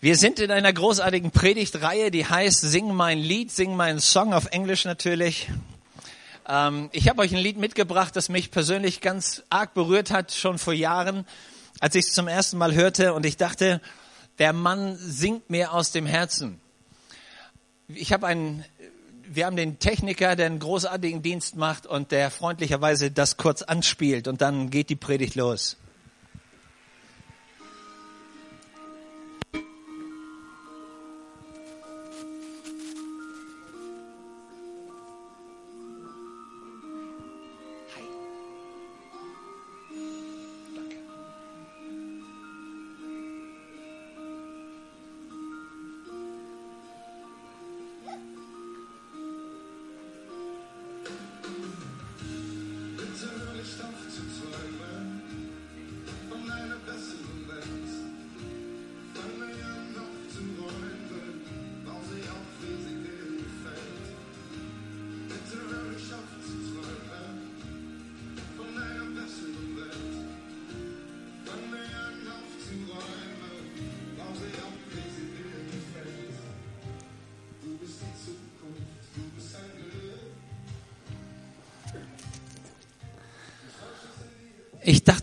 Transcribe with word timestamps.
Wir 0.00 0.16
sind 0.16 0.40
in 0.40 0.50
einer 0.50 0.72
großartigen 0.72 1.30
Predigtreihe, 1.30 2.10
die 2.10 2.24
heißt 2.24 2.62
Sing 2.62 2.94
mein 2.94 3.18
Lied, 3.18 3.52
Sing 3.52 3.76
mein 3.76 4.00
Song 4.00 4.32
auf 4.32 4.46
Englisch 4.46 4.86
natürlich. 4.86 5.50
Ähm, 6.48 6.88
ich 6.92 7.10
habe 7.10 7.20
euch 7.20 7.34
ein 7.34 7.40
Lied 7.40 7.58
mitgebracht, 7.58 8.16
das 8.16 8.30
mich 8.30 8.50
persönlich 8.50 9.02
ganz 9.02 9.42
arg 9.50 9.74
berührt 9.74 10.10
hat, 10.10 10.32
schon 10.32 10.58
vor 10.58 10.72
Jahren, 10.72 11.26
als 11.78 11.94
ich 11.96 12.06
es 12.06 12.12
zum 12.14 12.28
ersten 12.28 12.56
Mal 12.56 12.72
hörte 12.74 13.12
und 13.12 13.26
ich 13.26 13.36
dachte, 13.36 13.82
der 14.38 14.54
Mann 14.54 14.96
singt 14.96 15.50
mir 15.50 15.74
aus 15.74 15.92
dem 15.92 16.06
Herzen. 16.06 16.58
Ich 17.88 18.10
habe 18.10 18.26
einen, 18.26 18.64
wir 19.28 19.44
haben 19.44 19.56
den 19.56 19.78
Techniker, 19.78 20.34
der 20.34 20.46
einen 20.46 20.60
großartigen 20.60 21.20
Dienst 21.20 21.56
macht 21.56 21.86
und 21.86 22.10
der 22.10 22.30
freundlicherweise 22.30 23.10
das 23.10 23.36
kurz 23.36 23.60
anspielt 23.60 24.28
und 24.28 24.40
dann 24.40 24.70
geht 24.70 24.88
die 24.88 24.96
Predigt 24.96 25.34
los. 25.34 25.76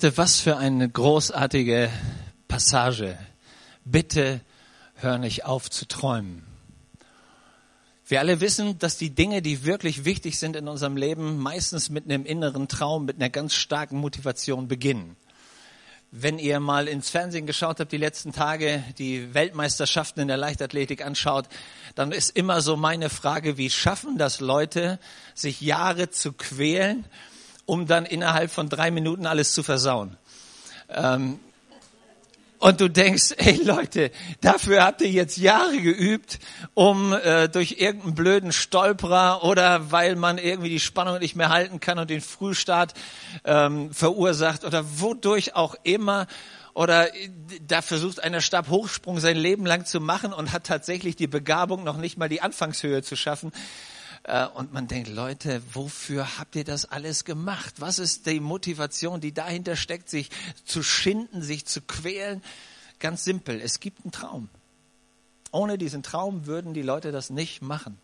Dachte, 0.03 0.17
was 0.17 0.41
für 0.41 0.57
eine 0.57 0.89
großartige 0.89 1.89
Passage. 2.49 3.17
Bitte 3.85 4.41
hör 4.95 5.17
nicht 5.17 5.45
auf 5.45 5.69
zu 5.69 5.87
träumen. 5.87 6.43
Wir 8.05 8.19
alle 8.19 8.41
wissen, 8.41 8.77
dass 8.79 8.97
die 8.97 9.11
Dinge, 9.11 9.41
die 9.41 9.63
wirklich 9.63 10.03
wichtig 10.03 10.37
sind 10.37 10.57
in 10.57 10.67
unserem 10.67 10.97
Leben, 10.97 11.37
meistens 11.37 11.89
mit 11.89 12.03
einem 12.03 12.25
inneren 12.25 12.67
Traum, 12.67 13.05
mit 13.05 13.15
einer 13.15 13.29
ganz 13.29 13.53
starken 13.53 13.97
Motivation 13.97 14.67
beginnen. 14.67 15.15
Wenn 16.11 16.37
ihr 16.37 16.59
mal 16.59 16.89
ins 16.89 17.09
Fernsehen 17.09 17.45
geschaut 17.45 17.79
habt, 17.79 17.93
die 17.93 17.97
letzten 17.97 18.33
Tage, 18.33 18.83
die 18.97 19.33
Weltmeisterschaften 19.33 20.19
in 20.19 20.27
der 20.27 20.35
Leichtathletik 20.35 21.03
anschaut, 21.03 21.47
dann 21.95 22.11
ist 22.11 22.35
immer 22.35 22.59
so 22.59 22.75
meine 22.75 23.09
Frage, 23.09 23.57
wie 23.57 23.69
schaffen 23.69 24.17
das 24.17 24.41
Leute, 24.41 24.99
sich 25.33 25.61
Jahre 25.61 26.09
zu 26.09 26.33
quälen, 26.33 27.05
um 27.65 27.87
dann 27.87 28.05
innerhalb 28.05 28.51
von 28.51 28.69
drei 28.69 28.91
Minuten 28.91 29.25
alles 29.25 29.53
zu 29.53 29.63
versauen. 29.63 30.17
Ähm, 30.89 31.39
und 32.63 32.79
du 32.79 32.89
denkst, 32.89 33.33
ey 33.37 33.61
Leute, 33.61 34.09
dafür 34.39 34.85
habt 34.85 35.01
ihr 35.01 35.09
jetzt 35.09 35.37
Jahre 35.37 35.81
geübt, 35.81 36.39
um 36.73 37.11
äh, 37.11 37.49
durch 37.49 37.75
irgendeinen 37.79 38.15
blöden 38.15 38.51
Stolperer 38.53 39.43
oder 39.43 39.91
weil 39.91 40.15
man 40.15 40.37
irgendwie 40.37 40.69
die 40.69 40.79
Spannung 40.79 41.19
nicht 41.19 41.35
mehr 41.35 41.49
halten 41.49 41.81
kann 41.81 41.99
und 41.99 42.09
den 42.09 42.21
Frühstart 42.21 42.93
ähm, 43.43 43.93
verursacht 43.93 44.63
oder 44.63 44.85
wodurch 44.99 45.55
auch 45.55 45.75
immer 45.83 46.27
oder 46.73 47.09
da 47.67 47.81
versucht 47.81 48.23
einer 48.23 48.41
Stabhochsprung 48.41 49.19
sein 49.19 49.37
Leben 49.37 49.65
lang 49.65 49.85
zu 49.85 49.99
machen 49.99 50.33
und 50.33 50.53
hat 50.53 50.63
tatsächlich 50.63 51.15
die 51.15 51.27
Begabung, 51.27 51.83
noch 51.83 51.97
nicht 51.97 52.17
mal 52.17 52.29
die 52.29 52.41
Anfangshöhe 52.41 53.03
zu 53.03 53.15
schaffen. 53.15 53.51
Äh, 54.23 54.47
und 54.47 54.73
man 54.73 54.87
denkt, 54.87 55.09
Leute, 55.09 55.61
wofür 55.73 56.39
habt 56.39 56.55
ihr 56.55 56.63
das 56.63 56.85
alles 56.85 57.25
gemacht? 57.25 57.75
Was 57.79 57.99
ist 57.99 58.25
die 58.25 58.39
Motivation, 58.39 59.21
die 59.21 59.33
dahinter 59.33 59.75
steckt, 59.75 60.09
sich 60.09 60.29
zu 60.65 60.83
schinden, 60.83 61.41
sich 61.41 61.65
zu 61.65 61.81
quälen? 61.81 62.41
Ganz 62.99 63.23
simpel, 63.23 63.59
es 63.61 63.79
gibt 63.79 64.03
einen 64.03 64.11
Traum. 64.11 64.49
Ohne 65.51 65.77
diesen 65.77 66.03
Traum 66.03 66.45
würden 66.45 66.73
die 66.73 66.81
Leute 66.81 67.11
das 67.11 67.29
nicht 67.29 67.61
machen. 67.61 67.99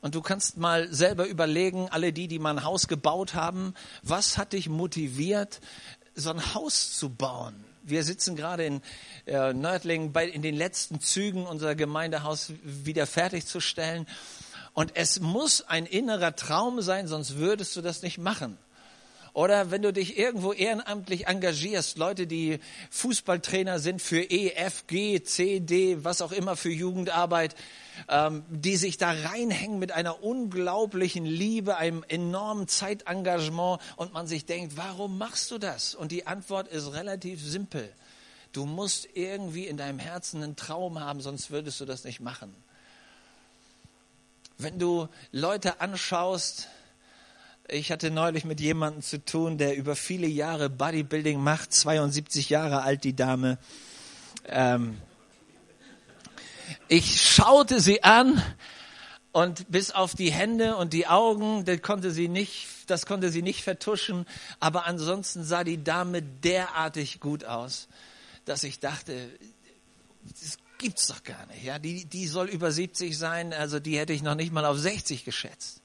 Und 0.00 0.14
du 0.14 0.22
kannst 0.22 0.56
mal 0.56 0.92
selber 0.92 1.26
überlegen, 1.26 1.88
alle 1.88 2.12
die, 2.12 2.28
die 2.28 2.38
mal 2.38 2.56
ein 2.56 2.64
Haus 2.64 2.86
gebaut 2.86 3.34
haben, 3.34 3.74
was 4.02 4.38
hat 4.38 4.52
dich 4.52 4.68
motiviert, 4.68 5.60
so 6.14 6.30
ein 6.30 6.54
Haus 6.54 6.96
zu 6.96 7.10
bauen? 7.10 7.64
Wir 7.82 8.04
sitzen 8.04 8.36
gerade 8.36 8.66
in 8.66 8.82
äh, 9.26 9.52
Nördlingen 9.54 10.12
bei, 10.12 10.28
in 10.28 10.42
den 10.42 10.54
letzten 10.54 11.00
Zügen 11.00 11.46
unser 11.46 11.74
Gemeindehaus 11.74 12.52
wieder 12.62 13.06
fertigzustellen. 13.06 14.06
Und 14.78 14.92
es 14.94 15.18
muss 15.18 15.62
ein 15.62 15.86
innerer 15.86 16.36
Traum 16.36 16.82
sein, 16.82 17.08
sonst 17.08 17.36
würdest 17.36 17.74
du 17.74 17.82
das 17.82 18.02
nicht 18.02 18.16
machen. 18.16 18.56
Oder 19.32 19.72
wenn 19.72 19.82
du 19.82 19.92
dich 19.92 20.16
irgendwo 20.16 20.52
ehrenamtlich 20.52 21.26
engagierst, 21.26 21.98
Leute, 21.98 22.28
die 22.28 22.60
Fußballtrainer 22.90 23.80
sind 23.80 24.00
für 24.00 24.20
E, 24.20 24.52
F, 24.52 24.86
G, 24.86 25.20
C, 25.20 25.58
D, 25.58 26.04
was 26.04 26.22
auch 26.22 26.30
immer 26.30 26.54
für 26.54 26.70
Jugendarbeit, 26.70 27.56
ähm, 28.08 28.44
die 28.50 28.76
sich 28.76 28.98
da 28.98 29.10
reinhängen 29.10 29.80
mit 29.80 29.90
einer 29.90 30.22
unglaublichen 30.22 31.24
Liebe, 31.24 31.76
einem 31.76 32.04
enormen 32.06 32.68
Zeitengagement 32.68 33.80
und 33.96 34.12
man 34.12 34.28
sich 34.28 34.46
denkt, 34.46 34.76
warum 34.76 35.18
machst 35.18 35.50
du 35.50 35.58
das? 35.58 35.96
Und 35.96 36.12
die 36.12 36.28
Antwort 36.28 36.68
ist 36.68 36.92
relativ 36.92 37.42
simpel. 37.42 37.92
Du 38.52 38.64
musst 38.64 39.08
irgendwie 39.14 39.66
in 39.66 39.76
deinem 39.76 39.98
Herzen 39.98 40.40
einen 40.40 40.54
Traum 40.54 41.00
haben, 41.00 41.20
sonst 41.20 41.50
würdest 41.50 41.80
du 41.80 41.84
das 41.84 42.04
nicht 42.04 42.20
machen. 42.20 42.54
Wenn 44.60 44.80
du 44.80 45.08
Leute 45.30 45.80
anschaust, 45.80 46.66
ich 47.68 47.92
hatte 47.92 48.10
neulich 48.10 48.44
mit 48.44 48.60
jemandem 48.60 49.02
zu 49.02 49.24
tun, 49.24 49.56
der 49.56 49.76
über 49.76 49.94
viele 49.94 50.26
Jahre 50.26 50.68
Bodybuilding 50.68 51.40
macht, 51.40 51.72
72 51.72 52.50
Jahre 52.50 52.82
alt, 52.82 53.04
die 53.04 53.14
Dame. 53.14 53.58
Ähm, 54.46 54.98
ich 56.88 57.20
schaute 57.22 57.80
sie 57.80 58.02
an 58.02 58.42
und 59.30 59.70
bis 59.70 59.92
auf 59.92 60.16
die 60.16 60.32
Hände 60.32 60.74
und 60.74 60.92
die 60.92 61.06
Augen, 61.06 61.64
das 61.64 61.80
konnte 61.80 62.10
sie 62.10 62.26
nicht, 62.26 62.66
das 62.88 63.06
konnte 63.06 63.30
sie 63.30 63.42
nicht 63.42 63.62
vertuschen. 63.62 64.26
Aber 64.58 64.86
ansonsten 64.86 65.44
sah 65.44 65.62
die 65.62 65.84
Dame 65.84 66.20
derartig 66.20 67.20
gut 67.20 67.44
aus, 67.44 67.86
dass 68.44 68.64
ich 68.64 68.80
dachte, 68.80 69.30
das 70.24 70.58
gibt's 70.78 71.08
doch 71.08 71.22
gar 71.24 71.46
nicht. 71.46 71.64
Ja, 71.64 71.78
die, 71.78 72.04
die 72.04 72.26
soll 72.26 72.48
über 72.48 72.70
70 72.72 73.16
sein, 73.16 73.52
also 73.52 73.80
die 73.80 73.98
hätte 73.98 74.12
ich 74.12 74.22
noch 74.22 74.34
nicht 74.34 74.52
mal 74.52 74.64
auf 74.64 74.78
60 74.78 75.24
geschätzt. 75.24 75.82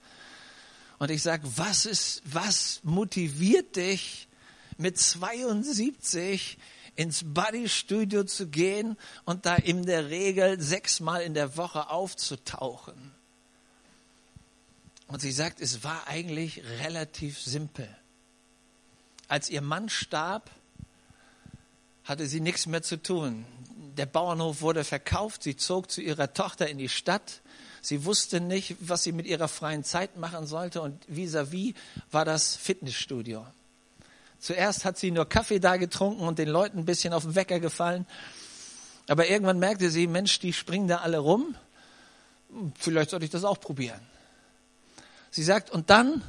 Und 1.00 1.12
ich 1.12 1.22
sage, 1.22 1.44
was 1.58 1.86
ist, 1.86 2.22
was 2.26 2.80
motiviert 2.84 3.76
dich 3.76 4.28
mit 4.78 4.98
72 4.98 6.58
ins 6.96 7.24
Bodystudio 7.26 8.24
zu 8.24 8.48
gehen 8.48 8.98
und 9.26 9.46
da 9.46 9.56
in 9.56 9.86
der 9.86 10.10
Regel 10.10 10.62
sechsmal 10.62 11.24
in 11.24 11.34
der 11.34 11.58
Woche 11.58 11.90
aufzutauchen? 11.90 13.12
Und 15.08 15.22
sie 15.22 15.32
sagt, 15.32 15.60
es 15.60 15.84
war 15.84 16.08
eigentlich 16.08 16.64
relativ 16.80 17.40
simpel. 17.40 17.88
Als 19.28 19.50
ihr 19.50 19.62
Mann 19.62 19.90
starb, 19.90 20.50
hatte 22.04 22.28
sie 22.28 22.40
nichts 22.40 22.66
mehr 22.66 22.82
zu 22.82 23.02
tun 23.02 23.46
der 23.98 24.06
Bauernhof 24.06 24.62
wurde 24.62 24.84
verkauft, 24.84 25.44
sie 25.44 25.56
zog 25.56 25.92
zu 25.92 26.02
ihrer 26.02 26.34
Tochter 26.34 26.68
in 26.68 26.78
die 26.78 26.90
Stadt. 26.90 27.42
Sie 27.82 28.06
wusste 28.06 28.40
nicht, 28.40 28.76
was 28.80 29.04
sie 29.04 29.12
mit 29.12 29.26
ihrer 29.26 29.48
freien 29.48 29.84
Zeit 29.84 30.18
machen 30.18 30.48
sollte 30.48 30.82
und 30.82 31.06
vis-à-vis 31.08 31.74
-vis 31.74 31.76
war 32.12 32.26
das 32.26 32.56
Fitnessstudio. 32.56 33.46
Zuerst 34.40 34.86
hat 34.86 34.98
sie 34.98 35.12
nur 35.12 35.28
Kaffee 35.28 35.60
da 35.60 35.78
getrunken 35.78 36.22
und 36.22 36.40
den 36.40 36.50
Leuten 36.50 36.80
ein 36.80 36.86
bisschen 36.86 37.14
auf 37.14 37.24
den 37.24 37.36
Wecker 37.36 37.60
gefallen. 37.60 38.06
Aber 39.08 39.28
irgendwann 39.28 39.60
merkte 39.60 39.90
sie, 39.90 40.08
Mensch, 40.08 40.40
die 40.40 40.54
springen 40.54 40.88
da 40.88 40.98
alle 40.98 41.20
rum. 41.20 41.56
Vielleicht 42.76 43.10
sollte 43.10 43.26
ich 43.26 43.32
das 43.32 43.44
auch 43.44 43.60
probieren. 43.60 44.02
Sie 45.32 45.44
sagt, 45.44 45.70
und 45.70 45.90
dann 45.90 46.22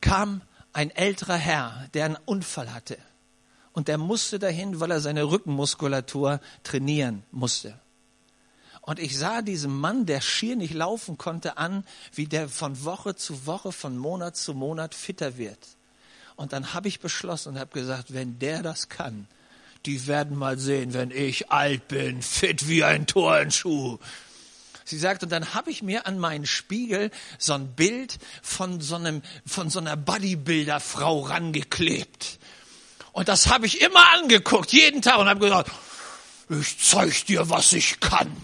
kam 0.00 0.42
ein 0.72 0.90
älterer 0.90 1.36
Herr, 1.36 1.88
der 1.94 2.04
einen 2.04 2.18
Unfall 2.26 2.72
hatte 2.72 2.98
und 3.74 3.88
der 3.88 3.98
musste 3.98 4.38
dahin, 4.38 4.80
weil 4.80 4.92
er 4.92 5.00
seine 5.00 5.24
Rückenmuskulatur 5.24 6.40
trainieren 6.62 7.24
musste. 7.32 7.78
Und 8.80 8.98
ich 9.00 9.18
sah 9.18 9.42
diesem 9.42 9.78
Mann, 9.78 10.06
der 10.06 10.20
schier 10.20 10.56
nicht 10.56 10.74
laufen 10.74 11.18
konnte, 11.18 11.58
an, 11.58 11.84
wie 12.14 12.26
der 12.26 12.48
von 12.48 12.84
Woche 12.84 13.16
zu 13.16 13.46
Woche, 13.46 13.72
von 13.72 13.98
Monat 13.98 14.36
zu 14.36 14.54
Monat 14.54 14.94
fitter 14.94 15.38
wird. 15.38 15.58
Und 16.36 16.52
dann 16.52 16.72
habe 16.72 16.88
ich 16.88 17.00
beschlossen 17.00 17.50
und 17.50 17.58
habe 17.58 17.72
gesagt, 17.72 18.14
wenn 18.14 18.38
der 18.38 18.62
das 18.62 18.88
kann, 18.88 19.26
die 19.86 20.06
werden 20.06 20.38
mal 20.38 20.58
sehen, 20.58 20.94
wenn 20.94 21.10
ich 21.10 21.50
alt 21.50 21.88
bin, 21.88 22.22
fit 22.22 22.68
wie 22.68 22.84
ein 22.84 23.06
Turnschuh. 23.06 23.98
Sie 24.84 24.98
sagt, 24.98 25.22
und 25.22 25.32
dann 25.32 25.54
habe 25.54 25.70
ich 25.70 25.82
mir 25.82 26.06
an 26.06 26.18
meinen 26.18 26.46
Spiegel 26.46 27.10
so 27.38 27.54
ein 27.54 27.74
Bild 27.74 28.18
von 28.42 28.80
so, 28.80 28.96
einem, 28.96 29.22
von 29.46 29.70
so 29.70 29.80
einer 29.80 29.96
Bodybuilder-Frau 29.96 31.20
rangeklebt. 31.20 32.38
Und 33.14 33.28
das 33.28 33.46
habe 33.46 33.64
ich 33.66 33.80
immer 33.80 34.12
angeguckt, 34.14 34.72
jeden 34.72 35.00
Tag, 35.00 35.18
und 35.18 35.28
habe 35.28 35.38
gesagt, 35.38 35.70
ich 36.48 36.78
zeig 36.80 37.26
dir, 37.26 37.48
was 37.48 37.72
ich 37.72 38.00
kann. 38.00 38.36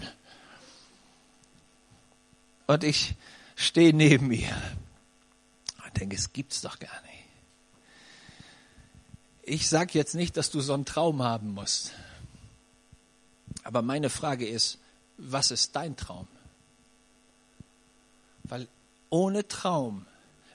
Und 2.67 2.85
ich 2.85 3.15
stehe 3.57 3.93
neben 3.93 4.31
ihr 4.31 4.55
und 5.83 5.99
denke, 5.99 6.15
es 6.15 6.31
gibt's 6.31 6.61
doch 6.61 6.79
gar 6.79 7.01
nicht. 7.01 7.25
Ich 9.43 9.67
sage 9.67 9.91
jetzt 9.91 10.15
nicht, 10.15 10.37
dass 10.37 10.51
du 10.51 10.61
so 10.61 10.73
einen 10.73 10.85
Traum 10.85 11.21
haben 11.21 11.53
musst. 11.53 11.91
Aber 13.63 13.81
meine 13.81 14.09
Frage 14.09 14.47
ist, 14.47 14.79
was 15.17 15.51
ist 15.51 15.75
dein 15.75 15.97
Traum? 15.97 16.29
Weil 18.45 18.69
ohne 19.09 19.45
Traum 19.49 20.05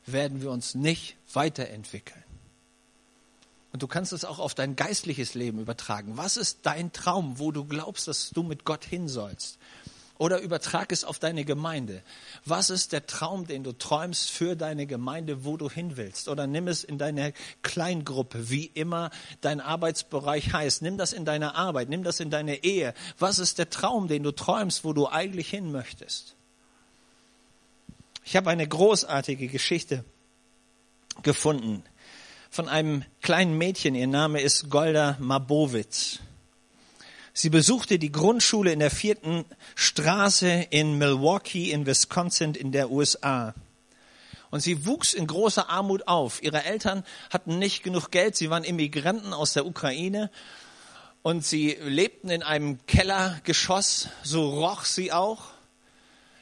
werden 0.06 0.40
wir 0.40 0.50
uns 0.50 0.74
nicht 0.74 1.16
weiterentwickeln. 1.34 2.24
Und 3.76 3.82
du 3.82 3.88
kannst 3.88 4.14
es 4.14 4.24
auch 4.24 4.38
auf 4.38 4.54
dein 4.54 4.74
geistliches 4.74 5.34
Leben 5.34 5.58
übertragen. 5.58 6.16
Was 6.16 6.38
ist 6.38 6.60
dein 6.62 6.94
Traum, 6.94 7.38
wo 7.38 7.52
du 7.52 7.66
glaubst, 7.66 8.08
dass 8.08 8.30
du 8.30 8.42
mit 8.42 8.64
Gott 8.64 8.86
hin 8.86 9.06
sollst? 9.06 9.58
Oder 10.16 10.40
übertrag 10.40 10.92
es 10.92 11.04
auf 11.04 11.18
deine 11.18 11.44
Gemeinde. 11.44 12.02
Was 12.46 12.70
ist 12.70 12.92
der 12.92 13.06
Traum, 13.06 13.46
den 13.46 13.64
du 13.64 13.72
träumst 13.72 14.30
für 14.30 14.56
deine 14.56 14.86
Gemeinde, 14.86 15.44
wo 15.44 15.58
du 15.58 15.68
hin 15.68 15.98
willst? 15.98 16.30
Oder 16.30 16.46
nimm 16.46 16.68
es 16.68 16.84
in 16.84 16.96
deine 16.96 17.34
Kleingruppe, 17.60 18.48
wie 18.48 18.64
immer 18.64 19.10
dein 19.42 19.60
Arbeitsbereich 19.60 20.54
heißt. 20.54 20.80
Nimm 20.80 20.96
das 20.96 21.12
in 21.12 21.26
deine 21.26 21.54
Arbeit, 21.54 21.90
nimm 21.90 22.02
das 22.02 22.18
in 22.18 22.30
deine 22.30 22.64
Ehe. 22.64 22.94
Was 23.18 23.38
ist 23.38 23.58
der 23.58 23.68
Traum, 23.68 24.08
den 24.08 24.22
du 24.22 24.30
träumst, 24.30 24.84
wo 24.84 24.94
du 24.94 25.06
eigentlich 25.06 25.50
hin 25.50 25.70
möchtest? 25.70 26.34
Ich 28.24 28.36
habe 28.36 28.48
eine 28.48 28.66
großartige 28.66 29.48
Geschichte 29.48 30.02
gefunden 31.22 31.84
von 32.56 32.68
einem 32.68 33.04
kleinen 33.26 33.58
Mädchen. 33.58 33.96
Ihr 33.96 34.06
Name 34.06 34.40
ist 34.40 34.70
Golda 34.70 35.16
Mabowitz. 35.18 36.20
Sie 37.32 37.50
besuchte 37.50 37.98
die 37.98 38.12
Grundschule 38.12 38.70
in 38.70 38.78
der 38.78 38.92
vierten 38.92 39.44
Straße 39.74 40.68
in 40.70 40.96
Milwaukee 40.96 41.72
in 41.72 41.86
Wisconsin 41.86 42.54
in 42.54 42.70
der 42.70 42.88
USA. 42.88 43.52
Und 44.50 44.60
sie 44.60 44.86
wuchs 44.86 45.12
in 45.12 45.26
großer 45.26 45.68
Armut 45.68 46.06
auf. 46.06 46.40
Ihre 46.40 46.62
Eltern 46.62 47.02
hatten 47.30 47.58
nicht 47.58 47.82
genug 47.82 48.12
Geld. 48.12 48.36
Sie 48.36 48.48
waren 48.48 48.62
Immigranten 48.62 49.32
aus 49.32 49.54
der 49.54 49.66
Ukraine. 49.66 50.30
Und 51.22 51.44
sie 51.44 51.76
lebten 51.82 52.30
in 52.30 52.44
einem 52.44 52.78
Kellergeschoss. 52.86 54.08
So 54.22 54.50
roch 54.50 54.84
sie 54.84 55.10
auch. 55.10 55.55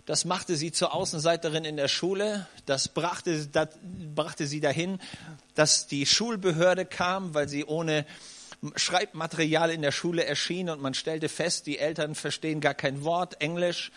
Das 0.06 0.26
machte 0.26 0.56
sie 0.56 0.70
zur 0.70 0.94
Außenseiterin 0.94 1.64
in 1.64 1.76
der 1.76 1.88
Schule. 1.88 2.46
Das 2.66 2.88
brachte, 2.88 3.46
das 3.46 3.68
brachte 4.14 4.46
sie 4.46 4.60
dahin, 4.60 4.98
dass 5.54 5.86
die 5.86 6.04
Schulbehörde 6.04 6.84
kam, 6.84 7.32
weil 7.32 7.48
sie 7.48 7.64
ohne 7.64 8.04
Schreibmaterial 8.76 9.70
in 9.70 9.80
der 9.80 9.92
Schule 9.92 10.24
erschien 10.24 10.68
und 10.68 10.82
man 10.82 10.94
stellte 10.94 11.28
fest, 11.30 11.66
die 11.66 11.78
Eltern 11.78 12.14
verstehen 12.14 12.60
gar 12.60 12.74
kein 12.74 13.02
Wort 13.02 13.40
Englisch. 13.40 13.92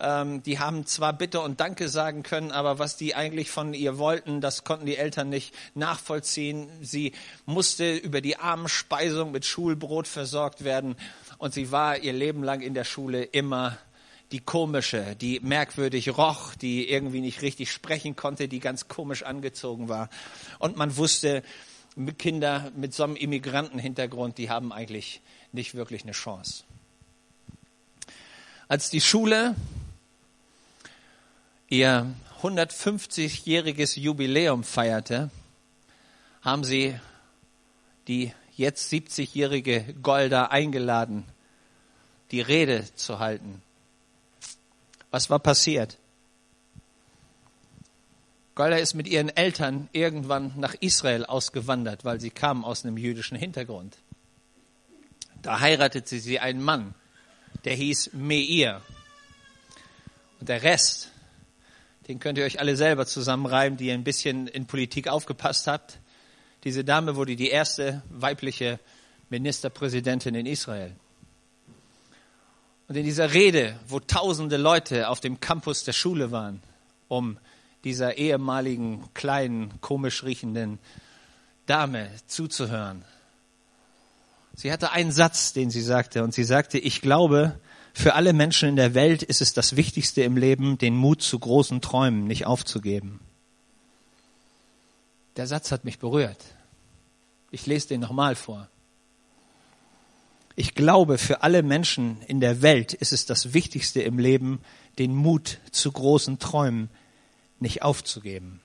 Ähm, 0.00 0.42
die 0.42 0.58
haben 0.58 0.84
zwar 0.86 1.12
Bitte 1.12 1.40
und 1.40 1.60
Danke 1.60 1.88
sagen 1.88 2.24
können, 2.24 2.50
aber 2.50 2.80
was 2.80 2.96
die 2.96 3.14
eigentlich 3.14 3.50
von 3.50 3.72
ihr 3.72 3.98
wollten, 3.98 4.40
das 4.40 4.64
konnten 4.64 4.86
die 4.86 4.96
Eltern 4.96 5.28
nicht 5.28 5.54
nachvollziehen. 5.74 6.68
Sie 6.80 7.12
musste 7.46 7.94
über 7.96 8.20
die 8.20 8.36
Armenspeisung 8.36 9.30
mit 9.30 9.44
Schulbrot 9.44 10.08
versorgt 10.08 10.64
werden 10.64 10.96
und 11.38 11.54
sie 11.54 11.70
war 11.70 11.98
ihr 11.98 12.12
Leben 12.12 12.42
lang 12.42 12.62
in 12.62 12.74
der 12.74 12.84
Schule 12.84 13.22
immer 13.22 13.78
die 14.32 14.40
komische, 14.40 15.14
die 15.16 15.40
merkwürdig 15.40 16.16
roch, 16.16 16.54
die 16.54 16.88
irgendwie 16.88 17.20
nicht 17.20 17.42
richtig 17.42 17.70
sprechen 17.70 18.16
konnte, 18.16 18.48
die 18.48 18.60
ganz 18.60 18.88
komisch 18.88 19.22
angezogen 19.22 19.88
war. 19.88 20.08
Und 20.58 20.76
man 20.76 20.96
wusste, 20.96 21.42
Kinder 22.18 22.72
mit 22.74 22.94
so 22.94 23.04
einem 23.04 23.16
Immigrantenhintergrund, 23.16 24.38
die 24.38 24.48
haben 24.48 24.72
eigentlich 24.72 25.20
nicht 25.52 25.74
wirklich 25.74 26.02
eine 26.02 26.12
Chance. 26.12 26.64
Als 28.68 28.88
die 28.88 29.02
Schule 29.02 29.54
ihr 31.68 32.06
150-jähriges 32.42 33.98
Jubiläum 33.98 34.64
feierte, 34.64 35.30
haben 36.40 36.64
sie 36.64 36.98
die 38.08 38.32
jetzt 38.56 38.92
70-jährige 38.92 39.94
Golda 40.02 40.46
eingeladen, 40.46 41.24
die 42.30 42.40
Rede 42.40 42.84
zu 42.94 43.18
halten. 43.18 43.62
Was 45.12 45.28
war 45.30 45.38
passiert? 45.38 45.98
Golda 48.54 48.76
ist 48.76 48.94
mit 48.94 49.06
ihren 49.06 49.28
Eltern 49.28 49.88
irgendwann 49.92 50.52
nach 50.56 50.74
Israel 50.80 51.26
ausgewandert, 51.26 52.04
weil 52.04 52.18
sie 52.18 52.30
kam 52.30 52.64
aus 52.64 52.84
einem 52.84 52.96
jüdischen 52.96 53.36
Hintergrund. 53.36 53.96
Da 55.42 55.60
heiratete 55.60 56.18
sie 56.18 56.40
einen 56.40 56.62
Mann, 56.62 56.94
der 57.64 57.74
hieß 57.74 58.10
Meir. 58.14 58.80
Und 60.40 60.48
der 60.48 60.62
Rest, 60.62 61.10
den 62.08 62.18
könnt 62.18 62.38
ihr 62.38 62.44
euch 62.44 62.58
alle 62.58 62.76
selber 62.76 63.06
zusammenreiben, 63.06 63.76
die 63.76 63.90
ein 63.90 64.04
bisschen 64.04 64.48
in 64.48 64.66
Politik 64.66 65.08
aufgepasst 65.08 65.66
habt. 65.66 65.98
Diese 66.64 66.84
Dame 66.84 67.16
wurde 67.16 67.36
die 67.36 67.50
erste 67.50 68.02
weibliche 68.08 68.80
Ministerpräsidentin 69.28 70.34
in 70.34 70.46
Israel. 70.46 70.96
Und 72.92 72.98
in 72.98 73.06
dieser 73.06 73.32
Rede, 73.32 73.74
wo 73.88 74.00
tausende 74.00 74.58
Leute 74.58 75.08
auf 75.08 75.18
dem 75.18 75.40
Campus 75.40 75.82
der 75.82 75.94
Schule 75.94 76.30
waren, 76.30 76.62
um 77.08 77.38
dieser 77.84 78.18
ehemaligen 78.18 79.08
kleinen, 79.14 79.80
komisch 79.80 80.24
riechenden 80.24 80.78
Dame 81.64 82.10
zuzuhören. 82.26 83.02
Sie 84.54 84.70
hatte 84.70 84.92
einen 84.92 85.10
Satz, 85.10 85.54
den 85.54 85.70
sie 85.70 85.80
sagte, 85.80 86.22
und 86.22 86.34
sie 86.34 86.44
sagte, 86.44 86.78
ich 86.78 87.00
glaube, 87.00 87.58
für 87.94 88.12
alle 88.12 88.34
Menschen 88.34 88.68
in 88.68 88.76
der 88.76 88.92
Welt 88.92 89.22
ist 89.22 89.40
es 89.40 89.54
das 89.54 89.74
Wichtigste 89.74 90.22
im 90.22 90.36
Leben, 90.36 90.76
den 90.76 90.94
Mut 90.94 91.22
zu 91.22 91.38
großen 91.38 91.80
Träumen 91.80 92.26
nicht 92.26 92.44
aufzugeben. 92.44 93.20
Der 95.36 95.46
Satz 95.46 95.72
hat 95.72 95.86
mich 95.86 95.98
berührt. 95.98 96.44
Ich 97.50 97.64
lese 97.64 97.88
den 97.88 98.02
nochmal 98.02 98.34
vor. 98.34 98.68
Ich 100.54 100.74
glaube, 100.74 101.18
für 101.18 101.42
alle 101.42 101.62
Menschen 101.62 102.20
in 102.22 102.40
der 102.40 102.62
Welt 102.62 102.92
ist 102.92 103.12
es 103.12 103.24
das 103.24 103.54
Wichtigste 103.54 104.02
im 104.02 104.18
Leben, 104.18 104.60
den 104.98 105.14
Mut 105.14 105.58
zu 105.70 105.90
großen 105.90 106.38
Träumen 106.38 106.90
nicht 107.58 107.82
aufzugeben. 107.82 108.60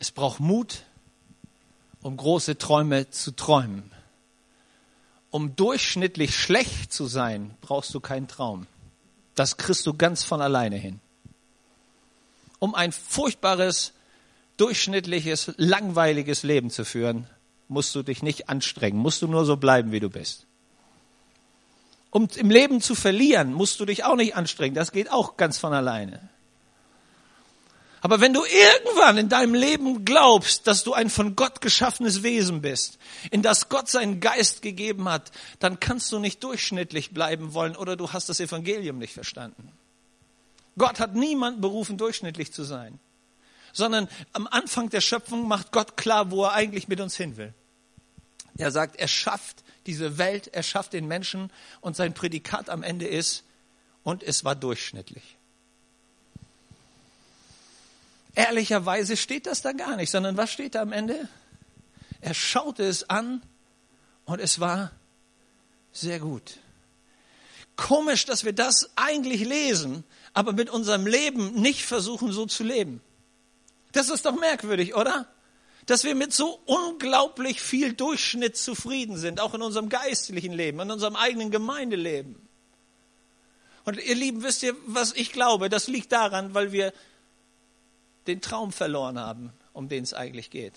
Es 0.00 0.10
braucht 0.10 0.40
Mut, 0.40 0.84
um 2.02 2.16
große 2.16 2.58
Träume 2.58 3.10
zu 3.10 3.32
träumen. 3.32 3.92
Um 5.30 5.54
durchschnittlich 5.56 6.34
schlecht 6.34 6.92
zu 6.92 7.06
sein, 7.06 7.54
brauchst 7.60 7.94
du 7.94 8.00
keinen 8.00 8.28
Traum. 8.28 8.66
Das 9.34 9.56
kriegst 9.56 9.86
du 9.86 9.94
ganz 9.94 10.24
von 10.24 10.40
alleine 10.40 10.76
hin. 10.76 11.00
Um 12.58 12.74
ein 12.74 12.92
furchtbares, 12.92 13.92
durchschnittliches, 14.56 15.52
langweiliges 15.56 16.42
Leben 16.42 16.70
zu 16.70 16.84
führen, 16.84 17.28
musst 17.68 17.94
du 17.94 18.02
dich 18.02 18.22
nicht 18.22 18.48
anstrengen, 18.48 18.98
musst 18.98 19.22
du 19.22 19.28
nur 19.28 19.44
so 19.44 19.56
bleiben, 19.56 19.92
wie 19.92 20.00
du 20.00 20.10
bist. 20.10 20.46
Um 22.10 22.28
im 22.36 22.50
Leben 22.50 22.80
zu 22.80 22.94
verlieren, 22.94 23.52
musst 23.52 23.78
du 23.80 23.84
dich 23.84 24.04
auch 24.04 24.16
nicht 24.16 24.34
anstrengen, 24.34 24.74
das 24.74 24.92
geht 24.92 25.10
auch 25.10 25.36
ganz 25.36 25.58
von 25.58 25.72
alleine. 25.72 26.30
Aber 28.00 28.20
wenn 28.20 28.32
du 28.32 28.44
irgendwann 28.44 29.18
in 29.18 29.28
deinem 29.28 29.54
Leben 29.54 30.04
glaubst, 30.04 30.66
dass 30.66 30.84
du 30.84 30.92
ein 30.94 31.10
von 31.10 31.34
Gott 31.34 31.60
geschaffenes 31.60 32.22
Wesen 32.22 32.62
bist, 32.62 32.98
in 33.30 33.42
das 33.42 33.68
Gott 33.68 33.88
seinen 33.88 34.20
Geist 34.20 34.62
gegeben 34.62 35.08
hat, 35.08 35.32
dann 35.58 35.80
kannst 35.80 36.12
du 36.12 36.20
nicht 36.20 36.42
durchschnittlich 36.44 37.12
bleiben 37.12 37.54
wollen 37.54 37.76
oder 37.76 37.96
du 37.96 38.12
hast 38.12 38.28
das 38.28 38.40
Evangelium 38.40 38.98
nicht 38.98 39.14
verstanden. 39.14 39.72
Gott 40.76 41.00
hat 41.00 41.16
niemanden 41.16 41.60
berufen, 41.60 41.98
durchschnittlich 41.98 42.52
zu 42.52 42.62
sein, 42.62 43.00
sondern 43.72 44.08
am 44.32 44.46
Anfang 44.46 44.90
der 44.90 45.00
Schöpfung 45.00 45.48
macht 45.48 45.72
Gott 45.72 45.96
klar, 45.96 46.30
wo 46.30 46.44
er 46.44 46.52
eigentlich 46.52 46.86
mit 46.86 47.00
uns 47.00 47.16
hin 47.16 47.36
will. 47.36 47.52
Er 48.58 48.70
sagt, 48.70 48.96
er 48.96 49.08
schafft 49.08 49.64
diese 49.86 50.18
Welt, 50.18 50.48
er 50.48 50.62
schafft 50.62 50.92
den 50.92 51.08
Menschen 51.08 51.50
und 51.80 51.96
sein 51.96 52.12
Prädikat 52.12 52.68
am 52.68 52.82
Ende 52.82 53.06
ist, 53.06 53.44
und 54.08 54.22
es 54.22 54.42
war 54.42 54.54
durchschnittlich. 54.54 55.36
Ehrlicherweise 58.34 59.16
steht 59.16 59.46
das 59.46 59.60
da 59.60 59.72
gar 59.72 59.96
nicht, 59.96 60.10
sondern 60.10 60.36
was 60.36 60.50
steht 60.50 60.74
da 60.74 60.80
am 60.80 60.92
Ende? 60.92 61.28
Er 62.20 62.32
schaute 62.32 62.84
es 62.84 63.10
an 63.10 63.42
und 64.24 64.40
es 64.40 64.60
war 64.60 64.92
sehr 65.92 66.20
gut. 66.20 66.58
Komisch, 67.76 68.24
dass 68.24 68.44
wir 68.44 68.52
das 68.52 68.90
eigentlich 68.96 69.44
lesen, 69.44 70.04
aber 70.32 70.52
mit 70.52 70.70
unserem 70.70 71.06
Leben 71.06 71.60
nicht 71.60 71.84
versuchen, 71.84 72.32
so 72.32 72.46
zu 72.46 72.64
leben. 72.64 73.02
Das 73.92 74.08
ist 74.08 74.24
doch 74.24 74.38
merkwürdig, 74.38 74.94
oder? 74.94 75.26
Dass 75.88 76.04
wir 76.04 76.14
mit 76.14 76.34
so 76.34 76.60
unglaublich 76.66 77.62
viel 77.62 77.94
Durchschnitt 77.94 78.58
zufrieden 78.58 79.16
sind, 79.16 79.40
auch 79.40 79.54
in 79.54 79.62
unserem 79.62 79.88
geistlichen 79.88 80.52
Leben, 80.52 80.80
in 80.80 80.90
unserem 80.90 81.16
eigenen 81.16 81.50
Gemeindeleben. 81.50 82.36
Und 83.86 83.98
ihr 83.98 84.14
Lieben, 84.14 84.42
wisst 84.42 84.62
ihr, 84.62 84.76
was 84.84 85.14
ich 85.14 85.32
glaube? 85.32 85.70
Das 85.70 85.88
liegt 85.88 86.12
daran, 86.12 86.52
weil 86.52 86.72
wir 86.72 86.92
den 88.26 88.42
Traum 88.42 88.70
verloren 88.70 89.18
haben, 89.18 89.50
um 89.72 89.88
den 89.88 90.04
es 90.04 90.12
eigentlich 90.12 90.50
geht. 90.50 90.74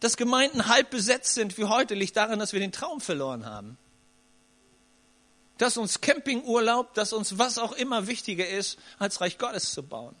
Dass 0.00 0.16
Gemeinden 0.16 0.66
halb 0.66 0.90
besetzt 0.90 1.34
sind 1.34 1.56
wie 1.58 1.66
heute, 1.66 1.94
liegt 1.94 2.16
daran, 2.16 2.40
dass 2.40 2.52
wir 2.52 2.60
den 2.60 2.72
Traum 2.72 3.00
verloren 3.00 3.46
haben. 3.46 3.78
Dass 5.58 5.76
uns 5.76 6.00
Campingurlaub, 6.00 6.92
dass 6.94 7.12
uns 7.12 7.38
was 7.38 7.58
auch 7.58 7.72
immer 7.72 8.08
wichtiger 8.08 8.48
ist, 8.48 8.80
als 8.98 9.20
Reich 9.20 9.38
Gottes 9.38 9.72
zu 9.72 9.84
bauen. 9.84 10.16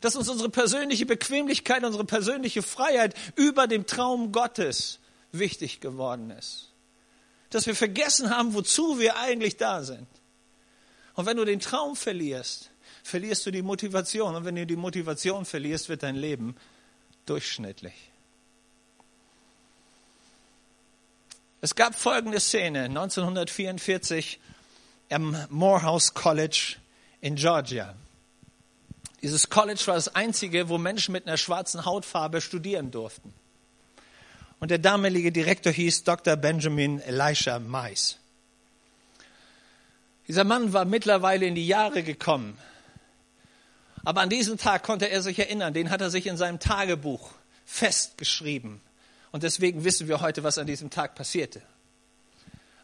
Dass 0.00 0.16
uns 0.16 0.28
unsere 0.28 0.50
persönliche 0.50 1.06
Bequemlichkeit, 1.06 1.84
unsere 1.84 2.04
persönliche 2.04 2.62
Freiheit 2.62 3.14
über 3.34 3.66
dem 3.66 3.86
Traum 3.86 4.32
Gottes 4.32 4.98
wichtig 5.32 5.80
geworden 5.80 6.30
ist. 6.30 6.72
Dass 7.50 7.66
wir 7.66 7.74
vergessen 7.74 8.30
haben, 8.30 8.54
wozu 8.54 8.98
wir 8.98 9.16
eigentlich 9.16 9.56
da 9.56 9.82
sind. 9.82 10.06
Und 11.14 11.26
wenn 11.26 11.36
du 11.36 11.44
den 11.44 11.60
Traum 11.60 11.96
verlierst, 11.96 12.70
verlierst 13.02 13.46
du 13.46 13.50
die 13.50 13.62
Motivation. 13.62 14.34
Und 14.34 14.44
wenn 14.44 14.56
du 14.56 14.66
die 14.66 14.76
Motivation 14.76 15.44
verlierst, 15.44 15.88
wird 15.88 16.02
dein 16.02 16.16
Leben 16.16 16.56
durchschnittlich. 17.24 17.94
Es 21.62 21.74
gab 21.74 21.94
folgende 21.94 22.38
Szene 22.38 22.84
1944 22.84 24.38
am 25.10 25.36
Morehouse 25.48 26.12
College 26.12 26.76
in 27.20 27.36
Georgia. 27.36 27.94
Dieses 29.22 29.48
College 29.48 29.82
war 29.86 29.94
das 29.94 30.14
einzige, 30.14 30.68
wo 30.68 30.78
Menschen 30.78 31.12
mit 31.12 31.26
einer 31.26 31.36
schwarzen 31.36 31.84
Hautfarbe 31.84 32.40
studieren 32.40 32.90
durften. 32.90 33.32
Und 34.60 34.70
der 34.70 34.78
damalige 34.78 35.32
Direktor 35.32 35.72
hieß 35.72 36.04
Dr. 36.04 36.36
Benjamin 36.36 37.00
Elisha 37.00 37.58
Mais. 37.58 38.18
Dieser 40.28 40.44
Mann 40.44 40.72
war 40.72 40.84
mittlerweile 40.84 41.46
in 41.46 41.54
die 41.54 41.66
Jahre 41.66 42.02
gekommen. 42.02 42.58
Aber 44.04 44.20
an 44.20 44.28
diesem 44.28 44.56
Tag 44.56 44.82
konnte 44.82 45.08
er 45.08 45.22
sich 45.22 45.38
erinnern, 45.38 45.74
den 45.74 45.90
hat 45.90 46.00
er 46.00 46.10
sich 46.10 46.26
in 46.26 46.36
seinem 46.36 46.58
Tagebuch 46.58 47.30
festgeschrieben. 47.64 48.80
Und 49.32 49.42
deswegen 49.42 49.84
wissen 49.84 50.08
wir 50.08 50.20
heute, 50.20 50.44
was 50.44 50.58
an 50.58 50.66
diesem 50.66 50.90
Tag 50.90 51.14
passierte. 51.14 51.60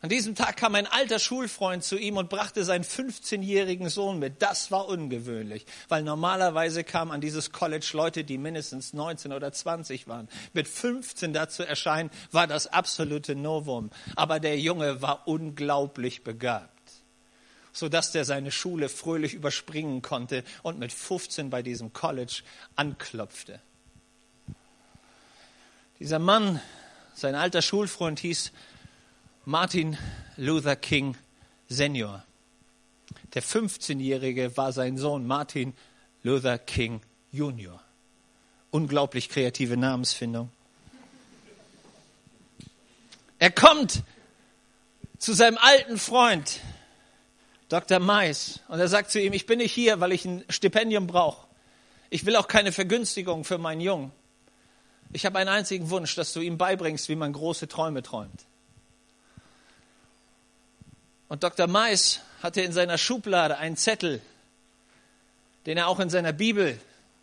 An 0.03 0.09
diesem 0.09 0.35
Tag 0.35 0.57
kam 0.57 0.75
ein 0.75 0.89
alter 0.89 1.21
Schulfreund 1.21 1.85
zu 1.85 1.97
ihm 1.97 2.17
und 2.17 2.29
brachte 2.29 2.65
seinen 2.65 2.83
15-jährigen 2.83 3.89
Sohn 3.89 4.19
mit. 4.19 4.43
Das 4.43 4.73
war 4.73 4.89
ungewöhnlich, 4.89 5.65
weil 5.89 6.03
normalerweise 6.03 6.83
kamen 6.83 7.13
an 7.13 7.21
dieses 7.21 7.53
College 7.53 7.89
Leute, 7.93 8.25
die 8.25 8.37
mindestens 8.37 8.95
19 8.95 9.33
oder 9.33 9.53
20 9.53 10.09
waren. 10.09 10.29
Mit 10.55 10.67
15 10.67 11.33
dazu 11.33 11.63
erscheinen, 11.63 12.11
war 12.33 12.49
das 12.49 12.67
absolute 12.67 13.37
Novum. 13.37 13.91
Aber 14.17 14.41
der 14.41 14.59
Junge 14.59 15.03
war 15.03 15.27
unglaublich 15.29 16.25
begabt 16.25 16.71
sodass 17.75 18.13
der 18.13 18.27
seine 18.27 18.51
Schule 18.51 18.91
fröhlich 18.91 19.33
überspringen 19.33 20.03
konnte 20.03 20.45
und 20.63 20.79
mit 20.79 20.93
15 20.93 21.49
bei 21.49 21.63
diesem 21.63 21.95
College 21.95 22.43
anklopfte. 22.77 23.63
Dieser 25.99 26.19
Mann, 26.19 26.61
sein 27.15 27.35
alter 27.35 27.63
Schulfreund 27.63 28.19
hieß 28.19 28.53
Martin 29.45 29.99
Luther 30.37 30.77
King 30.77 31.17
Senior. 31.69 32.23
Der 33.35 33.43
15-Jährige 33.43 34.57
war 34.57 34.73
sein 34.73 34.97
Sohn 34.97 35.27
Martin 35.27 35.75
Luther 36.23 36.59
King 36.59 37.01
Junior. 37.33 37.83
Unglaublich 38.71 39.29
kreative 39.29 39.77
Namensfindung. 39.77 40.53
Er 43.41 43.51
kommt 43.51 44.05
zu 45.19 45.33
seinem 45.33 45.59
alten 45.59 45.99
Freund, 45.99 46.61
Dr. 47.69 47.99
Mais, 47.99 48.61
und 48.69 48.79
er 48.79 48.87
sagt 48.87 49.11
zu 49.11 49.21
ihm, 49.21 49.33
ich 49.33 49.47
bin 49.47 49.59
nicht 49.59 49.73
hier, 49.73 49.99
weil 49.99 50.13
ich 50.13 50.25
ein 50.25 50.45
Stipendium 50.51 51.09
brauche. 51.09 51.49
Ich 52.11 52.25
will 52.27 52.37
auch 52.37 52.47
keine 52.47 52.71
Vergünstigung 52.71 53.43
für 53.43 53.59
meinen 53.59 53.81
Jungen. 53.81 54.13
Ich 55.13 55.27
habe 55.27 55.41
einen 55.41 55.49
einzigen 55.49 55.91
Wunsch, 55.91 56.15
dass 56.15 56.33
du 56.33 56.41
ihm 56.41 56.59
beibringst, 56.59 57.09
wie 57.09 57.17
man 57.17 57.33
große 57.33 57.67
Träume 57.67 58.05
träumt. 58.05 58.47
Und 61.33 61.43
Dr. 61.43 61.67
Mais 61.67 62.21
hatte 62.43 62.61
in 62.61 62.75
seiner 62.75 62.99
Schublade 62.99 63.57
einen 63.57 63.79
Zettel, 63.79 64.21
den 65.65 65.79
er 65.79 65.89
auch 65.89 65.99
in 65.99 66.11
seiner 66.11 66.35
Bibel 66.35 66.79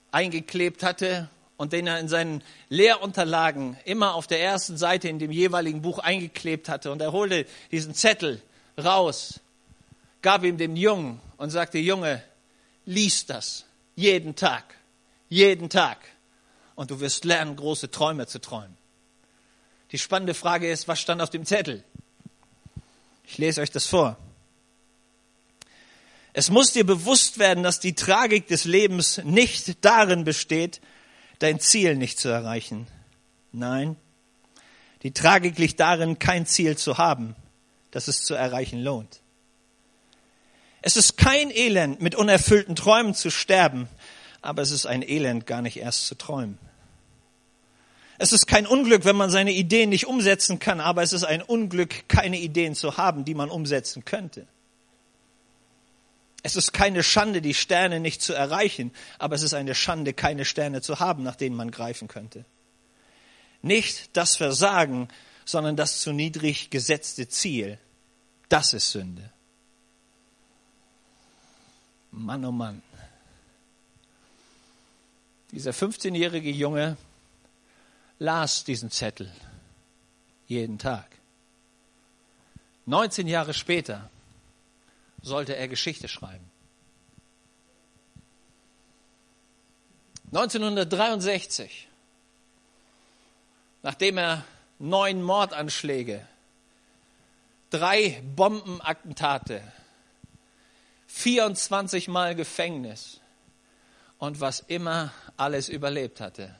eingeklebt 0.09 0.81
hatte 0.81 1.29
und 1.57 1.73
den 1.73 1.85
er 1.85 1.99
in 1.99 2.07
seinen 2.07 2.43
Lehrunterlagen 2.69 3.77
immer 3.85 4.15
auf 4.15 4.25
der 4.25 4.41
ersten 4.41 4.77
Seite 4.77 5.09
in 5.09 5.19
dem 5.19 5.29
jeweiligen 5.29 5.83
Buch 5.83 5.99
eingeklebt 5.99 6.69
hatte. 6.69 6.91
Und 6.91 7.03
er 7.03 7.11
holte 7.11 7.45
diesen 7.71 7.93
Zettel 7.93 8.41
raus, 8.83 9.41
gab 10.23 10.43
ihm 10.43 10.57
dem 10.57 10.75
Jungen 10.75 11.21
und 11.37 11.51
sagte, 11.51 11.77
Junge, 11.77 12.23
lies 12.85 13.27
das 13.27 13.65
jeden 13.95 14.35
Tag, 14.35 14.73
jeden 15.27 15.69
Tag 15.69 15.99
und 16.73 16.89
du 16.89 16.99
wirst 16.99 17.25
lernen, 17.25 17.55
große 17.55 17.91
Träume 17.91 18.25
zu 18.25 18.41
träumen. 18.41 18.75
Die 19.91 19.99
spannende 19.99 20.33
Frage 20.33 20.67
ist, 20.67 20.87
was 20.87 20.99
stand 20.99 21.21
auf 21.21 21.29
dem 21.29 21.45
Zettel? 21.45 21.83
Ich 23.29 23.37
lese 23.37 23.61
euch 23.61 23.69
das 23.69 23.85
vor. 23.85 24.17
Es 26.33 26.49
muss 26.49 26.73
dir 26.73 26.83
bewusst 26.83 27.37
werden, 27.37 27.63
dass 27.63 27.79
die 27.79 27.93
Tragik 27.93 28.47
des 28.47 28.65
Lebens 28.65 29.21
nicht 29.23 29.85
darin 29.85 30.23
besteht, 30.23 30.81
dein 31.37 31.59
Ziel 31.59 31.95
nicht 31.95 32.19
zu 32.19 32.29
erreichen. 32.29 32.87
Nein, 33.51 33.97
die 35.03 35.11
Tragik 35.11 35.59
liegt 35.59 35.79
darin, 35.79 36.17
kein 36.17 36.47
Ziel 36.47 36.75
zu 36.75 36.97
haben, 36.97 37.35
das 37.91 38.07
es 38.07 38.23
zu 38.23 38.33
erreichen 38.33 38.81
lohnt. 38.81 39.21
Es 40.81 40.97
ist 40.97 41.15
kein 41.15 41.51
Elend, 41.51 42.01
mit 42.01 42.15
unerfüllten 42.15 42.75
Träumen 42.75 43.13
zu 43.13 43.29
sterben, 43.29 43.87
aber 44.41 44.63
es 44.63 44.71
ist 44.71 44.87
ein 44.87 45.07
Elend, 45.07 45.45
gar 45.45 45.61
nicht 45.61 45.77
erst 45.77 46.07
zu 46.07 46.15
träumen. 46.15 46.57
Es 48.21 48.33
ist 48.33 48.47
kein 48.47 48.67
Unglück, 48.67 49.05
wenn 49.05 49.15
man 49.15 49.29
seine 49.29 49.53
Ideen 49.53 49.89
nicht 49.89 50.05
umsetzen 50.05 50.59
kann, 50.59 50.81
aber 50.81 51.01
es 51.01 51.13
ist 51.13 51.23
ein 51.23 51.41
Unglück, 51.41 52.09
keine 52.09 52.37
Ideen 52.37 52.75
zu 52.75 52.97
haben, 52.97 53.23
die 53.23 53.33
man 53.33 53.49
umsetzen 53.49 54.03
könnte. 54.03 54.45
Es 56.43 56.57
ist 56.57 56.73
keine 56.73 57.01
Schande, 57.01 57.41
die 57.41 57.53
Sterne 57.53 58.01
nicht 58.01 58.21
zu 58.21 58.33
erreichen, 58.33 58.91
aber 59.19 59.35
es 59.35 59.41
ist 59.41 59.53
eine 59.53 59.73
Schande, 59.73 60.13
keine 60.13 60.43
Sterne 60.43 60.81
zu 60.81 60.99
haben, 60.99 61.23
nach 61.23 61.37
denen 61.37 61.55
man 61.55 61.71
greifen 61.71 62.09
könnte. 62.09 62.43
Nicht 63.61 64.09
das 64.17 64.35
Versagen, 64.35 65.07
sondern 65.45 65.77
das 65.77 66.01
zu 66.01 66.11
niedrig 66.11 66.69
gesetzte 66.69 67.29
Ziel, 67.29 67.79
das 68.49 68.73
ist 68.73 68.91
Sünde. 68.91 69.31
Mann, 72.11 72.43
oh 72.43 72.51
Mann. 72.51 72.81
Dieser 75.51 75.71
15-jährige 75.71 76.51
Junge 76.51 76.97
las 78.19 78.63
diesen 78.65 78.91
Zettel 78.91 79.31
jeden 80.47 80.77
Tag. 80.77 81.07
19 82.85 83.27
Jahre 83.27 83.53
später 83.53 84.09
sollte 85.21 85.55
er 85.55 85.67
Geschichte 85.67 86.07
schreiben. 86.07 86.49
1963, 90.31 91.87
nachdem 93.81 94.17
er 94.17 94.45
neun 94.77 95.23
Mordanschläge, 95.23 96.27
drei 97.69 98.21
Bombenattentate, 98.35 99.61
24 101.07 102.07
Mal 102.07 102.35
Gefängnis 102.35 103.19
und 104.19 104.39
was 104.39 104.59
immer 104.59 105.11
alles 105.37 105.69
überlebt 105.69 106.21
hatte, 106.21 106.59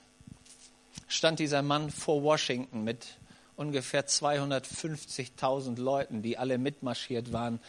stand 1.08 1.40
dieser 1.40 1.62
Mann 1.62 1.90
vor 1.90 2.24
Washington 2.24 2.84
mit 2.84 3.18
ungefähr 3.56 4.08
250.000 4.08 5.80
Leuten, 5.80 6.22
die 6.22 6.38
alle 6.38 6.58
mitmarschiert 6.58 7.34
waren, 7.34 7.60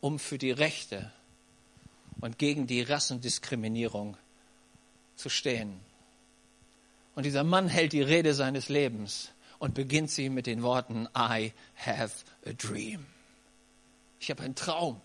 um 0.00 0.18
für 0.18 0.38
die 0.38 0.52
Rechte 0.52 1.12
und 2.20 2.38
gegen 2.38 2.66
die 2.66 2.82
Rassendiskriminierung 2.82 4.16
zu 5.16 5.28
stehen. 5.28 5.80
Und 7.14 7.24
dieser 7.24 7.44
Mann 7.44 7.68
hält 7.68 7.92
die 7.92 8.02
Rede 8.02 8.32
seines 8.32 8.68
Lebens 8.68 9.32
und 9.58 9.74
beginnt 9.74 10.10
sie 10.10 10.28
mit 10.28 10.46
den 10.46 10.62
Worten, 10.62 11.08
I 11.16 11.52
have 11.76 12.24
a 12.46 12.52
dream. 12.52 13.04
Ich 14.20 14.30
habe 14.30 14.42
einen 14.42 14.54
Traum. 14.54 15.00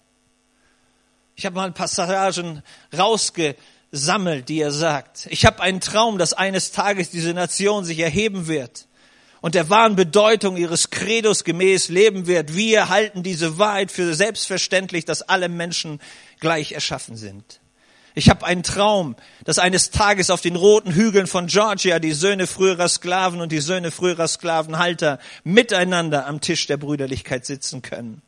Ich 1.36 1.46
habe 1.46 1.56
mal 1.56 1.72
Passagen 1.72 2.62
rausge 2.96 3.56
sammelt, 3.94 4.50
die 4.50 4.60
er 4.60 4.72
sagt. 4.72 5.28
Ich 5.30 5.46
habe 5.46 5.62
einen 5.62 5.80
Traum, 5.80 6.18
dass 6.18 6.34
eines 6.34 6.72
Tages 6.72 7.12
diese 7.12 7.34
Nation 7.34 7.86
sich 7.86 8.00
erheben 8.00 8.48
wird 8.48 8.88
und 9.40 9.54
der 9.54 9.70
wahren 9.70 9.96
Bedeutung 9.96 10.58
ihres 10.58 10.90
Credos 10.90 11.44
gemäß 11.44 11.90
leben 11.90 12.26
wird. 12.26 12.56
Wir 12.56 12.90
halten 12.90 13.22
diese 13.22 13.60
Wahrheit 13.60 13.92
für 13.92 14.16
selbstverständlich, 14.16 15.06
dass 15.06 15.22
alle 15.22 15.48
Menschen 15.48 16.02
gleich 16.40 16.72
erschaffen 16.72 17.16
sind. 17.16 17.60
Ich 18.16 18.30
habe 18.30 18.46
einen 18.46 18.64
Traum, 18.64 19.16
dass 19.44 19.60
eines 19.60 19.92
Tages 19.92 20.32
auf 20.32 20.42
den 20.42 20.56
roten 20.56 20.94
Hügeln 20.94 21.28
von 21.28 21.48
Georgia 21.48 22.00
die 22.00 22.14
Söhne 22.14 22.48
früherer 22.48 22.88
Sklaven 22.88 23.42
und 23.42 23.52
die 23.52 23.60
Söhne 23.60 23.92
früherer 23.92 24.28
Sklavenhalter 24.28 25.20
miteinander 25.44 26.26
am 26.26 26.42
Tisch 26.42 26.66
der 26.66 26.78
Brüderlichkeit 26.78 27.46
sitzen 27.46 27.84
können. 27.84 28.24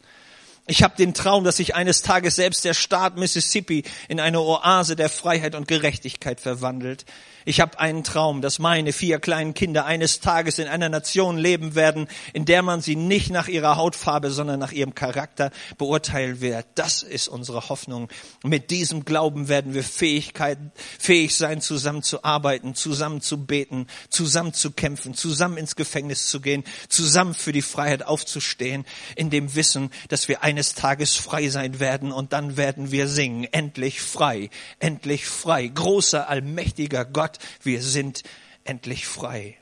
Ich 0.68 0.82
habe 0.82 0.96
den 0.98 1.14
Traum, 1.14 1.44
dass 1.44 1.58
sich 1.58 1.76
eines 1.76 2.02
Tages 2.02 2.38
selbst 2.38 2.66
der 2.66 2.74
Staat 2.74 3.18
Mississippi 3.18 3.84
in 4.08 4.20
eine 4.20 4.42
Oase 4.42 4.96
der 4.96 5.10
Freiheit 5.10 5.54
und 5.54 5.68
Gerechtigkeit 5.68 6.40
verwandelt. 6.40 7.06
Ich 7.48 7.62
habe 7.62 7.80
einen 7.80 8.04
Traum, 8.04 8.42
dass 8.42 8.58
meine 8.58 8.92
vier 8.92 9.20
kleinen 9.20 9.54
Kinder 9.54 9.86
eines 9.86 10.20
Tages 10.20 10.58
in 10.58 10.68
einer 10.68 10.90
Nation 10.90 11.38
leben 11.38 11.76
werden, 11.76 12.08
in 12.34 12.46
der 12.46 12.64
man 12.64 12.82
sie 12.82 12.96
nicht 12.96 13.30
nach 13.30 13.48
ihrer 13.48 13.78
Hautfarbe, 13.78 14.32
sondern 14.32 14.60
nach 14.60 14.72
ihrem 14.72 14.96
Charakter 14.96 15.52
beurteilen 15.78 16.42
wird. 16.42 16.66
Das 16.74 17.04
ist 17.04 17.28
unsere 17.28 17.70
Hoffnung. 17.70 18.10
Mit 18.44 18.72
diesem 18.72 19.06
Glauben 19.06 19.48
werden 19.48 19.76
wir 19.76 19.84
Fähigkeit, 19.84 20.58
fähig 20.98 21.36
sein, 21.36 21.62
zusammen 21.62 22.02
zu 22.02 22.24
arbeiten, 22.24 22.74
zusammen 22.74 23.22
zu 23.22 23.46
beten, 23.46 23.86
zusammen 24.10 24.54
zu 24.54 24.72
kämpfen, 24.72 25.14
zusammen 25.14 25.58
ins 25.58 25.76
Gefängnis 25.76 26.28
zu 26.28 26.42
gehen, 26.42 26.64
zusammen 26.90 27.36
für 27.36 27.52
die 27.52 27.62
Freiheit 27.62 28.02
aufzustehen, 28.02 28.86
in 29.16 29.30
dem 29.30 29.54
Wissen, 29.54 29.92
dass 30.10 30.28
wir 30.28 30.42
eines 30.56 30.74
Tages 30.74 31.18
frei 31.18 31.50
sein 31.50 31.82
werden 31.82 32.14
und 32.14 32.32
dann 32.32 32.56
werden 32.56 32.90
wir 32.90 33.10
singen. 33.10 33.44
Endlich 33.44 34.02
frei, 34.02 34.50
endlich 34.80 35.26
frei. 35.26 35.68
Großer, 35.68 36.30
allmächtiger 36.30 37.04
Gott, 37.04 37.40
wir 37.62 37.84
sind 37.84 38.24
endlich 38.64 39.06
frei. 39.06 39.58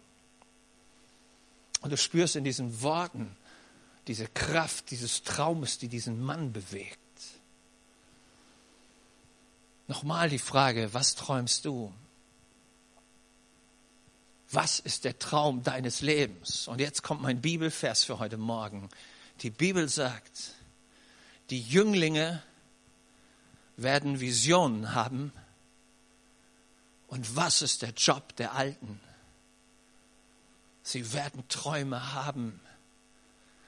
Und 1.81 1.91
du 1.91 1.97
spürst 1.97 2.35
in 2.35 2.43
diesen 2.43 2.83
Worten 2.83 3.35
diese 4.05 4.27
Kraft 4.27 4.91
dieses 4.91 5.23
Traumes, 5.23 5.79
die 5.79 5.87
diesen 5.87 6.21
Mann 6.21 6.53
bewegt. 6.53 6.99
Nochmal 9.87 10.29
die 10.29 10.37
Frage, 10.37 10.93
was 10.93 11.15
träumst 11.15 11.65
du? 11.65 11.91
Was 14.51 14.79
ist 14.79 15.05
der 15.05 15.17
Traum 15.17 15.63
deines 15.63 16.01
Lebens? 16.01 16.67
Und 16.67 16.79
jetzt 16.79 17.01
kommt 17.01 17.23
mein 17.23 17.41
Bibelvers 17.41 18.03
für 18.03 18.19
heute 18.19 18.37
Morgen. 18.37 18.89
Die 19.41 19.49
Bibel 19.49 19.89
sagt, 19.89 20.53
die 21.49 21.61
Jünglinge 21.61 22.41
werden 23.77 24.19
Visionen 24.19 24.93
haben 24.93 25.31
und 27.13 27.35
was 27.35 27.61
ist 27.61 27.83
der 27.83 27.91
Job 27.91 28.35
der 28.37 28.55
Alten? 28.55 28.99
Sie 30.81 31.13
werden 31.13 31.47
Träume 31.47 32.15
haben. 32.15 32.59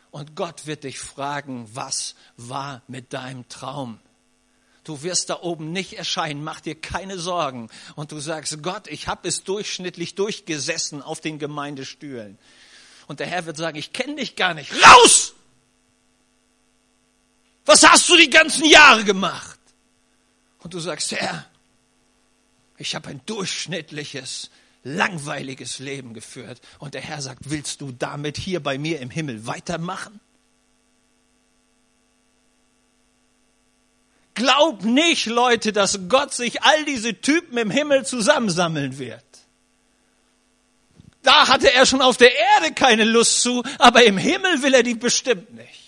Und 0.10 0.36
Gott 0.36 0.66
wird 0.66 0.84
dich 0.84 0.98
fragen, 0.98 1.70
was 1.72 2.16
war 2.38 2.82
mit 2.88 3.14
deinem 3.14 3.48
Traum? 3.48 4.00
Du 4.84 5.04
wirst 5.04 5.30
da 5.30 5.42
oben 5.42 5.72
nicht 5.72 5.94
erscheinen, 5.94 6.44
mach 6.44 6.60
dir 6.60 6.74
keine 6.74 7.20
Sorgen. 7.20 7.70
Und 7.96 8.12
du 8.12 8.20
sagst, 8.20 8.64
Gott, 8.64 8.88
ich 8.88 9.08
habe 9.08 9.28
es 9.28 9.44
durchschnittlich 9.44 10.16
durchgesessen 10.16 11.04
auf 11.04 11.22
den 11.22 11.38
Gemeindestühlen. 11.38 12.40
Und 13.06 13.20
der 13.20 13.28
Herr 13.28 13.46
wird 13.46 13.58
sagen, 13.58 13.78
ich 13.78 13.94
kenne 13.94 14.16
dich 14.16 14.36
gar 14.36 14.56
nicht. 14.56 14.72
Raus! 14.74 15.35
Was 17.66 17.88
hast 17.88 18.08
du 18.10 18.16
die 18.16 18.30
ganzen 18.30 18.66
Jahre 18.66 19.04
gemacht? 19.04 19.60
Und 20.60 20.74
du 20.74 20.80
sagst, 20.80 21.12
Herr, 21.12 21.46
ich 22.78 22.96
habe 22.96 23.10
ein 23.10 23.22
durchschnittliches, 23.26 24.50
langweiliges 24.84 25.80
Leben 25.80 26.14
geführt. 26.14 26.62
Und 26.80 26.94
der 26.94 27.02
Herr 27.02 27.22
sagt, 27.22 27.50
willst 27.50 27.82
du 27.82 27.92
damit 27.92 28.38
hier 28.38 28.62
bei 28.62 28.78
mir 28.78 29.00
im 29.00 29.10
Himmel 29.10 29.48
weitermachen? 29.48 30.20
Glaub 34.36 34.84
nicht, 34.84 35.28
Leute, 35.28 35.72
dass 35.72 36.10
Gott 36.10 36.34
sich 36.34 36.62
all 36.62 36.84
diese 36.86 37.20
Typen 37.22 37.58
im 37.58 37.72
Himmel 37.72 38.06
zusammensammeln 38.06 39.00
wird. 39.00 39.24
Da 41.24 41.48
hatte 41.48 41.74
er 41.74 41.86
schon 41.86 42.02
auf 42.02 42.18
der 42.18 42.36
Erde 42.36 42.74
keine 42.74 43.06
Lust 43.06 43.42
zu, 43.42 43.64
aber 43.80 44.04
im 44.04 44.18
Himmel 44.18 44.62
will 44.62 44.74
er 44.74 44.84
die 44.84 44.94
bestimmt 44.94 45.54
nicht. 45.56 45.85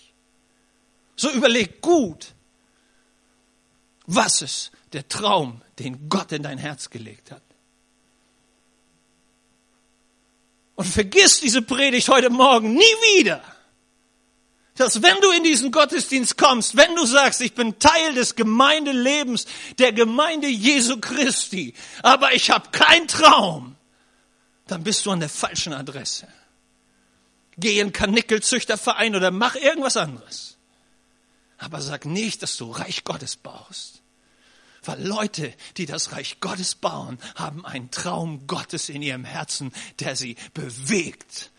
So 1.18 1.30
überleg 1.32 1.82
gut, 1.82 2.34
was 4.06 4.42
ist 4.42 4.72
der 4.94 5.08
Traum 5.08 5.62
den 5.80 6.08
Gott 6.10 6.32
in 6.32 6.44
dein 6.44 6.58
Herz 6.58 6.90
gelegt 6.90 7.32
hat. 7.32 7.42
Und 10.76 10.86
vergiss 10.86 11.40
diese 11.40 11.62
Predigt 11.62 12.08
heute 12.08 12.30
Morgen 12.30 12.74
nie 12.74 12.96
wieder, 13.18 13.44
dass 14.76 15.02
wenn 15.02 15.20
du 15.22 15.32
in 15.32 15.44
diesen 15.44 15.72
Gottesdienst 15.72 16.38
kommst, 16.38 16.78
wenn 16.78 16.96
du 16.96 17.06
sagst, 17.06 17.42
ich 17.42 17.56
bin 17.56 17.80
Teil 17.80 18.14
des 18.14 18.36
Gemeindelebens 18.36 19.48
der 19.80 19.92
Gemeinde 19.92 20.48
Jesu 20.48 21.00
Christi, 21.00 21.74
aber 22.04 22.34
ich 22.34 22.52
habe 22.52 22.70
keinen 22.70 23.08
Traum, 23.08 23.76
dann 24.68 24.84
bist 24.84 25.06
du 25.06 25.12
an 25.12 25.20
der 25.20 25.30
falschen 25.30 25.74
Adresse. 25.74 26.28
Geh 27.58 27.80
in 27.80 27.92
Kanickelzüchterverein 27.92 29.16
oder 29.16 29.32
mach 29.32 29.56
irgendwas 29.56 29.98
anderes. 29.98 30.47
Aber 31.58 31.82
sag 31.82 32.06
nicht, 32.06 32.44
dass 32.44 32.58
du 32.58 32.72
Reich 32.72 33.04
Gottes 33.04 33.36
baust. 33.36 34.02
Weil 34.84 35.06
Leute, 35.06 35.54
die 35.78 35.86
das 35.86 36.12
Reich 36.12 36.40
Gottes 36.40 36.76
bauen, 36.76 37.18
haben 37.36 37.66
einen 37.66 37.92
Traum 37.92 38.48
Gottes 38.48 38.90
in 38.90 39.02
ihrem 39.02 39.26
Herzen, 39.26 39.74
der 40.00 40.16
sie 40.16 40.38
bewegt, 40.54 41.52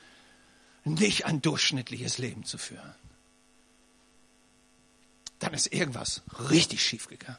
nicht 0.85 1.27
ein 1.27 1.43
durchschnittliches 1.43 2.19
Leben 2.19 2.45
zu 2.45 2.59
führen. 2.59 2.95
Dann 5.41 5.53
ist 5.53 5.73
irgendwas 5.73 6.23
richtig 6.51 6.83
schief 6.83 7.07
gegangen. 7.09 7.39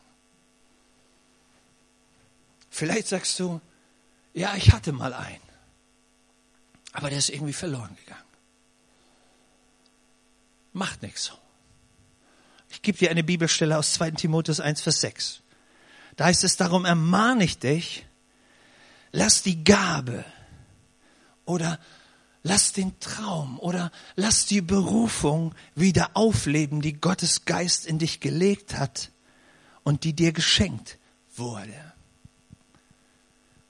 Vielleicht 2.69 3.07
sagst 3.07 3.39
du, 3.39 3.59
ja, 4.33 4.55
ich 4.55 4.71
hatte 4.71 4.91
mal 4.91 5.13
einen, 5.13 5.41
aber 6.93 7.09
der 7.09 7.19
ist 7.19 7.29
irgendwie 7.29 7.53
verloren 7.53 7.95
gegangen. 8.05 8.23
Macht 10.71 11.01
nichts. 11.01 11.33
Ich 12.69 12.81
gebe 12.81 12.97
dir 12.97 13.09
eine 13.09 13.23
Bibelstelle 13.23 13.77
aus 13.77 13.93
2 13.93 14.11
Timotheus 14.11 14.59
1, 14.59 14.81
Vers 14.81 15.01
6. 15.01 15.41
Da 16.15 16.25
heißt 16.25 16.43
es, 16.43 16.57
darum 16.57 16.85
ermahne 16.85 17.43
ich 17.43 17.59
dich, 17.59 18.05
lass 19.11 19.41
die 19.41 19.63
Gabe 19.63 20.23
oder 21.45 21.79
lass 22.43 22.73
den 22.73 22.99
Traum 22.99 23.59
oder 23.59 23.91
lass 24.15 24.45
die 24.45 24.61
Berufung 24.61 25.55
wieder 25.75 26.11
aufleben, 26.13 26.81
die 26.81 26.93
Gottes 26.93 27.45
Geist 27.45 27.85
in 27.85 27.99
dich 27.99 28.19
gelegt 28.19 28.77
hat 28.77 29.11
und 29.83 30.03
die 30.03 30.13
dir 30.13 30.31
geschenkt 30.31 30.99
wurde. 31.35 31.93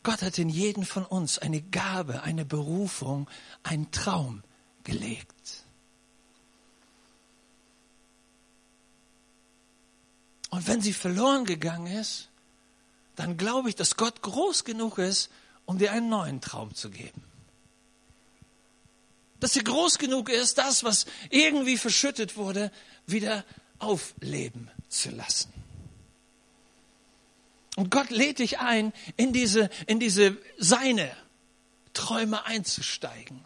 Gott 0.03 0.21
hat 0.21 0.37
in 0.37 0.49
jeden 0.49 0.85
von 0.85 1.05
uns 1.05 1.39
eine 1.39 1.61
Gabe, 1.61 2.23
eine 2.23 2.45
Berufung, 2.45 3.29
einen 3.63 3.91
Traum 3.91 4.43
gelegt. 4.83 5.65
Und 10.49 10.67
wenn 10.67 10.81
sie 10.81 10.93
verloren 10.93 11.45
gegangen 11.45 11.87
ist, 11.87 12.29
dann 13.15 13.37
glaube 13.37 13.69
ich, 13.69 13.75
dass 13.75 13.97
Gott 13.97 14.21
groß 14.21 14.63
genug 14.63 14.97
ist, 14.97 15.29
um 15.65 15.77
dir 15.77 15.91
einen 15.91 16.09
neuen 16.09 16.41
Traum 16.41 16.73
zu 16.73 16.89
geben. 16.89 17.23
Dass 19.39 19.55
er 19.55 19.63
groß 19.63 19.99
genug 19.99 20.29
ist, 20.29 20.57
das, 20.57 20.83
was 20.83 21.05
irgendwie 21.29 21.77
verschüttet 21.77 22.35
wurde, 22.37 22.71
wieder 23.05 23.45
aufleben 23.77 24.69
zu 24.89 25.11
lassen. 25.11 25.53
Und 27.75 27.91
Gott 27.91 28.09
lädt 28.09 28.39
dich 28.39 28.59
ein, 28.59 28.91
in 29.15 29.31
diese, 29.31 29.69
in 29.85 29.99
diese 29.99 30.37
seine 30.57 31.09
Träume 31.93 32.45
einzusteigen. 32.45 33.43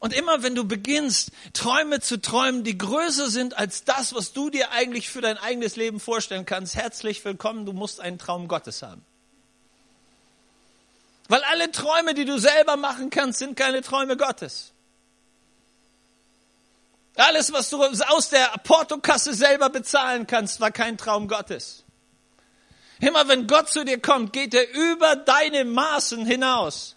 Und 0.00 0.14
immer 0.14 0.42
wenn 0.42 0.54
du 0.54 0.64
beginnst, 0.64 1.32
Träume 1.52 2.00
zu 2.00 2.20
träumen, 2.20 2.62
die 2.62 2.78
größer 2.78 3.28
sind 3.30 3.58
als 3.58 3.84
das, 3.84 4.14
was 4.14 4.32
du 4.32 4.48
dir 4.48 4.70
eigentlich 4.70 5.08
für 5.08 5.20
dein 5.20 5.38
eigenes 5.38 5.74
Leben 5.76 5.98
vorstellen 5.98 6.46
kannst, 6.46 6.76
herzlich 6.76 7.24
willkommen, 7.24 7.66
du 7.66 7.72
musst 7.72 8.00
einen 8.00 8.18
Traum 8.18 8.46
Gottes 8.46 8.82
haben. 8.82 9.04
Weil 11.28 11.42
alle 11.42 11.72
Träume, 11.72 12.14
die 12.14 12.24
du 12.24 12.38
selber 12.38 12.76
machen 12.76 13.10
kannst, 13.10 13.40
sind 13.40 13.56
keine 13.56 13.82
Träume 13.82 14.16
Gottes. 14.16 14.72
Alles, 17.16 17.52
was 17.52 17.68
du 17.68 17.82
aus 17.82 18.30
der 18.30 18.46
Portokasse 18.62 19.34
selber 19.34 19.68
bezahlen 19.68 20.28
kannst, 20.28 20.60
war 20.60 20.70
kein 20.70 20.96
Traum 20.96 21.26
Gottes. 21.26 21.82
Immer 23.00 23.26
wenn 23.26 23.48
Gott 23.48 23.68
zu 23.68 23.84
dir 23.84 24.00
kommt, 24.00 24.32
geht 24.32 24.54
er 24.54 24.72
über 24.72 25.16
deine 25.16 25.64
Maßen 25.64 26.24
hinaus 26.24 26.94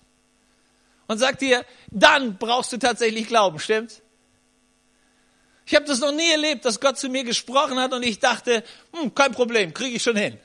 und 1.12 1.18
sagt 1.18 1.42
dir, 1.42 1.66
dann 1.90 2.38
brauchst 2.38 2.72
du 2.72 2.78
tatsächlich 2.78 3.28
Glauben, 3.28 3.60
stimmt's? 3.60 4.02
Ich 5.66 5.76
habe 5.76 5.84
das 5.84 6.00
noch 6.00 6.14
nie 6.14 6.32
erlebt, 6.32 6.64
dass 6.64 6.80
Gott 6.80 6.98
zu 6.98 7.10
mir 7.10 7.26
gesprochen 7.26 7.78
hat 7.82 7.92
und 7.92 8.02
ich 8.02 8.20
dachte, 8.20 8.64
hm, 8.94 9.14
kein 9.14 9.34
Problem, 9.34 9.74
kriege 9.74 9.98
ich 9.98 10.04
schon 10.04 10.16
hin. 10.16 10.40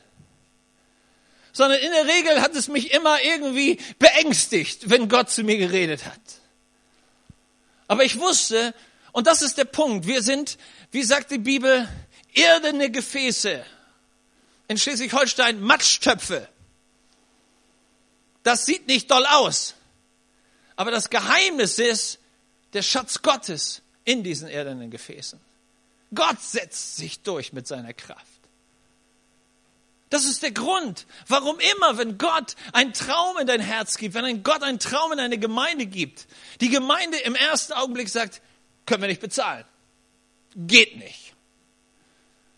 Sondern 1.52 1.79
in 1.79 1.92
der 1.92 2.09
Regel 2.09 2.42
hat 2.42 2.57
es 2.57 2.66
mich 2.66 2.92
immer 2.92 3.22
irgendwie 3.22 3.79
beängstigt, 4.00 4.90
wenn 4.90 5.09
Gott 5.09 5.31
zu 5.31 5.44
mir 5.44 5.57
geredet 5.57 6.05
hat. 6.05 6.20
Aber 7.87 8.02
ich 8.02 8.18
wusste, 8.18 8.74
und 9.12 9.29
das 9.29 9.42
ist 9.42 9.59
der 9.59 9.66
Punkt, 9.66 10.09
wir 10.09 10.20
sind, 10.20 10.59
wie 10.90 11.05
sagt 11.05 11.31
die 11.31 11.38
Bibel, 11.38 11.88
irdene 12.33 12.90
Gefäße 12.90 13.64
in 14.66 14.79
Schleswig-Holstein 14.79 15.61
Matschtöpfe. 15.61 16.48
Das 18.42 18.66
sieht 18.66 18.88
nicht 18.88 19.12
doll 19.12 19.26
aus. 19.26 19.76
Aber 20.77 20.91
das 20.91 21.11
Geheimnis 21.11 21.79
ist 21.79 22.19
der 22.75 22.83
Schatz 22.83 23.23
Gottes 23.23 23.83
in 24.05 24.23
diesen 24.23 24.49
erdenen 24.49 24.91
Gefäßen. 24.91 25.41
Gott 26.15 26.41
setzt 26.41 26.97
sich 26.97 27.21
durch 27.21 27.53
mit 27.53 27.67
seiner 27.67 27.93
Kraft. 27.93 28.27
Das 30.11 30.25
ist 30.25 30.43
der 30.43 30.53
Grund, 30.53 31.05
warum 31.27 31.59
immer, 31.59 31.99
wenn 31.99 32.17
Gott 32.17 32.55
einen 32.73 32.93
Traum 32.93 33.39
in 33.39 33.47
dein 33.47 33.61
Herz 33.61 33.97
gibt, 33.97 34.15
wenn 34.15 34.25
ein 34.25 34.45
Gott 34.45 34.62
einen 34.62 34.79
Traum 34.79 35.12
in 35.12 35.19
eine 35.19 35.37
Gemeinde 35.37 35.87
gibt, 35.87 36.27
die 36.61 36.69
Gemeinde 36.69 37.19
im 37.19 37.35
ersten 37.35 37.73
Augenblick 37.73 38.09
sagt, 38.09 38.41
können 38.85 39.03
wir 39.03 39.09
nicht 39.09 39.21
bezahlen. 39.21 39.65
Geht 40.55 40.97
nicht. 40.97 41.35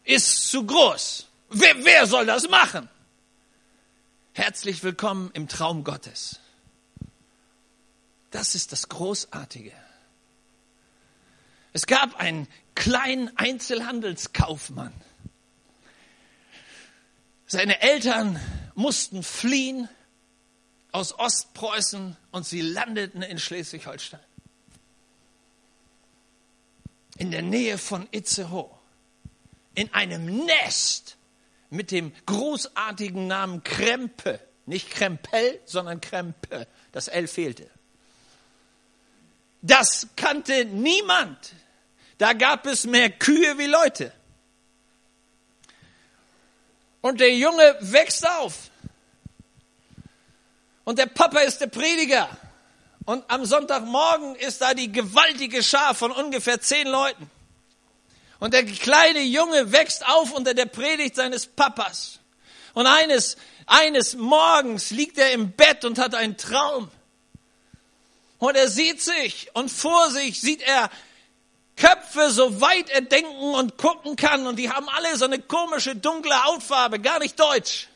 Ist 0.05 0.51
zu 0.51 0.67
groß. 0.67 1.27
Wer, 1.51 1.85
wer 1.85 2.07
soll 2.07 2.27
das 2.27 2.49
machen? 2.51 2.89
Herzlich 4.35 4.83
willkommen 4.85 5.31
im 5.33 5.49
Traum 5.49 5.85
Gottes. 5.85 6.39
Das 8.31 8.55
ist 8.55 8.73
das 8.73 8.89
Großartige. 8.89 9.73
Es 11.73 11.87
gab 11.87 12.17
einen 12.17 12.49
kleinen 12.75 13.37
Einzelhandelskaufmann. 13.37 14.93
Seine 17.47 17.81
Eltern 17.81 18.39
mussten 18.75 19.23
fliehen 19.23 19.89
aus 20.93 21.19
Ostpreußen 21.19 22.17
und 22.31 22.47
sie 22.47 22.61
landeten 22.61 23.23
in 23.23 23.39
Schleswig-Holstein. 23.39 24.21
In 27.17 27.31
der 27.31 27.43
Nähe 27.43 27.79
von 27.79 28.07
Itzehoe. 28.11 28.71
In 29.75 29.93
einem 29.95 30.45
Nest 30.45 31.17
mit 31.71 31.91
dem 31.91 32.13
großartigen 32.27 33.27
Namen 33.27 33.63
Krempe. 33.65 34.41
Nicht 34.67 34.91
Krempel, 34.91 35.61
sondern 35.65 36.01
Krempe. 36.01 36.67
Das 36.93 37.09
L 37.09 37.27
fehlte. 37.27 37.71
Das 39.69 40.09
kannte 40.17 40.65
niemand. 40.65 41.53
Da 42.17 42.33
gab 42.33 42.67
es 42.67 42.85
mehr 42.85 43.11
Kühe 43.11 43.59
wie 43.59 43.67
Leute. 43.67 44.13
Und 47.03 47.21
der 47.21 47.35
Junge 47.37 47.77
wächst 47.81 48.27
auf. 48.27 48.71
Und 50.85 50.99
der 50.99 51.07
Papa 51.07 51.41
ist 51.41 51.61
der 51.61 51.67
Prediger. 51.67 52.29
Und 53.05 53.25
am 53.29 53.45
Sonntagmorgen 53.45 54.37
ist 54.37 54.63
da 54.63 54.73
die 54.73 54.91
gewaltige 54.91 55.63
Schar 55.63 55.95
von 55.95 56.13
ungefähr 56.13 56.61
zehn 56.61 56.89
Leuten. 56.89 57.31
Und 58.41 58.55
der 58.55 58.65
kleine 58.65 59.21
Junge 59.21 59.71
wächst 59.71 60.07
auf 60.07 60.33
unter 60.33 60.55
der 60.55 60.67
Predigt 60.67 61.15
seines 61.15 61.47
Papas. 61.47 62.21
Und 62.73 62.87
eines, 62.87 63.37
eines 63.67 64.17
Morgens 64.17 64.91
liegt 64.91 65.19
er 65.19 65.33
im 65.33 65.53
Bett 65.53 65.85
und 65.85 65.99
hat 65.99 66.15
einen 66.15 66.39
Traum. 66.39 66.91
Und 68.39 68.57
er 68.57 68.69
sieht 68.69 69.03
sich 69.03 69.51
und 69.55 69.71
vor 69.71 70.11
sich 70.11 70.41
sieht 70.41 70.63
er 70.63 70.91
Köpfe, 71.77 72.31
so 72.31 72.61
weit 72.61 72.91
er 72.91 73.01
denken 73.01 73.55
und 73.55 73.79
gucken 73.79 74.17
kann. 74.17 74.47
Und 74.47 74.57
die 74.57 74.71
haben 74.71 74.89
alle 74.89 75.17
so 75.17 75.25
eine 75.25 75.41
komische 75.41 75.97
dunkle 75.97 76.45
Hautfarbe, 76.45 77.01
gar 77.01 77.19
nicht 77.19 77.39
deutsch. 77.39 77.89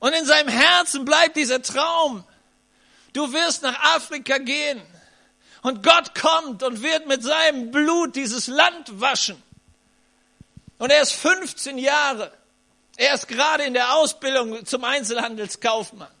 Und 0.00 0.12
in 0.12 0.26
seinem 0.26 0.48
Herzen 0.48 1.04
bleibt 1.04 1.36
dieser 1.36 1.62
Traum. 1.62 2.24
Du 3.12 3.32
wirst 3.32 3.62
nach 3.62 3.96
Afrika 3.96 4.38
gehen. 4.38 4.82
Und 5.62 5.82
Gott 5.82 6.14
kommt 6.14 6.62
und 6.62 6.82
wird 6.82 7.06
mit 7.06 7.22
seinem 7.22 7.70
Blut 7.70 8.16
dieses 8.16 8.48
Land 8.48 9.00
waschen. 9.00 9.42
Und 10.78 10.90
er 10.90 11.00
ist 11.00 11.12
15 11.12 11.78
Jahre. 11.78 12.30
Er 12.96 13.14
ist 13.14 13.28
gerade 13.28 13.64
in 13.64 13.74
der 13.74 13.94
Ausbildung 13.94 14.66
zum 14.66 14.84
Einzelhandelskaufmann. 14.84 16.13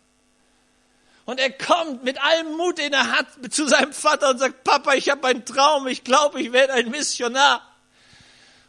Und 1.26 1.40
er 1.40 1.50
kommt 1.50 2.04
mit 2.04 2.22
allem 2.22 2.56
Mut, 2.56 2.78
den 2.78 2.92
er 2.92 3.10
hat, 3.12 3.26
zu 3.50 3.66
seinem 3.66 3.92
Vater 3.92 4.30
und 4.30 4.38
sagt, 4.38 4.62
Papa, 4.62 4.92
ich 4.94 5.08
habe 5.08 5.26
einen 5.26 5.44
Traum, 5.44 5.86
ich 5.86 6.04
glaube, 6.04 6.40
ich 6.40 6.52
werde 6.52 6.74
ein 6.74 6.90
Missionar. 6.90 7.62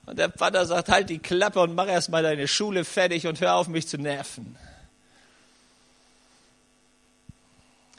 Und 0.05 0.19
der 0.19 0.31
Vater 0.31 0.65
sagt, 0.65 0.89
halt 0.89 1.09
die 1.09 1.19
Klappe 1.19 1.59
und 1.59 1.75
mach 1.75 1.87
erst 1.87 2.09
mal 2.09 2.23
deine 2.23 2.47
Schule 2.47 2.85
fertig 2.85 3.27
und 3.27 3.41
hör 3.41 3.55
auf, 3.55 3.67
mich 3.67 3.87
zu 3.87 3.97
nerven. 3.97 4.55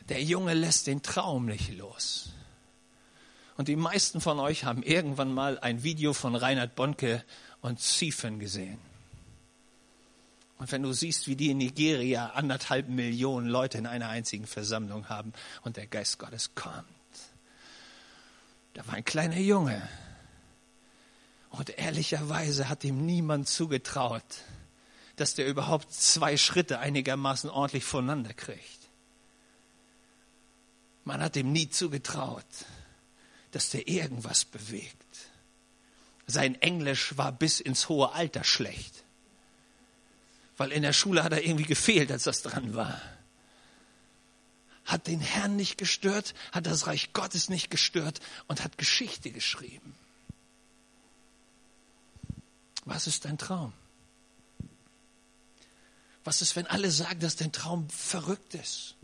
Der 0.08 0.22
Junge 0.22 0.54
lässt 0.54 0.86
den 0.86 1.02
Traum 1.02 1.46
nicht 1.46 1.76
los. 1.76 2.30
Und 3.56 3.68
die 3.68 3.76
meisten 3.76 4.20
von 4.20 4.38
euch 4.38 4.64
haben 4.64 4.82
irgendwann 4.82 5.32
mal 5.34 5.58
ein 5.58 5.82
Video 5.82 6.12
von 6.12 6.36
Reinhard 6.36 6.76
Bonke 6.76 7.24
und 7.60 7.80
Ziefen 7.80 8.38
gesehen. 8.38 8.78
Und 10.58 10.72
wenn 10.72 10.82
du 10.82 10.92
siehst, 10.92 11.26
wie 11.26 11.36
die 11.36 11.50
in 11.50 11.58
Nigeria 11.58 12.30
anderthalb 12.30 12.88
Millionen 12.88 13.48
Leute 13.48 13.78
in 13.78 13.86
einer 13.86 14.08
einzigen 14.08 14.46
Versammlung 14.46 15.08
haben 15.08 15.32
und 15.62 15.76
der 15.76 15.86
Geist 15.86 16.18
Gottes 16.18 16.54
kommt. 16.54 16.86
Da 18.72 18.86
war 18.86 18.94
ein 18.94 19.04
kleiner 19.04 19.38
Junge. 19.38 19.86
Und 21.50 21.70
ehrlicherweise 21.78 22.68
hat 22.68 22.84
ihm 22.84 23.04
niemand 23.04 23.48
zugetraut, 23.48 24.24
dass 25.16 25.34
der 25.34 25.46
überhaupt 25.46 25.92
zwei 25.92 26.36
Schritte 26.36 26.78
einigermaßen 26.78 27.48
ordentlich 27.48 27.84
voneinander 27.84 28.34
kriegt. 28.34 28.88
Man 31.04 31.22
hat 31.22 31.36
ihm 31.36 31.52
nie 31.52 31.70
zugetraut, 31.70 32.44
dass 33.52 33.70
der 33.70 33.88
irgendwas 33.88 34.44
bewegt. 34.44 34.96
Sein 36.26 36.60
Englisch 36.60 37.16
war 37.16 37.32
bis 37.32 37.60
ins 37.60 37.88
hohe 37.88 38.12
Alter 38.12 38.42
schlecht. 38.42 39.05
Weil 40.56 40.72
in 40.72 40.82
der 40.82 40.92
Schule 40.92 41.22
hat 41.22 41.32
er 41.32 41.44
irgendwie 41.44 41.64
gefehlt, 41.64 42.10
als 42.10 42.24
das 42.24 42.42
dran 42.42 42.74
war. 42.74 43.00
Hat 44.84 45.06
den 45.06 45.20
Herrn 45.20 45.56
nicht 45.56 45.78
gestört, 45.78 46.34
hat 46.52 46.66
das 46.66 46.86
Reich 46.86 47.12
Gottes 47.12 47.48
nicht 47.48 47.70
gestört 47.70 48.20
und 48.46 48.62
hat 48.62 48.78
Geschichte 48.78 49.30
geschrieben. 49.30 49.94
Was 52.84 53.06
ist 53.06 53.24
dein 53.24 53.36
Traum? 53.36 53.72
Was 56.24 56.40
ist, 56.40 56.56
wenn 56.56 56.66
alle 56.66 56.90
sagen, 56.90 57.20
dass 57.20 57.36
dein 57.36 57.52
Traum 57.52 57.88
verrückt 57.90 58.54
ist? 58.54 58.94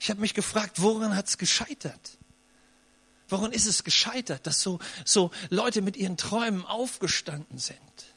Ich 0.00 0.10
habe 0.10 0.20
mich 0.20 0.34
gefragt, 0.34 0.80
woran 0.80 1.14
hat 1.14 1.28
es 1.28 1.38
gescheitert? 1.38 2.18
Woran 3.28 3.52
ist 3.52 3.66
es 3.66 3.84
gescheitert, 3.84 4.46
dass 4.46 4.60
so, 4.60 4.78
so 5.04 5.30
Leute 5.48 5.80
mit 5.80 5.96
ihren 5.96 6.16
Träumen 6.16 6.64
aufgestanden 6.64 7.58
sind? 7.58 8.11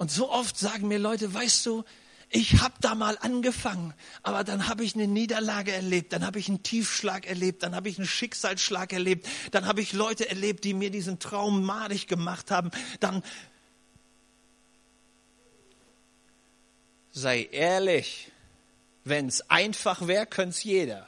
Und 0.00 0.10
so 0.10 0.30
oft 0.30 0.56
sagen 0.56 0.88
mir 0.88 0.98
Leute, 0.98 1.34
weißt 1.34 1.66
du, 1.66 1.84
ich 2.30 2.62
habe 2.62 2.72
da 2.80 2.94
mal 2.94 3.18
angefangen, 3.20 3.92
aber 4.22 4.44
dann 4.44 4.66
habe 4.66 4.82
ich 4.82 4.94
eine 4.94 5.06
Niederlage 5.06 5.72
erlebt, 5.72 6.14
dann 6.14 6.24
habe 6.24 6.38
ich 6.38 6.48
einen 6.48 6.62
Tiefschlag 6.62 7.26
erlebt, 7.26 7.62
dann 7.62 7.74
habe 7.74 7.90
ich 7.90 7.98
einen 7.98 8.06
Schicksalsschlag 8.06 8.94
erlebt, 8.94 9.28
dann 9.50 9.66
habe 9.66 9.82
ich 9.82 9.92
Leute 9.92 10.26
erlebt, 10.26 10.64
die 10.64 10.72
mir 10.72 10.90
diesen 10.90 11.18
Traum 11.18 11.62
madig 11.62 12.08
gemacht 12.08 12.50
haben. 12.50 12.70
Dann 13.00 13.22
sei 17.10 17.50
ehrlich, 17.52 18.32
wenn 19.04 19.28
es 19.28 19.50
einfach 19.50 20.06
wäre, 20.06 20.24
könnte 20.24 20.56
es 20.56 20.64
jeder. 20.64 21.06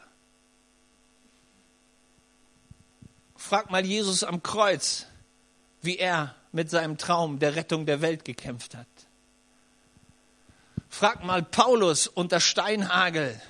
Frag 3.37 3.71
mal 3.71 3.87
Jesus 3.87 4.23
am 4.23 4.43
Kreuz, 4.43 5.07
wie 5.81 5.97
er 5.97 6.37
mit 6.53 6.71
seinem 6.71 6.99
Traum 6.99 7.39
der 7.39 7.57
Rettung 7.57 7.87
der 7.87 8.01
Welt 8.01 8.25
gekämpft 8.25 8.75
hat. 8.75 8.87
Frag 10.89 11.25
mal 11.25 11.43
Paulus 11.43 12.07
unter 12.07 12.39
Steinhagel, 12.39 13.41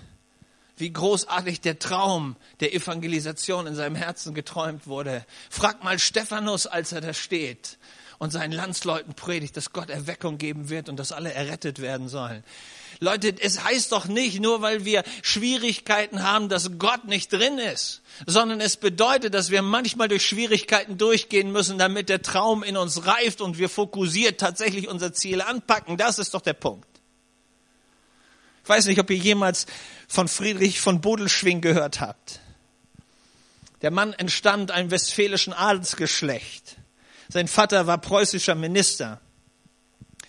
wie 0.77 0.93
großartig 0.93 1.61
der 1.61 1.79
Traum 1.79 2.37
der 2.61 2.73
Evangelisation 2.73 3.67
in 3.67 3.75
seinem 3.75 3.97
Herzen 3.97 4.33
geträumt 4.33 4.87
wurde. 4.87 5.27
Frag 5.51 5.83
mal 5.83 5.99
Stephanus, 5.99 6.67
als 6.67 6.93
er 6.93 7.01
da 7.01 7.12
steht 7.12 7.79
und 8.22 8.30
seinen 8.30 8.52
Landsleuten 8.52 9.14
predigt, 9.14 9.56
dass 9.56 9.72
Gott 9.72 9.90
Erweckung 9.90 10.38
geben 10.38 10.68
wird 10.68 10.88
und 10.88 10.96
dass 10.96 11.11
alle 11.11 11.32
errettet 11.32 11.80
werden 11.80 12.08
sollen. 12.08 12.44
Leute, 13.00 13.35
es 13.40 13.64
heißt 13.64 13.90
doch 13.90 14.04
nicht 14.04 14.38
nur, 14.38 14.62
weil 14.62 14.85
wir 14.85 15.02
Schwierigkeiten 15.22 16.22
haben, 16.22 16.48
dass 16.48 16.78
Gott 16.78 17.04
nicht 17.04 17.32
drin 17.32 17.58
ist, 17.58 18.00
sondern 18.24 18.61
es 18.61 18.76
bedeutet, 18.76 19.35
dass 19.35 19.50
wir 19.50 19.61
manchmal 19.61 20.06
durch 20.06 20.24
Schwierigkeiten 20.24 20.98
durchgehen 20.98 21.50
müssen, 21.50 21.78
damit 21.78 22.08
der 22.08 22.22
Traum 22.22 22.62
in 22.62 22.76
uns 22.76 23.06
reift 23.06 23.40
und 23.40 23.58
wir 23.58 23.68
fokussiert 23.68 24.38
tatsächlich 24.38 24.87
unser 24.87 25.12
Ziel 25.12 25.40
anpacken. 25.40 25.96
Das 25.96 26.20
ist 26.20 26.35
doch 26.35 26.42
der 26.42 26.52
Punkt. 26.52 26.87
Ich 28.62 28.68
weiß 28.68 28.87
nicht, 28.87 29.00
ob 29.00 29.11
ihr 29.11 29.16
jemals 29.16 29.66
von 30.06 30.28
Friedrich 30.28 30.80
von 30.80 31.00
Bodelschwing 31.00 31.61
gehört 31.61 32.00
habt. 32.00 32.38
Der 33.80 33.90
Mann 33.90 34.12
entstammt 34.12 34.70
einem 34.70 34.92
westfälischen 34.92 35.52
Adelsgeschlecht. 35.52 36.76
Sein 37.33 37.49
Vater 37.49 37.87
war 37.87 37.97
preußischer 37.97 38.55
Minister. 38.55 39.18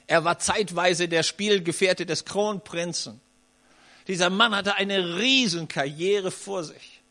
Er 0.08 0.24
war 0.24 0.40
zeitweise 0.40 1.10
der 1.10 1.24
Spielgefährte 1.24 2.06
des 2.06 2.24
Kronprinzen. 2.24 3.20
Dieser 4.08 4.30
Mann 4.30 4.56
hatte 4.56 4.76
eine 4.76 5.18
Riesenkarriere 5.18 6.32
vor 6.32 6.64
sich. 6.64 7.02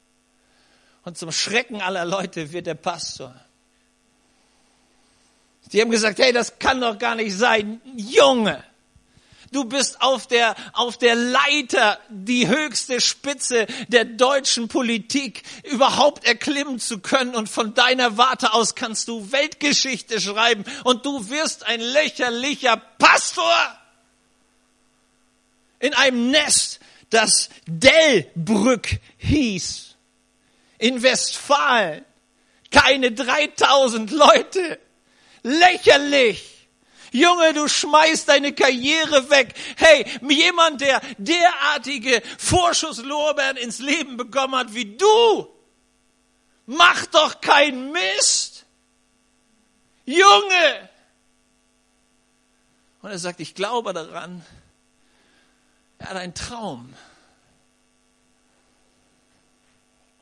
Und 1.05 1.18
zum 1.18 1.31
Schrecken 1.31 1.83
aller 1.83 2.07
Leute 2.07 2.52
wird 2.52 2.68
er 2.68 2.74
Pastor. 2.74 3.38
Die 5.72 5.83
haben 5.83 5.90
gesagt, 5.90 6.20
hey, 6.20 6.33
das 6.33 6.59
kann 6.59 6.81
doch 6.81 6.98
gar 6.98 7.14
nicht 7.14 7.37
sein. 7.37 7.83
Junge, 7.94 8.64
du 9.52 9.64
bist 9.64 10.00
auf 10.02 10.26
der, 10.26 10.56
auf 10.72 10.98
der 10.98 11.14
Leiter, 11.14 11.98
die 12.08 12.48
höchste 12.48 13.00
Spitze 13.00 13.66
der 13.88 14.04
deutschen 14.04 14.68
Politik 14.68 15.42
überhaupt 15.70 16.24
erklimmen 16.26 16.78
zu 16.78 16.98
können 16.98 17.34
und 17.34 17.48
von 17.48 17.74
deiner 17.74 18.16
Warte 18.16 18.52
aus 18.52 18.74
kannst 18.74 19.08
du 19.08 19.30
Weltgeschichte 19.32 20.20
schreiben 20.20 20.64
und 20.84 21.06
du 21.06 21.28
wirst 21.30 21.66
ein 21.66 21.80
lächerlicher 21.80 22.76
Pastor 22.98 23.78
in 25.78 25.94
einem 25.94 26.30
Nest, 26.30 26.80
das 27.10 27.50
Dellbrück 27.66 28.88
hieß, 29.18 29.96
in 30.78 31.02
Westfalen. 31.02 32.04
Keine 32.70 33.12
3000 33.12 34.10
Leute. 34.10 34.78
Lächerlich. 35.42 36.51
Junge, 37.12 37.53
du 37.53 37.68
schmeißt 37.68 38.29
deine 38.29 38.55
Karriere 38.55 39.29
weg. 39.31 39.55
Hey, 39.77 40.07
jemand, 40.29 40.81
der 40.81 41.01
derartige 41.18 42.22
Vorschusslorbeeren 42.38 43.59
ins 43.59 43.79
Leben 43.79 44.16
bekommen 44.16 44.57
hat 44.57 44.75
wie 44.75 44.96
du, 44.96 45.48
mach 46.66 47.07
doch 47.07 47.40
keinen 47.40 47.92
Mist. 47.92 48.64
Junge! 50.07 50.88
Und 53.03 53.11
er 53.11 53.18
sagt, 53.18 53.40
ich 53.40 53.55
glaube 53.55 53.92
daran. 53.92 54.44
Er 55.98 56.11
hat 56.11 56.16
einen 56.16 56.35
Traum. 56.35 56.94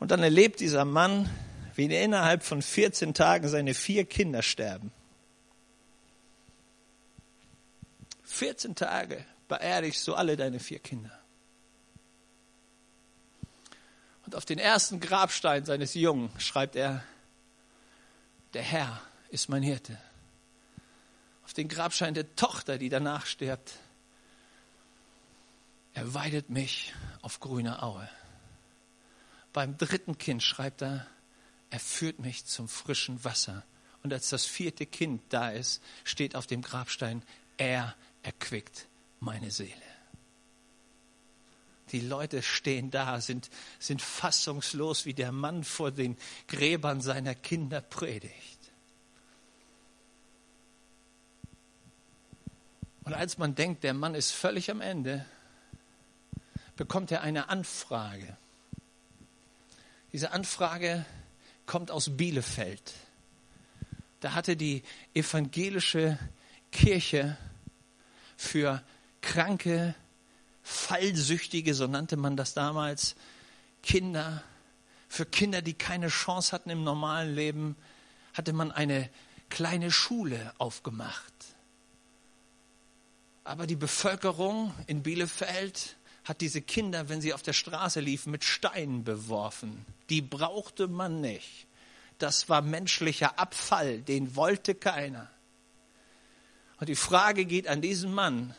Und 0.01 0.11
dann 0.11 0.23
erlebt 0.23 0.61
dieser 0.61 0.85
Mann, 0.85 1.31
wie 1.75 1.85
innerhalb 1.95 2.43
von 2.43 2.63
14 2.63 3.15
Tagen 3.15 3.49
seine 3.49 3.75
vier 3.75 4.05
Kinder 4.05 4.43
sterben. 4.43 4.93
14 8.41 8.75
Tage 8.75 9.23
beerdigst 9.49 10.09
du 10.09 10.15
alle 10.15 10.35
deine 10.35 10.61
vier 10.61 10.79
Kinder. 10.79 11.13
Und 14.25 14.35
auf 14.35 14.47
den 14.47 14.59
ersten 14.59 14.99
Grabstein 14.99 15.67
seines 15.67 15.93
Jungen 15.93 16.31
schreibt 16.41 16.75
er, 16.75 17.05
der 18.55 18.63
Herr 18.63 19.03
ist 19.29 19.51
mein 19.51 19.63
Hirte. 19.63 19.99
Auf 21.45 21.53
den 21.53 21.69
Grabstein 21.69 22.15
der 22.15 22.35
Tochter, 22.35 22.79
die 22.79 22.89
danach 22.89 23.27
stirbt, 23.27 23.75
er 25.93 26.15
weidet 26.15 26.49
mich 26.49 26.95
auf 27.21 27.41
grüner 27.41 27.83
Aue. 27.83 28.09
Beim 29.53 29.77
dritten 29.77 30.17
Kind 30.17 30.43
schreibt 30.43 30.81
er, 30.81 31.07
er 31.69 31.81
führt 31.81 32.21
mich 32.21 32.47
zum 32.47 32.69
frischen 32.69 33.23
Wasser. 33.23 33.65
Und 34.03 34.15
als 34.15 34.31
das 34.31 34.47
vierte 34.47 34.87
Kind 34.87 35.21
da 35.29 35.51
ist, 35.51 35.83
steht 36.05 36.35
auf 36.35 36.47
dem 36.47 36.63
Grabstein, 36.63 37.23
er 37.59 37.95
erquickt 38.23 38.87
meine 39.21 39.51
Seele. 39.51 39.75
Die 41.93 42.01
Leute 42.01 42.43
stehen 42.43 42.91
da, 42.91 43.21
sind, 43.21 43.51
sind 43.79 44.01
fassungslos, 44.01 45.07
wie 45.07 45.15
der 45.15 45.33
Mann 45.33 45.65
vor 45.65 45.91
den 45.91 46.17
Gräbern 46.47 47.01
seiner 47.01 47.35
Kinder 47.35 47.81
predigt. 47.81 48.61
Und 53.05 53.15
als 53.15 53.39
man 53.39 53.57
denkt, 53.57 53.83
der 53.83 53.95
Mann 53.95 54.15
ist 54.15 54.31
völlig 54.31 54.71
am 54.71 54.81
Ende, 54.81 55.25
bekommt 56.77 57.11
er 57.11 57.23
eine 57.23 57.49
Anfrage. 57.49 58.37
Diese 60.13 60.31
Anfrage 60.31 61.05
kommt 61.67 61.91
aus 61.91 62.17
Bielefeld. 62.17 62.95
Da 64.21 64.35
hatte 64.35 64.57
die 64.57 64.85
evangelische 65.13 66.19
Kirche 66.71 67.37
für 68.41 68.83
kranke, 69.21 69.95
fallsüchtige, 70.63 71.75
so 71.75 71.87
nannte 71.87 72.17
man 72.17 72.39
das 72.39 72.55
damals, 72.55 73.15
Kinder, 73.83 74.43
für 75.09 75.27
Kinder, 75.27 75.61
die 75.61 75.75
keine 75.75 76.09
Chance 76.09 76.53
hatten 76.53 76.71
im 76.71 76.83
normalen 76.83 77.35
Leben, 77.35 77.77
hatte 78.33 78.55
man 78.55 78.73
eine 78.73 79.11
kleine 79.51 79.93
Schule 79.93 80.55
aufgemacht. 80.57 81.35
Aber 83.45 83.67
die 83.67 83.77
Bevölkerung 83.77 84.73
in 84.87 85.03
Bielefeld 85.03 85.97
hat 86.25 86.41
diese 86.41 86.63
Kinder, 86.63 87.11
wenn 87.11 87.21
sie 87.21 87.35
auf 87.35 87.43
der 87.43 87.53
Straße 87.53 88.01
liefen, 88.01 88.31
mit 88.31 88.45
Steinen 88.45 89.05
beworfen. 89.05 89.85
Die 90.09 90.23
brauchte 90.23 90.89
man 90.89 91.21
nicht. 91.21 91.67
Das 92.19 92.49
war 92.49 92.63
menschlicher 92.63 93.39
Abfall, 93.39 94.01
den 94.01 94.35
wollte 94.35 94.75
keiner. 94.75 95.29
Und 96.81 96.89
die 96.89 96.97
Frage 96.97 97.45
geht 97.45 97.69
an 97.69 97.83
diesen 97.83 98.13
Mann, 98.13 98.55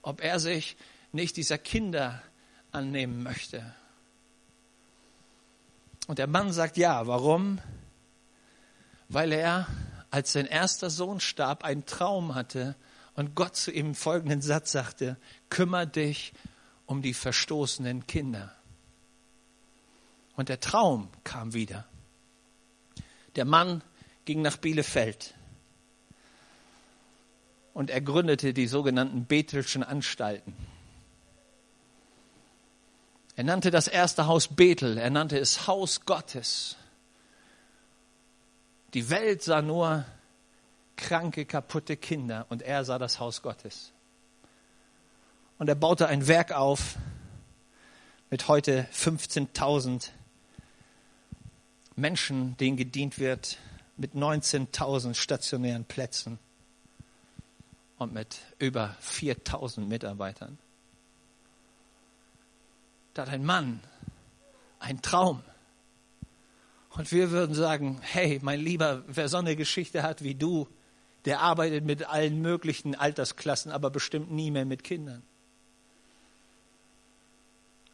ob 0.00 0.22
er 0.22 0.40
sich 0.40 0.78
nicht 1.12 1.36
dieser 1.36 1.58
Kinder 1.58 2.22
annehmen 2.72 3.22
möchte. 3.22 3.74
Und 6.06 6.18
der 6.18 6.26
Mann 6.26 6.52
sagt 6.52 6.78
ja. 6.78 7.06
Warum? 7.06 7.60
Weil 9.08 9.32
er, 9.32 9.66
als 10.10 10.32
sein 10.32 10.46
erster 10.46 10.88
Sohn 10.88 11.20
starb, 11.20 11.62
einen 11.62 11.84
Traum 11.84 12.34
hatte 12.34 12.76
und 13.14 13.34
Gott 13.34 13.56
zu 13.56 13.70
ihm 13.70 13.94
folgenden 13.94 14.40
Satz 14.40 14.72
sagte, 14.72 15.18
kümmere 15.50 15.86
dich 15.86 16.32
um 16.86 17.02
die 17.02 17.14
verstoßenen 17.14 18.06
Kinder. 18.06 18.54
Und 20.34 20.48
der 20.48 20.60
Traum 20.60 21.10
kam 21.24 21.52
wieder. 21.52 21.86
Der 23.36 23.44
Mann 23.44 23.82
ging 24.24 24.40
nach 24.40 24.56
Bielefeld 24.56 25.34
und 27.74 27.90
er 27.90 28.00
gründete 28.00 28.52
die 28.52 28.66
sogenannten 28.66 29.26
Bethelschen 29.26 29.82
Anstalten. 29.82 30.54
Er 33.36 33.44
nannte 33.44 33.70
das 33.70 33.88
erste 33.88 34.26
Haus 34.26 34.48
Bethel, 34.48 34.98
er 34.98 35.10
nannte 35.10 35.38
es 35.38 35.66
Haus 35.66 36.04
Gottes. 36.04 36.76
Die 38.92 39.08
Welt 39.08 39.42
sah 39.42 39.62
nur 39.62 40.04
kranke, 40.96 41.46
kaputte 41.46 41.96
Kinder 41.96 42.44
und 42.48 42.62
er 42.62 42.84
sah 42.84 42.98
das 42.98 43.20
Haus 43.20 43.40
Gottes. 43.40 43.92
Und 45.58 45.68
er 45.68 45.74
baute 45.74 46.08
ein 46.08 46.26
Werk 46.26 46.52
auf 46.52 46.96
mit 48.30 48.48
heute 48.48 48.86
15.000 48.92 50.10
Menschen, 51.96 52.56
denen 52.58 52.76
gedient 52.76 53.18
wird, 53.18 53.58
mit 53.96 54.14
19.000 54.14 55.14
stationären 55.14 55.84
Plätzen 55.84 56.38
und 58.00 58.14
mit 58.14 58.40
über 58.58 58.96
4000 59.00 59.86
Mitarbeitern. 59.86 60.58
Da 63.12 63.22
hat 63.22 63.28
ein 63.28 63.44
Mann 63.44 63.80
ein 64.78 65.02
Traum. 65.02 65.42
Und 66.96 67.12
wir 67.12 67.30
würden 67.30 67.54
sagen, 67.54 68.00
hey, 68.00 68.40
mein 68.42 68.58
Lieber, 68.58 69.04
wer 69.06 69.28
so 69.28 69.36
eine 69.36 69.54
Geschichte 69.54 70.02
hat 70.02 70.24
wie 70.24 70.34
du, 70.34 70.66
der 71.26 71.40
arbeitet 71.40 71.84
mit 71.84 72.08
allen 72.08 72.40
möglichen 72.40 72.94
Altersklassen, 72.94 73.70
aber 73.70 73.90
bestimmt 73.90 74.30
nie 74.30 74.50
mehr 74.50 74.64
mit 74.64 74.82
Kindern. 74.82 75.22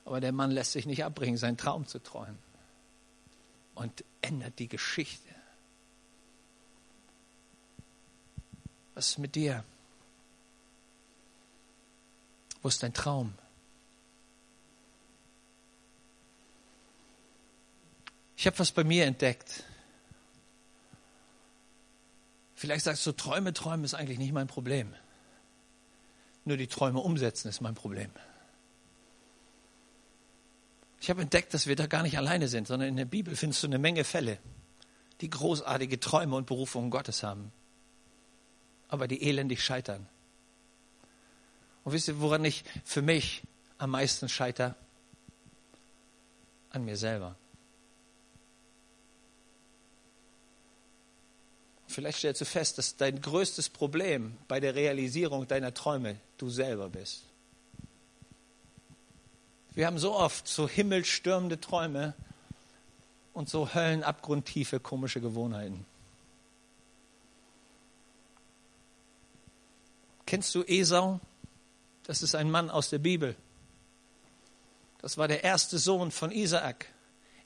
Aber 0.05 0.21
der 0.21 0.31
Mann 0.31 0.53
lässt 0.53 0.71
sich 0.71 0.87
nicht 0.87 1.05
abbringen, 1.05 1.37
seinen 1.37 1.57
Traum 1.57 1.85
zu 1.85 1.99
träumen. 1.99 2.38
Und 3.75 4.05
ändert 4.23 4.61
die 4.61 4.69
Geschichte. 4.69 5.35
Was 8.95 9.09
ist 9.09 9.19
mit 9.19 9.35
dir? 9.35 9.64
Wo 12.66 12.68
ist 12.68 12.83
dein 12.83 12.92
Traum? 12.92 13.33
Ich 18.37 18.44
habe 18.44 18.59
was 18.59 18.72
bei 18.72 18.83
mir 18.83 19.05
entdeckt. 19.05 19.62
Vielleicht 22.57 22.85
sagst 22.85 23.07
du, 23.07 23.12
Träume 23.12 23.52
träumen 23.52 23.85
ist 23.85 23.94
eigentlich 23.94 24.18
nicht 24.18 24.33
mein 24.33 24.48
Problem. 24.48 24.92
Nur 26.44 26.57
die 26.57 26.66
Träume 26.66 26.98
umsetzen 26.98 27.46
ist 27.46 27.61
mein 27.61 27.76
Problem. 27.76 28.11
Ich 31.00 31.09
habe 31.09 31.22
entdeckt, 31.22 31.55
dass 31.55 31.68
wir 31.68 31.76
da 31.76 31.87
gar 31.87 32.02
nicht 32.02 32.18
alleine 32.18 32.48
sind, 32.48 32.66
sondern 32.66 32.88
in 32.88 32.96
der 32.96 33.05
Bibel 33.05 33.37
findest 33.37 33.62
du 33.62 33.68
eine 33.68 33.79
Menge 33.79 34.02
Fälle, 34.02 34.40
die 35.20 35.31
großartige 35.31 36.00
Träume 36.00 36.35
und 36.35 36.46
Berufungen 36.46 36.90
Gottes 36.90 37.22
haben, 37.22 37.52
aber 38.88 39.07
die 39.07 39.22
elendig 39.22 39.62
scheitern. 39.62 40.09
Und 41.87 41.92
wisst 41.92 42.09
ihr, 42.09 42.20
woran 42.20 42.44
ich 42.44 42.64
für 42.85 43.01
mich 43.01 43.42
am 43.79 43.92
meisten 43.92 44.29
scheitere? 44.29 44.75
An 46.70 46.85
mir 46.85 46.96
selber. 46.96 47.37
Vielleicht 51.87 52.18
stellst 52.18 52.40
du 52.40 52.44
fest, 52.44 52.79
dass 52.79 52.96
dein 52.96 53.22
größtes 53.22 53.68
Problem 53.68 54.37
bei 54.49 54.59
der 54.59 54.75
Realisierung 54.75 55.46
deiner 55.46 55.72
Träume 55.75 56.18
du 56.38 56.51
selber 56.51 56.88
bist. 56.88 57.22
Wir 59.70 59.87
haben 59.87 60.01
so 60.01 60.12
oft 60.12 60.49
so 60.49 60.68
himmelstürmende 60.68 61.61
Träume 61.61 62.14
und 63.33 63.49
so 63.49 63.75
höllenabgrundtiefe 63.75 64.81
komische 64.81 65.20
Gewohnheiten. 65.20 65.87
Kennst 70.27 70.53
du 70.57 70.64
Esau? 70.64 71.20
Das 72.07 72.23
ist 72.23 72.37
ein 72.37 72.51
Mann 72.51 72.71
aus 72.71 72.88
der 72.90 72.99
Bibel. 72.99 73.35
Das 75.03 75.19
war 75.19 75.27
der 75.29 75.42
erste 75.42 75.79
Sohn 75.79 76.11
von 76.12 76.31
Isaak. 76.31 76.87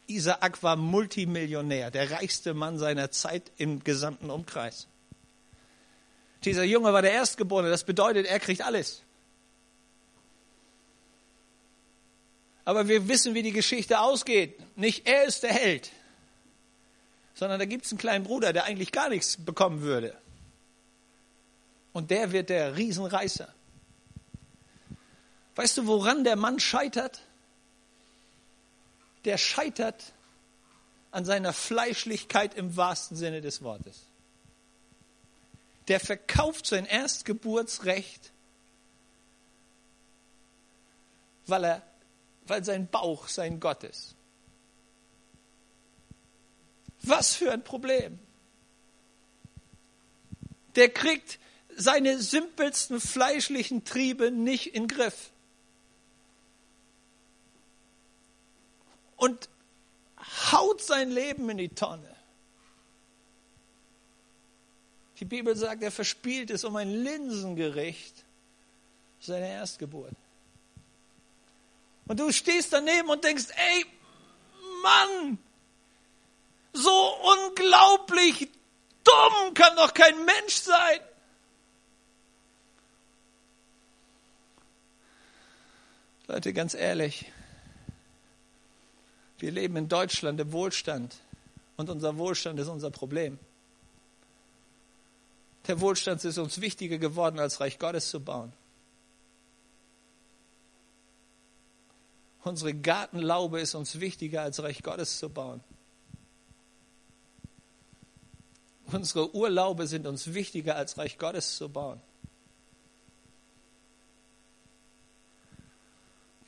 Isaak 0.06 0.62
war 0.62 0.76
Multimillionär, 0.76 1.90
der 1.90 2.10
reichste 2.10 2.52
Mann 2.52 2.78
seiner 2.78 3.10
Zeit 3.10 3.50
im 3.56 3.82
gesamten 3.82 4.28
Umkreis. 4.28 4.86
Dieser 6.44 6.64
Junge 6.64 6.92
war 6.92 7.02
der 7.02 7.12
Erstgeborene, 7.12 7.70
das 7.70 7.84
bedeutet, 7.84 8.26
er 8.26 8.40
kriegt 8.40 8.62
alles. 8.62 9.02
Aber 12.64 12.88
wir 12.88 13.08
wissen, 13.08 13.34
wie 13.34 13.42
die 13.42 13.52
Geschichte 13.52 14.00
ausgeht. 14.00 14.58
Nicht 14.76 15.06
er 15.06 15.24
ist 15.24 15.42
der 15.42 15.52
Held, 15.52 15.90
sondern 17.34 17.58
da 17.58 17.64
gibt 17.64 17.86
es 17.86 17.92
einen 17.92 17.98
kleinen 17.98 18.24
Bruder, 18.24 18.52
der 18.52 18.64
eigentlich 18.64 18.92
gar 18.92 19.08
nichts 19.08 19.36
bekommen 19.38 19.80
würde. 19.80 20.16
Und 21.92 22.10
der 22.10 22.32
wird 22.32 22.50
der 22.50 22.76
Riesenreißer. 22.76 23.52
Weißt 25.56 25.76
du, 25.76 25.86
woran 25.86 26.24
der 26.24 26.36
Mann 26.36 26.60
scheitert? 26.60 27.20
Der 29.24 29.36
scheitert 29.36 30.12
an 31.10 31.24
seiner 31.24 31.52
Fleischlichkeit 31.52 32.54
im 32.54 32.76
wahrsten 32.76 33.16
Sinne 33.16 33.40
des 33.40 33.62
Wortes. 33.62 34.06
Der 35.88 35.98
verkauft 35.98 36.66
sein 36.66 36.86
Erstgeburtsrecht, 36.86 38.32
weil, 41.46 41.64
er, 41.64 41.82
weil 42.46 42.64
sein 42.64 42.86
Bauch 42.86 43.28
sein 43.28 43.58
Gott 43.58 43.82
ist. 43.82 44.14
Was 47.02 47.34
für 47.34 47.50
ein 47.50 47.64
Problem. 47.64 48.18
Der 50.76 50.90
kriegt 50.90 51.38
seine 51.76 52.20
simpelsten 52.20 53.00
fleischlichen 53.00 53.84
Triebe 53.84 54.30
nicht 54.30 54.74
in 54.74 54.86
den 54.86 54.96
Griff. 54.96 55.32
Und 59.20 59.50
haut 60.50 60.80
sein 60.80 61.10
Leben 61.10 61.48
in 61.50 61.58
die 61.58 61.68
Tonne. 61.68 62.16
Die 65.18 65.26
Bibel 65.26 65.54
sagt, 65.54 65.82
er 65.82 65.92
verspielt 65.92 66.50
es 66.50 66.64
um 66.64 66.74
ein 66.76 66.88
Linsengericht 66.88 68.24
seine 69.20 69.50
Erstgeburt. 69.50 70.14
Und 72.06 72.18
du 72.18 72.32
stehst 72.32 72.72
daneben 72.72 73.10
und 73.10 73.22
denkst, 73.22 73.48
ey, 73.54 73.86
Mann, 74.82 75.38
so 76.72 77.14
unglaublich 77.46 78.48
dumm 79.04 79.52
kann 79.52 79.76
doch 79.76 79.92
kein 79.92 80.24
Mensch 80.24 80.54
sein. 80.54 81.00
Leute, 86.26 86.54
ganz 86.54 86.72
ehrlich, 86.72 87.30
wir 89.40 89.50
leben 89.50 89.76
in 89.76 89.88
Deutschland 89.88 90.38
im 90.40 90.52
Wohlstand 90.52 91.16
und 91.76 91.88
unser 91.88 92.16
Wohlstand 92.18 92.58
ist 92.60 92.68
unser 92.68 92.90
Problem. 92.90 93.38
Der 95.66 95.80
Wohlstand 95.80 96.24
ist 96.24 96.38
uns 96.38 96.60
wichtiger 96.60 96.98
geworden, 96.98 97.38
als 97.38 97.60
Reich 97.60 97.78
Gottes 97.78 98.10
zu 98.10 98.20
bauen. 98.20 98.52
Unsere 102.42 102.74
Gartenlaube 102.74 103.60
ist 103.60 103.74
uns 103.74 104.00
wichtiger, 104.00 104.42
als 104.42 104.62
Reich 104.62 104.82
Gottes 104.82 105.18
zu 105.18 105.28
bauen. 105.28 105.62
Unsere 108.86 109.34
Urlaube 109.34 109.86
sind 109.86 110.06
uns 110.06 110.32
wichtiger, 110.32 110.76
als 110.76 110.98
Reich 110.98 111.18
Gottes 111.18 111.56
zu 111.56 111.68
bauen. 111.68 112.00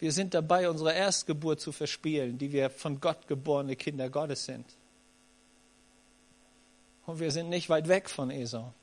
Wir 0.02 0.10
sind 0.10 0.34
dabei, 0.34 0.68
unsere 0.68 0.92
Erstgeburt 0.92 1.60
zu 1.60 1.70
verspielen, 1.70 2.36
die 2.36 2.50
wir 2.50 2.70
von 2.70 3.00
Gott 3.00 3.28
geborene 3.28 3.76
Kinder 3.76 4.10
Gottes 4.10 4.46
sind. 4.46 4.66
Und 7.06 7.20
wir 7.20 7.30
sind 7.30 7.48
nicht 7.48 7.68
weit 7.68 7.86
weg 7.86 8.10
von 8.10 8.32
Esau. 8.32 8.74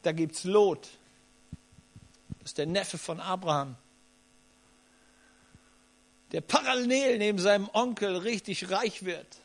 Da 0.00 0.12
gibt 0.12 0.36
es 0.36 0.44
Lot. 0.44 0.88
Das 2.38 2.52
ist 2.52 2.56
der 2.56 2.64
Neffe 2.64 2.96
von 2.96 3.20
Abraham. 3.20 3.76
Der 6.32 6.40
parallel 6.40 7.18
neben 7.18 7.38
seinem 7.38 7.68
Onkel 7.74 8.16
richtig 8.16 8.70
reich 8.70 9.04
wird. 9.04 9.36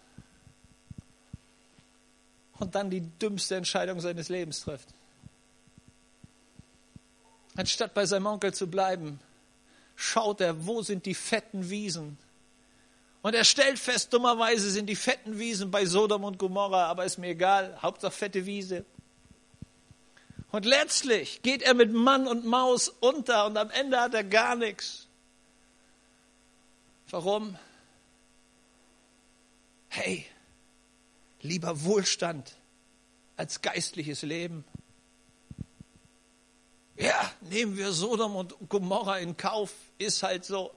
Und 2.59 2.75
dann 2.75 2.89
die 2.89 3.01
dümmste 3.01 3.57
Entscheidung 3.57 3.99
seines 3.99 4.29
Lebens 4.29 4.61
trifft. 4.61 4.94
Anstatt 7.55 7.93
bei 7.93 8.05
seinem 8.05 8.25
Onkel 8.25 8.53
zu 8.53 8.67
bleiben, 8.67 9.19
schaut 9.95 10.41
er, 10.41 10.65
wo 10.65 10.81
sind 10.81 11.05
die 11.05 11.15
fetten 11.15 11.69
Wiesen. 11.69 12.17
Und 13.21 13.33
er 13.33 13.45
stellt 13.45 13.79
fest, 13.79 14.13
dummerweise 14.13 14.69
sind 14.69 14.87
die 14.87 14.95
fetten 14.95 15.39
Wiesen 15.39 15.71
bei 15.71 15.85
Sodom 15.85 16.23
und 16.23 16.37
Gomorra, 16.37 16.85
aber 16.87 17.05
ist 17.05 17.17
mir 17.17 17.29
egal, 17.29 17.81
Hauptsache 17.81 18.11
fette 18.11 18.45
Wiese. 18.45 18.85
Und 20.51 20.65
letztlich 20.65 21.41
geht 21.41 21.63
er 21.63 21.73
mit 21.73 21.91
Mann 21.91 22.27
und 22.27 22.45
Maus 22.45 22.87
unter 22.87 23.45
und 23.45 23.57
am 23.57 23.71
Ende 23.71 23.99
hat 23.99 24.13
er 24.13 24.23
gar 24.23 24.55
nichts. 24.55 25.07
Warum? 27.09 27.57
Hey, 29.89 30.25
lieber 31.41 31.83
Wohlstand 31.83 32.55
als 33.37 33.61
geistliches 33.61 34.21
Leben. 34.21 34.65
Ja, 36.97 37.31
nehmen 37.41 37.75
wir 37.75 37.91
Sodom 37.91 38.35
und 38.35 38.55
Gomorra 38.69 39.19
in 39.19 39.35
Kauf, 39.35 39.73
ist 39.97 40.23
halt 40.23 40.45
so. 40.45 40.71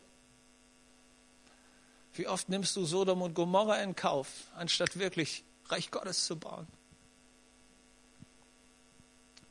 Wie 2.14 2.26
oft 2.26 2.48
nimmst 2.48 2.74
du 2.74 2.84
Sodom 2.84 3.22
und 3.22 3.34
Gomorra 3.34 3.80
in 3.82 3.94
Kauf, 3.94 4.28
anstatt 4.56 4.98
wirklich 4.98 5.44
Reich 5.66 5.90
Gottes 5.90 6.26
zu 6.26 6.36
bauen? 6.36 6.66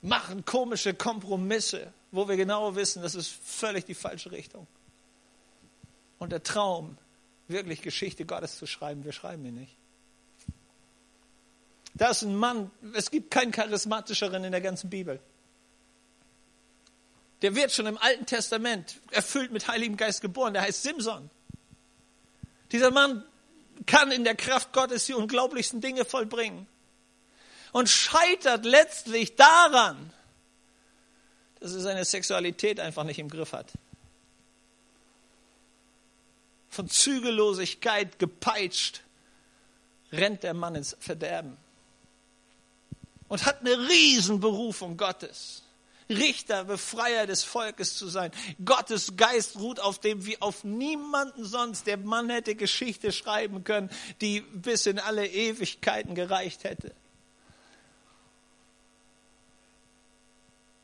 Machen 0.02 0.44
komische 0.44 0.94
Kompromisse, 0.94 1.94
wo 2.12 2.28
wir 2.28 2.36
genau 2.36 2.76
wissen, 2.76 3.02
das 3.02 3.16
ist 3.16 3.30
völlig 3.30 3.86
die 3.86 3.94
falsche 3.94 4.32
Richtung. 4.32 4.68
Und 6.20 6.32
der 6.32 6.44
Traum, 6.44 6.98
wirklich 7.48 7.82
Geschichte 7.82 8.26
Gottes 8.26 8.58
zu 8.58 8.68
schreiben, 8.68 9.06
wir 9.06 9.14
schreiben 9.14 9.46
ihn 9.46 9.56
nicht. 9.56 9.78
Da 11.94 12.10
ist 12.10 12.22
ein 12.22 12.36
Mann, 12.36 12.70
es 12.94 13.10
gibt 13.10 13.32
keinen 13.32 13.52
charismatischeren 13.52 14.44
in 14.44 14.52
der 14.52 14.62
ganzen 14.62 14.90
Bibel. 14.90 15.20
Der 17.42 17.56
wird 17.56 17.72
schon 17.72 17.86
im 17.86 17.98
Alten 17.98 18.26
Testament 18.26 19.00
erfüllt 19.12 19.52
mit 19.52 19.68
Heiligem 19.68 19.98
Geist 19.98 20.22
geboren. 20.22 20.54
Der 20.54 20.64
heißt 20.64 20.84
Simson. 20.84 21.30
Dieser 22.72 22.92
Mann 22.92 23.24
kann 23.86 24.12
in 24.12 24.24
der 24.24 24.36
Kraft 24.36 24.74
Gottes 24.74 25.06
die 25.06 25.14
unglaublichsten 25.14 25.82
Dinge 25.82 26.04
vollbringen. 26.04 26.68
Und 27.72 27.90
scheitert 27.90 28.66
letztlich 28.66 29.36
daran, 29.36 30.12
dass 31.60 31.74
er 31.74 31.82
seine 31.82 32.06
Sexualität 32.06 32.80
einfach 32.80 33.04
nicht 33.04 33.20
im 33.20 33.30
Griff 33.30 33.54
hat. 33.54 33.72
Von 36.70 36.90
Zügellosigkeit 36.90 38.20
gepeitscht, 38.20 39.02
rennt 40.12 40.44
der 40.44 40.54
Mann 40.54 40.76
ins 40.76 40.96
Verderben. 41.00 41.58
Und 43.28 43.46
hat 43.46 43.62
eine 43.62 43.78
Riesenberufung 43.90 44.98
Gottes. 44.98 45.64
Richter, 46.10 46.64
Befreier 46.64 47.28
des 47.28 47.44
Volkes 47.44 47.96
zu 47.98 48.08
sein. 48.08 48.32
Gottes 48.64 49.18
Geist 49.18 49.58
ruht 49.58 49.80
auf 49.80 50.00
dem 50.00 50.26
wie 50.26 50.42
auf 50.42 50.64
niemanden 50.64 51.44
sonst. 51.44 51.86
Der 51.88 51.98
Mann 51.98 52.30
hätte 52.30 52.56
Geschichte 52.56 53.12
schreiben 53.12 53.64
können, 53.64 53.90
die 54.22 54.42
bis 54.42 54.86
in 54.86 55.00
alle 55.00 55.28
Ewigkeiten 55.28 56.16
gereicht 56.16 56.64
hätte. 56.64 56.94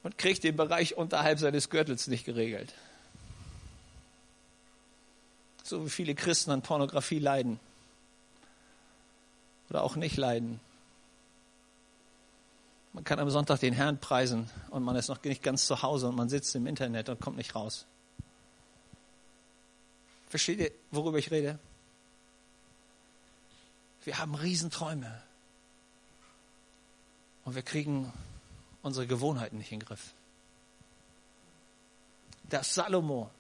Und 0.04 0.18
kriegt 0.18 0.44
den 0.44 0.58
Bereich 0.58 0.98
unterhalb 0.98 1.40
seines 1.40 1.70
Gürtels 1.70 2.08
nicht 2.08 2.26
geregelt. 2.26 2.74
So 5.64 5.86
wie 5.86 5.90
viele 5.90 6.14
Christen 6.14 6.52
an 6.52 6.62
Pornografie 6.62 7.20
leiden. 7.20 7.60
Oder 9.70 9.84
auch 9.84 9.96
nicht 9.96 10.18
leiden. 10.18 10.60
Man 12.94 13.04
kann 13.04 13.20
am 13.20 13.30
Sonntag 13.32 13.60
den 13.60 13.74
Herrn 13.74 14.00
preisen 14.00 14.50
und 14.70 14.84
man 14.84 14.96
ist 14.96 15.10
noch 15.10 15.22
nicht 15.24 15.42
ganz 15.42 15.66
zu 15.66 15.82
Hause 15.82 16.08
und 16.08 16.16
man 16.16 16.30
sitzt 16.30 16.56
im 16.56 16.68
Internet 16.68 17.10
und 17.10 17.20
kommt 17.20 17.38
nicht 17.38 17.56
raus. 17.56 17.88
Versteht 20.30 20.60
ihr, 20.60 20.72
worüber 20.92 21.18
ich 21.18 21.32
rede? 21.32 21.58
Wir 24.04 24.20
haben 24.20 24.36
Riesenträume. 24.36 25.22
Und 27.46 27.56
wir 27.56 27.62
kriegen 27.64 28.14
unsere 28.84 29.08
Gewohnheiten 29.08 29.58
nicht 29.58 29.72
in 29.72 29.80
den 29.80 29.88
Griff. 29.88 30.14
Der 32.44 32.64
Salomo, 32.64 33.32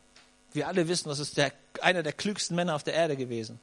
wir 0.51 0.67
alle 0.67 0.87
wissen, 0.87 1.09
das 1.09 1.19
ist 1.19 1.37
der, 1.37 1.53
einer 1.81 2.01
der 2.01 2.13
klügsten 2.13 2.55
Männer 2.55 2.75
auf 2.75 2.83
der 2.83 2.95
Erde 2.95 3.15
gewesen, 3.15 3.59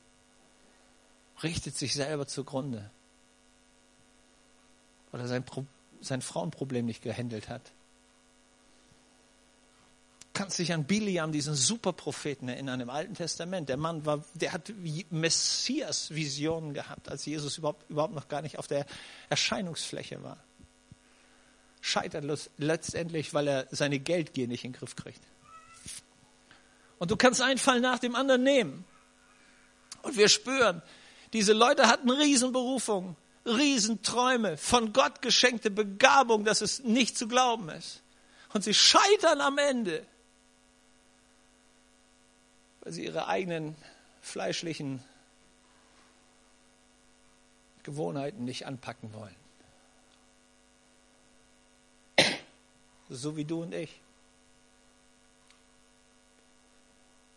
richtet 1.42 1.76
sich 1.76 1.94
selber 1.94 2.26
zugrunde. 2.26 2.90
Weil 5.10 5.22
er 5.22 5.28
sein 5.28 5.44
Problem 5.44 5.79
sein 6.00 6.22
Frauenproblem 6.22 6.86
nicht 6.86 7.02
gehandelt 7.02 7.48
hat. 7.48 7.72
Kannst 10.32 10.58
dich 10.58 10.72
an 10.72 10.84
Biliam, 10.84 11.32
diesen 11.32 11.54
Superpropheten 11.54 12.48
erinnern 12.48 12.80
im 12.80 12.88
Alten 12.88 13.14
Testament. 13.14 13.68
Der 13.68 13.76
Mann 13.76 14.06
war, 14.06 14.24
der 14.34 14.52
hat 14.52 14.72
Messias-Visionen 15.10 16.72
gehabt, 16.72 17.08
als 17.08 17.26
Jesus 17.26 17.58
überhaupt, 17.58 17.90
überhaupt 17.90 18.14
noch 18.14 18.28
gar 18.28 18.40
nicht 18.40 18.58
auf 18.58 18.66
der 18.66 18.86
Erscheinungsfläche 19.28 20.22
war. 20.22 20.38
Scheitert 21.80 22.24
letztendlich, 22.58 23.34
weil 23.34 23.48
er 23.48 23.66
seine 23.70 23.98
Geldgier 23.98 24.46
nicht 24.46 24.64
in 24.64 24.72
den 24.72 24.78
Griff 24.78 24.96
kriegt. 24.96 25.20
Und 26.98 27.10
du 27.10 27.16
kannst 27.16 27.42
einen 27.42 27.58
Fall 27.58 27.80
nach 27.80 27.98
dem 27.98 28.14
anderen 28.14 28.42
nehmen. 28.42 28.84
Und 30.02 30.16
wir 30.16 30.28
spüren, 30.28 30.80
diese 31.32 31.52
Leute 31.52 31.88
hatten 31.88 32.10
Riesenberufung, 32.10 33.16
Riesenträume, 33.46 34.56
von 34.56 34.92
Gott 34.92 35.22
geschenkte 35.22 35.70
Begabung, 35.70 36.44
dass 36.44 36.60
es 36.60 36.80
nicht 36.80 37.16
zu 37.16 37.26
glauben 37.26 37.68
ist. 37.70 38.02
Und 38.52 38.64
sie 38.64 38.74
scheitern 38.74 39.40
am 39.40 39.58
Ende, 39.58 40.06
weil 42.80 42.92
sie 42.92 43.04
ihre 43.04 43.28
eigenen 43.28 43.76
fleischlichen 44.20 45.02
Gewohnheiten 47.82 48.44
nicht 48.44 48.66
anpacken 48.66 49.12
wollen. 49.14 49.34
So 53.08 53.36
wie 53.36 53.44
du 53.44 53.62
und 53.62 53.74
ich. 53.74 54.00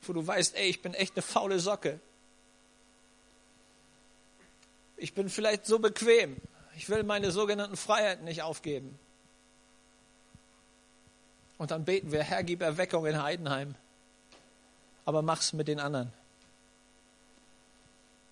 Wo 0.04 0.14
du 0.14 0.26
weißt, 0.26 0.56
ey, 0.56 0.68
ich 0.68 0.82
bin 0.82 0.94
echt 0.94 1.16
eine 1.16 1.24
faule 1.24 1.60
Socke. 1.60 2.00
Ich 5.04 5.14
bin 5.14 5.28
vielleicht 5.28 5.66
so 5.66 5.80
bequem. 5.80 6.38
Ich 6.78 6.88
will 6.88 7.04
meine 7.04 7.32
sogenannten 7.32 7.76
Freiheiten 7.76 8.24
nicht 8.24 8.42
aufgeben. 8.42 8.98
Und 11.58 11.72
dann 11.72 11.84
beten 11.84 12.14
wir, 12.14 12.24
Herr, 12.24 12.42
gib 12.42 12.62
Erweckung 12.62 13.06
in 13.06 13.22
Heidenheim. 13.22 13.76
Aber 15.04 15.22
mach's 15.22 15.52
mit 15.52 15.68
den 15.68 15.82
anderen. 15.82 16.14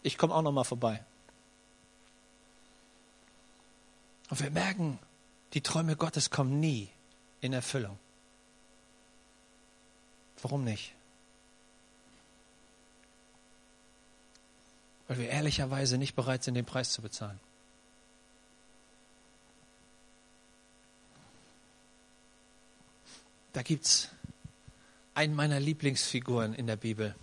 Ich 0.01 0.17
komme 0.17 0.33
auch 0.33 0.41
noch 0.41 0.53
mal 0.53 0.63
vorbei. 0.63 1.03
Und 4.29 4.39
wir 4.39 4.49
merken, 4.49 4.97
die 5.51 5.59
Träume 5.61 5.97
Gottes 5.97 6.29
kommen 6.29 6.61
nie 6.61 6.87
in 7.41 7.51
Erfüllung. 7.51 7.99
Warum 10.41 10.63
nicht? 10.63 10.95
Weil 15.11 15.17
wir 15.17 15.27
ehrlicherweise 15.27 15.97
nicht 15.97 16.15
bereit 16.15 16.41
sind, 16.41 16.53
den 16.53 16.63
Preis 16.63 16.93
zu 16.93 17.01
bezahlen. 17.01 17.37
Da 23.51 23.61
gibt 23.61 23.83
es 23.83 24.07
einen 25.13 25.35
meiner 25.35 25.59
Lieblingsfiguren 25.59 26.53
in 26.53 26.65
der 26.65 26.77
Bibel. 26.77 27.13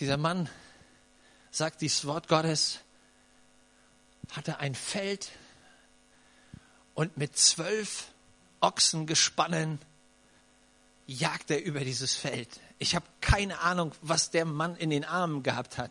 Dieser 0.00 0.16
Mann 0.16 0.48
sagt 1.52 1.82
dieses 1.82 2.04
Wort 2.04 2.26
Gottes, 2.26 2.80
hatte 4.32 4.58
ein 4.58 4.74
Feld 4.74 5.30
und 6.94 7.16
mit 7.16 7.36
zwölf 7.36 8.08
Ochsen 8.60 9.06
gespannen 9.06 9.78
jagt 11.06 11.50
er 11.50 11.62
über 11.62 11.80
dieses 11.80 12.14
Feld. 12.14 12.48
Ich 12.78 12.94
habe 12.94 13.06
keine 13.20 13.60
Ahnung, 13.60 13.92
was 14.02 14.30
der 14.30 14.44
Mann 14.44 14.76
in 14.76 14.90
den 14.90 15.04
Armen 15.04 15.42
gehabt 15.42 15.78
hat. 15.78 15.90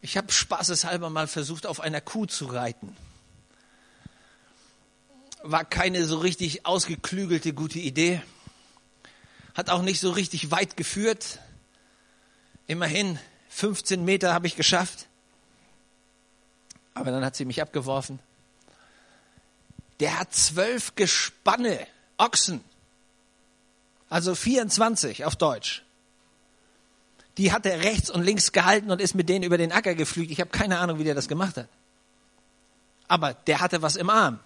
Ich 0.00 0.16
habe 0.16 0.32
spaßeshalber 0.32 1.10
mal 1.10 1.28
versucht, 1.28 1.66
auf 1.66 1.80
einer 1.80 2.00
Kuh 2.00 2.26
zu 2.26 2.46
reiten. 2.46 2.96
War 5.44 5.64
keine 5.64 6.04
so 6.06 6.18
richtig 6.18 6.66
ausgeklügelte 6.66 7.52
gute 7.52 7.78
Idee. 7.78 8.20
Hat 9.54 9.70
auch 9.70 9.82
nicht 9.82 10.00
so 10.00 10.10
richtig 10.10 10.50
weit 10.50 10.76
geführt. 10.76 11.38
Immerhin 12.66 13.18
15 13.48 14.04
Meter 14.04 14.32
habe 14.32 14.46
ich 14.46 14.56
geschafft. 14.56 15.06
Aber 16.94 17.10
dann 17.10 17.24
hat 17.24 17.36
sie 17.36 17.44
mich 17.44 17.62
abgeworfen. 17.62 18.18
Der 20.00 20.18
hat 20.18 20.34
zwölf 20.34 20.94
Gespanne 20.96 21.86
Ochsen, 22.22 22.62
also 24.08 24.34
24 24.34 25.24
auf 25.24 25.34
Deutsch. 25.34 25.82
Die 27.36 27.50
hat 27.50 27.66
er 27.66 27.82
rechts 27.82 28.10
und 28.10 28.22
links 28.22 28.52
gehalten 28.52 28.90
und 28.90 29.00
ist 29.00 29.14
mit 29.14 29.28
denen 29.28 29.42
über 29.42 29.58
den 29.58 29.72
Acker 29.72 29.94
geflügt. 29.94 30.30
Ich 30.30 30.40
habe 30.40 30.50
keine 30.50 30.78
Ahnung, 30.78 30.98
wie 30.98 31.04
der 31.04 31.14
das 31.14 31.28
gemacht 31.28 31.56
hat. 31.56 31.68
Aber 33.08 33.34
der 33.34 33.60
hatte 33.60 33.82
was 33.82 33.96
im 33.96 34.08
Arm. 34.08 34.38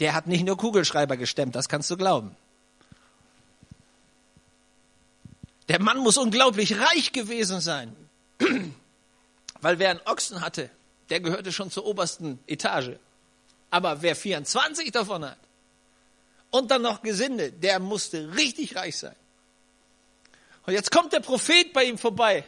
Der 0.00 0.14
hat 0.14 0.26
nicht 0.26 0.44
nur 0.44 0.56
Kugelschreiber 0.56 1.16
gestemmt, 1.16 1.54
das 1.54 1.68
kannst 1.68 1.90
du 1.90 1.96
glauben. 1.96 2.34
Der 5.68 5.80
Mann 5.80 5.98
muss 5.98 6.16
unglaublich 6.16 6.78
reich 6.78 7.12
gewesen 7.12 7.60
sein. 7.60 7.94
Weil 9.60 9.78
wer 9.78 9.90
einen 9.90 10.00
Ochsen 10.06 10.40
hatte, 10.40 10.70
der 11.10 11.20
gehörte 11.20 11.52
schon 11.52 11.70
zur 11.70 11.86
obersten 11.86 12.40
Etage. 12.46 12.96
Aber 13.70 14.02
wer 14.02 14.16
24 14.16 14.90
davon 14.90 15.24
hat, 15.24 15.38
und 16.52 16.70
dann 16.70 16.82
noch 16.82 17.02
Gesinde, 17.02 17.50
der 17.50 17.80
musste 17.80 18.36
richtig 18.36 18.76
reich 18.76 18.96
sein. 18.98 19.16
Und 20.64 20.74
jetzt 20.74 20.92
kommt 20.92 21.12
der 21.12 21.20
Prophet 21.20 21.72
bei 21.72 21.84
ihm 21.84 21.98
vorbei 21.98 22.44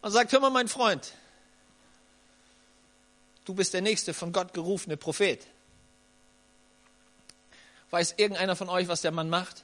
und 0.00 0.10
sagt, 0.10 0.32
hör 0.32 0.40
mal, 0.40 0.50
mein 0.50 0.66
Freund, 0.66 1.12
du 3.44 3.54
bist 3.54 3.74
der 3.74 3.82
nächste 3.82 4.12
von 4.14 4.32
Gott 4.32 4.52
gerufene 4.54 4.96
Prophet. 4.96 5.46
Weiß 7.90 8.14
irgendeiner 8.16 8.56
von 8.56 8.70
euch, 8.70 8.88
was 8.88 9.02
der 9.02 9.12
Mann 9.12 9.28
macht? 9.28 9.62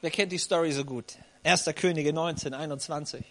Wer 0.00 0.10
kennt 0.10 0.32
die 0.32 0.38
Story 0.38 0.72
so 0.72 0.84
gut? 0.84 1.14
1. 1.44 1.70
Könige 1.76 2.12
19, 2.12 2.52
21. 2.52 3.24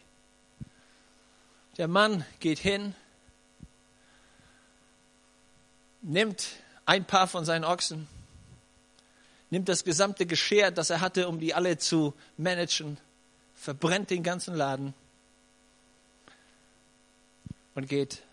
Der 1.77 1.89
Mann 1.89 2.25
geht 2.39 2.59
hin, 2.59 2.95
nimmt 6.01 6.62
ein 6.85 7.05
paar 7.05 7.27
von 7.27 7.45
seinen 7.45 7.63
Ochsen, 7.63 8.07
nimmt 9.49 9.69
das 9.69 9.83
gesamte 9.83 10.25
Geschirr, 10.25 10.71
das 10.71 10.89
er 10.89 11.01
hatte, 11.01 11.27
um 11.27 11.39
die 11.39 11.53
alle 11.53 11.77
zu 11.77 12.13
managen, 12.37 12.97
verbrennt 13.55 14.09
den 14.09 14.23
ganzen 14.23 14.55
Laden 14.55 14.93
und 17.75 17.87
geht 17.87 18.23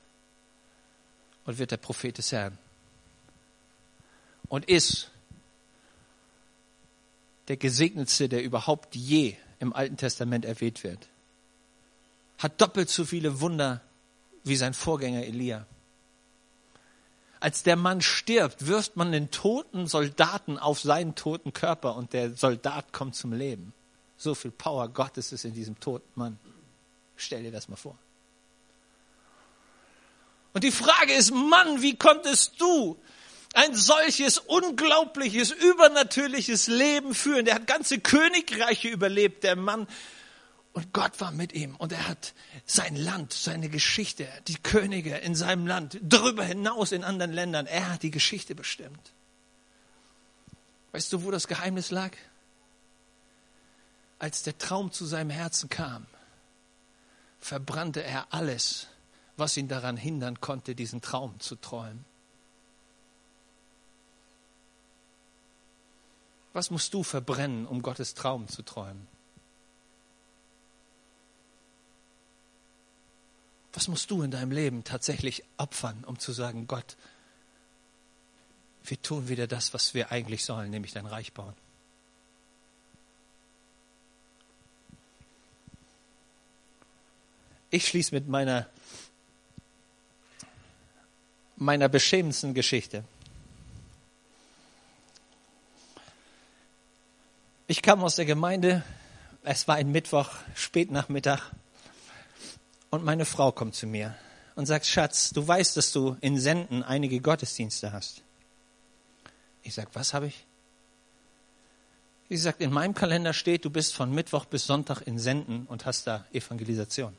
und 1.45 1.59
wird 1.59 1.71
der 1.71 1.77
Prophet 1.77 2.17
des 2.19 2.33
Herrn. 2.33 2.59
Und 4.49 4.69
ist 4.69 5.11
der 7.49 7.57
gesegnetste, 7.57 8.29
der 8.29 8.43
überhaupt 8.43 8.95
je 8.95 9.37
im 9.59 9.73
Alten 9.73 9.97
Testament 9.97 10.45
erwähnt 10.45 10.85
wird. 10.85 11.09
Hat 12.39 12.61
doppelt 12.61 12.89
so 12.89 13.05
viele 13.05 13.41
Wunder 13.41 13.83
wie 14.45 14.57
sein 14.57 14.73
Vorgänger 14.73 15.25
Elia. 15.25 15.67
Als 17.41 17.63
der 17.63 17.77
Mann 17.77 18.03
stirbt, 18.03 18.67
wirft 18.67 18.97
man 18.97 19.13
den 19.13 19.31
toten 19.31 19.87
Soldaten 19.87 20.59
auf 20.59 20.81
seinen 20.81 21.15
toten 21.15 21.55
Körper 21.55 21.97
und 21.97 22.13
der 22.13 22.35
Soldat 22.37 22.93
kommt 22.93 23.17
zum 23.17 23.33
Leben. 23.33 23.73
So 24.19 24.35
viel 24.35 24.51
Power 24.51 24.89
Gottes 24.89 25.33
ist 25.33 25.47
in 25.47 25.55
diesem 25.55 25.81
toten 25.81 26.11
Mann. 26.15 26.39
Stell 27.17 27.43
dir 27.43 27.51
das 27.51 27.69
mal 27.69 27.77
vor. 27.77 27.97
Und 30.53 30.65
die 30.65 30.71
Frage 30.71 31.15
ist, 31.15 31.33
Mann, 31.33 31.81
wie 31.81 31.97
konntest 31.97 32.61
du 32.61 32.99
ein 33.55 33.75
solches 33.75 34.39
unglaubliches, 34.39 35.51
übernatürliches 35.51 36.67
Leben 36.67 37.15
führen? 37.15 37.47
Der 37.47 37.55
hat 37.55 37.67
ganze 37.67 38.01
Königreiche 38.01 38.89
überlebt, 38.89 39.45
der 39.45 39.57
Mann 39.57 39.87
und 40.73 40.93
Gott 40.93 41.21
war 41.21 41.33
mit 41.33 41.53
ihm 41.53 41.75
und 41.77 41.93
er 41.93 42.07
hat 42.07 42.33
sein 42.65 42.95
Land, 42.95 43.33
seine 43.33 43.69
Geschichte, 43.69 44.29
die 44.47 44.57
Könige 44.57 45.17
in 45.17 45.35
seinem 45.35 45.67
Land, 45.67 45.99
darüber 46.03 46.45
hinaus 46.45 46.93
in 46.93 47.03
anderen 47.03 47.33
Ländern, 47.33 47.67
er 47.67 47.93
hat 47.93 48.03
die 48.03 48.13
Geschichte 48.13 48.55
bestimmt. 48.55 49.13
Weißt 50.93 51.13
du, 51.13 51.25
wo 51.25 51.31
das 51.31 51.49
Geheimnis 51.49 51.91
lag? 51.91 52.13
Als 54.19 54.43
der 54.43 54.59
Traum 54.59 54.93
zu 54.93 55.07
seinem 55.07 55.31
Herzen 55.31 55.69
kam, 55.71 56.07
verbrannte 57.41 58.03
er 58.03 58.33
alles, 58.33 58.87
was 59.37 59.57
ihn 59.57 59.67
daran 59.67 59.97
hindern 59.97 60.41
konnte, 60.41 60.75
diesen 60.75 61.01
Traum 61.01 61.41
zu 61.41 61.57
träumen. 61.57 62.05
Was 66.53 66.71
musst 66.71 66.95
du 66.95 67.03
verbrennen, 67.03 67.67
um 67.67 67.83
Gottes 67.83 68.15
Traum 68.15 68.49
zu 68.49 68.63
träumen? 68.63 69.07
Was 73.73 73.89
musst 73.89 74.11
du 74.11 74.23
in 74.23 74.31
deinem 74.31 74.51
Leben 74.51 74.85
tatsächlich 74.85 75.45
opfern, 75.57 76.05
um 76.05 76.19
zu 76.19 76.33
sagen, 76.33 76.67
Gott, 76.67 76.97
wir 78.85 79.01
tun 79.01 79.29
wieder 79.29 79.47
das, 79.47 79.73
was 79.75 79.95
wir 79.95 80.11
eigentlich 80.11 80.45
sollen, 80.45 80.71
nämlich 80.71 80.93
dein 80.93 81.07
Reich 81.07 81.33
bauen? 81.33 81.55
Ich 87.73 87.87
schließe 87.87 88.13
mit 88.13 88.27
meiner, 88.27 88.67
meiner 91.57 91.89
beschämendsten 91.89 92.53
Geschichte. 92.53 93.05
Ich 97.69 97.83
kam 97.83 98.03
aus 98.03 98.17
der 98.17 98.25
Gemeinde, 98.25 98.83
es 99.45 99.69
war 99.69 99.77
ein 99.77 99.93
Mittwoch, 99.93 100.31
Spätnachmittag, 100.57 101.53
und 102.91 103.05
meine 103.05 103.25
Frau 103.25 103.53
kommt 103.53 103.75
zu 103.75 103.87
mir 103.87 104.17
und 104.57 104.67
sagt, 104.67 104.87
Schatz, 104.87 105.31
du 105.31 105.47
weißt, 105.47 105.77
dass 105.77 105.93
du 105.93 106.17
in 106.21 106.39
Senden 106.39 106.83
einige 106.83 107.21
Gottesdienste 107.21 107.93
hast. 107.93 108.23
Ich 109.63 109.75
sag, 109.75 109.95
was 109.95 110.13
habe 110.13 110.27
ich? 110.27 110.47
Wie 112.29 112.35
gesagt, 112.35 112.61
in 112.61 112.73
meinem 112.73 112.95
Kalender 112.95 113.33
steht, 113.33 113.65
du 113.65 113.71
bist 113.71 113.95
von 113.95 114.13
Mittwoch 114.13 114.45
bis 114.45 114.67
Sonntag 114.67 115.03
in 115.03 115.19
Senden 115.19 115.67
und 115.67 115.87
hast 115.87 116.07
da 116.07 116.27
Evangelisation. 116.33 117.17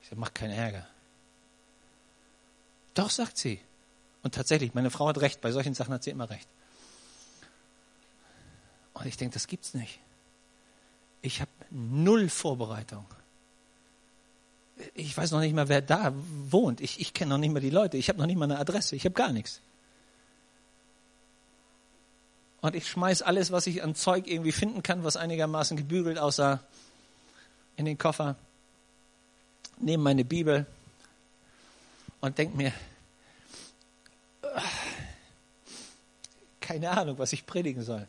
Ich 0.00 0.08
sage, 0.08 0.20
mach 0.20 0.32
keinen 0.32 0.52
Ärger. 0.52 0.86
Doch, 2.94 3.10
sagt 3.10 3.38
sie. 3.38 3.60
Und 4.22 4.34
tatsächlich, 4.34 4.74
meine 4.74 4.90
Frau 4.90 5.08
hat 5.08 5.20
recht, 5.20 5.40
bei 5.40 5.52
solchen 5.52 5.74
Sachen 5.74 5.92
hat 5.92 6.02
sie 6.02 6.10
immer 6.10 6.30
recht. 6.30 6.48
Und 8.94 9.06
ich 9.06 9.16
denke, 9.16 9.34
das 9.34 9.46
gibt's 9.46 9.74
nicht. 9.74 9.98
Ich 11.22 11.40
habe 11.40 11.50
null 11.70 12.28
Vorbereitung. 12.28 13.06
Ich 14.94 15.16
weiß 15.16 15.30
noch 15.30 15.40
nicht 15.40 15.54
mal, 15.54 15.68
wer 15.68 15.82
da 15.82 16.12
wohnt. 16.50 16.80
Ich, 16.80 17.00
ich 17.00 17.14
kenne 17.14 17.30
noch 17.30 17.38
nicht 17.38 17.52
mal 17.52 17.60
die 17.60 17.70
Leute. 17.70 17.96
Ich 17.96 18.08
habe 18.08 18.18
noch 18.18 18.26
nicht 18.26 18.36
mal 18.36 18.44
eine 18.44 18.58
Adresse. 18.58 18.96
Ich 18.96 19.04
habe 19.04 19.14
gar 19.14 19.32
nichts. 19.32 19.60
Und 22.60 22.76
ich 22.76 22.88
schmeiß 22.88 23.22
alles, 23.22 23.50
was 23.50 23.66
ich 23.66 23.82
an 23.82 23.94
Zeug 23.94 24.28
irgendwie 24.28 24.52
finden 24.52 24.82
kann, 24.82 25.02
was 25.02 25.16
einigermaßen 25.16 25.76
gebügelt 25.76 26.18
aussah, 26.18 26.60
in 27.76 27.84
den 27.86 27.98
Koffer, 27.98 28.36
nehme 29.78 30.02
meine 30.02 30.24
Bibel 30.24 30.66
und 32.20 32.38
denke 32.38 32.56
mir, 32.56 32.72
keine 36.60 36.90
Ahnung, 36.90 37.18
was 37.18 37.32
ich 37.32 37.46
predigen 37.46 37.82
soll. 37.82 38.06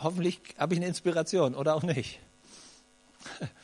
Hoffentlich 0.00 0.40
habe 0.58 0.74
ich 0.74 0.80
eine 0.80 0.88
Inspiration 0.88 1.54
oder 1.54 1.74
auch 1.74 1.82
nicht. 1.82 2.18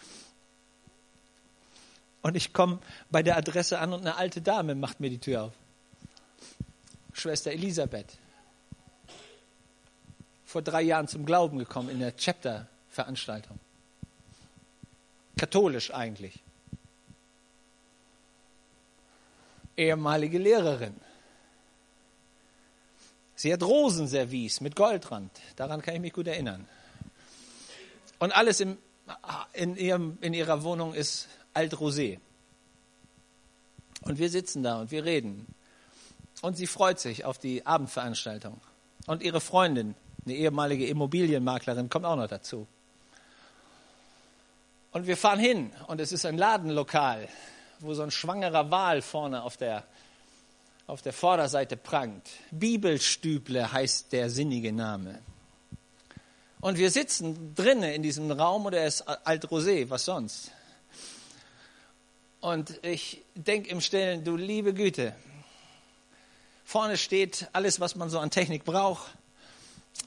Und 2.26 2.36
ich 2.36 2.52
komme 2.52 2.80
bei 3.08 3.22
der 3.22 3.36
Adresse 3.36 3.78
an 3.78 3.92
und 3.92 4.00
eine 4.00 4.16
alte 4.16 4.42
Dame 4.42 4.74
macht 4.74 4.98
mir 4.98 5.10
die 5.10 5.20
Tür 5.20 5.44
auf. 5.44 5.52
Schwester 7.12 7.52
Elisabeth. 7.52 8.18
Vor 10.44 10.60
drei 10.60 10.82
Jahren 10.82 11.06
zum 11.06 11.24
Glauben 11.24 11.56
gekommen 11.56 11.88
in 11.88 12.00
der 12.00 12.16
Chapter-Veranstaltung. 12.16 13.60
Katholisch 15.38 15.94
eigentlich. 15.94 16.42
Ehemalige 19.76 20.38
Lehrerin. 20.38 20.96
Sie 23.36 23.52
hat 23.52 23.62
Rosenservice 23.62 24.60
mit 24.62 24.74
Goldrand. 24.74 25.30
Daran 25.54 25.80
kann 25.80 25.94
ich 25.94 26.00
mich 26.00 26.12
gut 26.12 26.26
erinnern. 26.26 26.66
Und 28.18 28.36
alles 28.36 28.58
im, 28.58 28.78
in, 29.52 29.76
ihrem, 29.76 30.18
in 30.22 30.34
ihrer 30.34 30.64
Wohnung 30.64 30.92
ist 30.92 31.28
Alt-Rosé. 31.56 32.18
Und 34.02 34.18
wir 34.18 34.30
sitzen 34.30 34.62
da 34.62 34.80
und 34.80 34.90
wir 34.90 35.04
reden. 35.04 35.46
Und 36.42 36.56
sie 36.56 36.66
freut 36.66 37.00
sich 37.00 37.24
auf 37.24 37.38
die 37.38 37.66
Abendveranstaltung. 37.66 38.60
Und 39.06 39.22
ihre 39.22 39.40
Freundin, 39.40 39.94
eine 40.24 40.34
ehemalige 40.34 40.86
Immobilienmaklerin, 40.86 41.88
kommt 41.88 42.04
auch 42.04 42.16
noch 42.16 42.28
dazu. 42.28 42.66
Und 44.92 45.06
wir 45.06 45.16
fahren 45.16 45.38
hin 45.38 45.72
und 45.88 46.00
es 46.00 46.12
ist 46.12 46.24
ein 46.24 46.38
Ladenlokal, 46.38 47.28
wo 47.80 47.94
so 47.94 48.02
ein 48.02 48.10
schwangerer 48.10 48.70
Wal 48.70 49.02
vorne 49.02 49.42
auf 49.42 49.56
der 49.56 49.84
auf 50.86 51.02
der 51.02 51.12
Vorderseite 51.12 51.76
prangt. 51.76 52.28
Bibelstüble 52.50 53.72
heißt 53.72 54.12
der 54.12 54.30
sinnige 54.30 54.72
Name. 54.72 55.18
Und 56.60 56.78
wir 56.78 56.90
sitzen 56.90 57.54
drinnen 57.54 57.92
in 57.92 58.02
diesem 58.02 58.30
Raum 58.30 58.66
und 58.66 58.72
er 58.72 58.86
ist 58.86 59.06
alt-rosé, 59.08 59.90
was 59.90 60.04
sonst. 60.04 60.52
Und 62.40 62.78
ich 62.84 63.22
denke 63.34 63.70
im 63.70 63.80
Stillen, 63.80 64.24
du 64.24 64.36
liebe 64.36 64.74
Güte, 64.74 65.14
vorne 66.64 66.96
steht 66.96 67.48
alles, 67.52 67.80
was 67.80 67.96
man 67.96 68.10
so 68.10 68.18
an 68.18 68.30
Technik 68.30 68.64
braucht. 68.64 69.10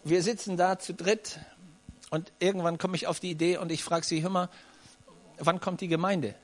Wir 0.03 0.23
sitzen 0.23 0.55
da 0.55 0.79
zu 0.79 0.93
dritt 0.93 1.39
und 2.11 2.31
irgendwann 2.39 2.77
komme 2.77 2.95
ich 2.95 3.07
auf 3.07 3.19
die 3.19 3.31
Idee 3.31 3.57
und 3.57 3.71
ich 3.71 3.83
frage 3.83 4.05
sie, 4.05 4.21
hör 4.21 4.29
mal, 4.29 4.49
wann 5.37 5.59
kommt 5.59 5.81
die 5.81 5.87
Gemeinde? 5.87 6.35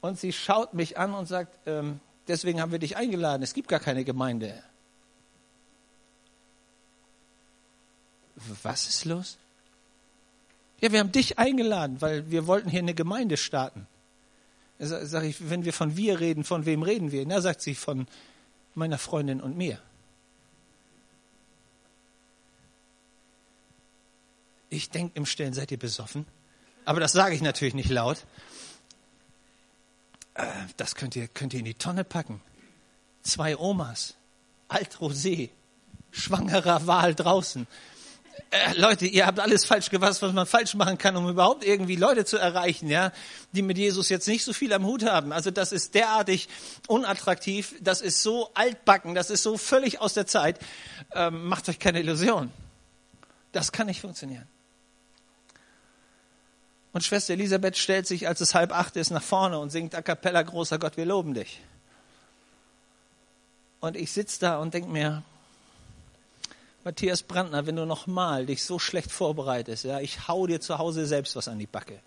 Und 0.00 0.18
sie 0.18 0.32
schaut 0.32 0.74
mich 0.74 0.98
an 0.98 1.14
und 1.14 1.26
sagt, 1.26 1.58
ähm, 1.66 2.00
deswegen 2.28 2.60
haben 2.60 2.72
wir 2.72 2.78
dich 2.78 2.96
eingeladen. 2.96 3.42
Es 3.42 3.54
gibt 3.54 3.68
gar 3.68 3.80
keine 3.80 4.04
Gemeinde. 4.04 4.62
Was 8.62 8.88
ist 8.88 9.04
los? 9.04 9.38
Ja, 10.80 10.92
wir 10.92 11.00
haben 11.00 11.10
dich 11.10 11.38
eingeladen, 11.38 12.00
weil 12.00 12.30
wir 12.30 12.46
wollten 12.46 12.70
hier 12.70 12.78
eine 12.78 12.94
Gemeinde 12.94 13.36
starten. 13.36 13.88
Sag 14.78 15.24
ich, 15.24 15.50
wenn 15.50 15.64
wir 15.64 15.72
von 15.72 15.96
wir 15.96 16.20
reden, 16.20 16.44
von 16.44 16.64
wem 16.64 16.82
reden 16.82 17.10
wir? 17.10 17.26
Na, 17.26 17.40
sagt 17.40 17.60
sie, 17.62 17.74
von 17.74 18.06
meiner 18.74 18.98
Freundin 18.98 19.40
und 19.40 19.56
mir. 19.56 19.80
Ich 24.70 24.90
denke 24.90 25.16
im 25.16 25.26
Stillen, 25.26 25.54
seid 25.54 25.72
ihr 25.72 25.78
besoffen? 25.78 26.26
Aber 26.84 27.00
das 27.00 27.12
sage 27.12 27.34
ich 27.34 27.42
natürlich 27.42 27.74
nicht 27.74 27.90
laut. 27.90 28.24
Äh, 30.34 30.46
das 30.76 30.94
könnt 30.94 31.16
ihr, 31.16 31.26
könnt 31.26 31.54
ihr 31.54 31.58
in 31.58 31.64
die 31.64 31.74
Tonne 31.74 32.04
packen. 32.04 32.40
Zwei 33.22 33.56
Omas, 33.56 34.14
Alt-Rosé, 34.68 35.50
schwangerer 36.12 36.86
Wahl 36.86 37.14
draußen. 37.14 37.66
Äh, 38.50 38.74
Leute, 38.74 39.06
ihr 39.06 39.26
habt 39.26 39.40
alles 39.40 39.64
falsch 39.64 39.90
gewasst, 39.90 40.22
was 40.22 40.32
man 40.32 40.46
falsch 40.46 40.74
machen 40.74 40.98
kann, 40.98 41.16
um 41.16 41.28
überhaupt 41.28 41.64
irgendwie 41.64 41.96
Leute 41.96 42.24
zu 42.24 42.38
erreichen, 42.38 42.88
ja, 42.88 43.12
die 43.52 43.62
mit 43.62 43.78
Jesus 43.78 44.08
jetzt 44.08 44.26
nicht 44.28 44.44
so 44.44 44.52
viel 44.52 44.72
am 44.72 44.84
Hut 44.86 45.04
haben. 45.04 45.32
Also 45.32 45.50
das 45.50 45.72
ist 45.72 45.94
derartig 45.94 46.48
unattraktiv, 46.86 47.74
das 47.80 48.00
ist 48.00 48.22
so 48.22 48.50
altbacken, 48.54 49.14
das 49.14 49.30
ist 49.30 49.42
so 49.42 49.58
völlig 49.58 50.00
aus 50.00 50.14
der 50.14 50.26
Zeit. 50.26 50.58
Ähm, 51.14 51.46
macht 51.46 51.68
euch 51.68 51.78
keine 51.78 52.00
Illusion. 52.00 52.50
Das 53.52 53.72
kann 53.72 53.86
nicht 53.86 54.00
funktionieren. 54.00 54.46
Und 56.92 57.02
Schwester 57.02 57.34
Elisabeth 57.34 57.76
stellt 57.76 58.06
sich, 58.06 58.28
als 58.28 58.40
es 58.40 58.54
halb 58.54 58.72
acht 58.72 58.96
ist, 58.96 59.10
nach 59.10 59.22
vorne 59.22 59.58
und 59.58 59.70
singt 59.70 59.94
a 59.94 60.02
cappella, 60.02 60.42
großer 60.42 60.78
Gott, 60.78 60.96
wir 60.96 61.04
loben 61.04 61.34
dich. 61.34 61.60
Und 63.80 63.96
ich 63.96 64.10
sitze 64.10 64.40
da 64.40 64.58
und 64.58 64.74
denke 64.74 64.88
mir, 64.88 65.22
Matthias 66.84 67.22
Brandner, 67.22 67.66
wenn 67.66 67.76
du 67.76 67.84
nochmal 67.84 68.46
dich 68.46 68.62
so 68.62 68.78
schlecht 68.78 69.10
vorbereitest, 69.10 69.84
ja, 69.84 70.00
ich 70.00 70.28
hau 70.28 70.46
dir 70.46 70.60
zu 70.60 70.78
Hause 70.78 71.06
selbst 71.06 71.36
was 71.36 71.48
an 71.48 71.58
die 71.58 71.66
Backe. 71.66 72.00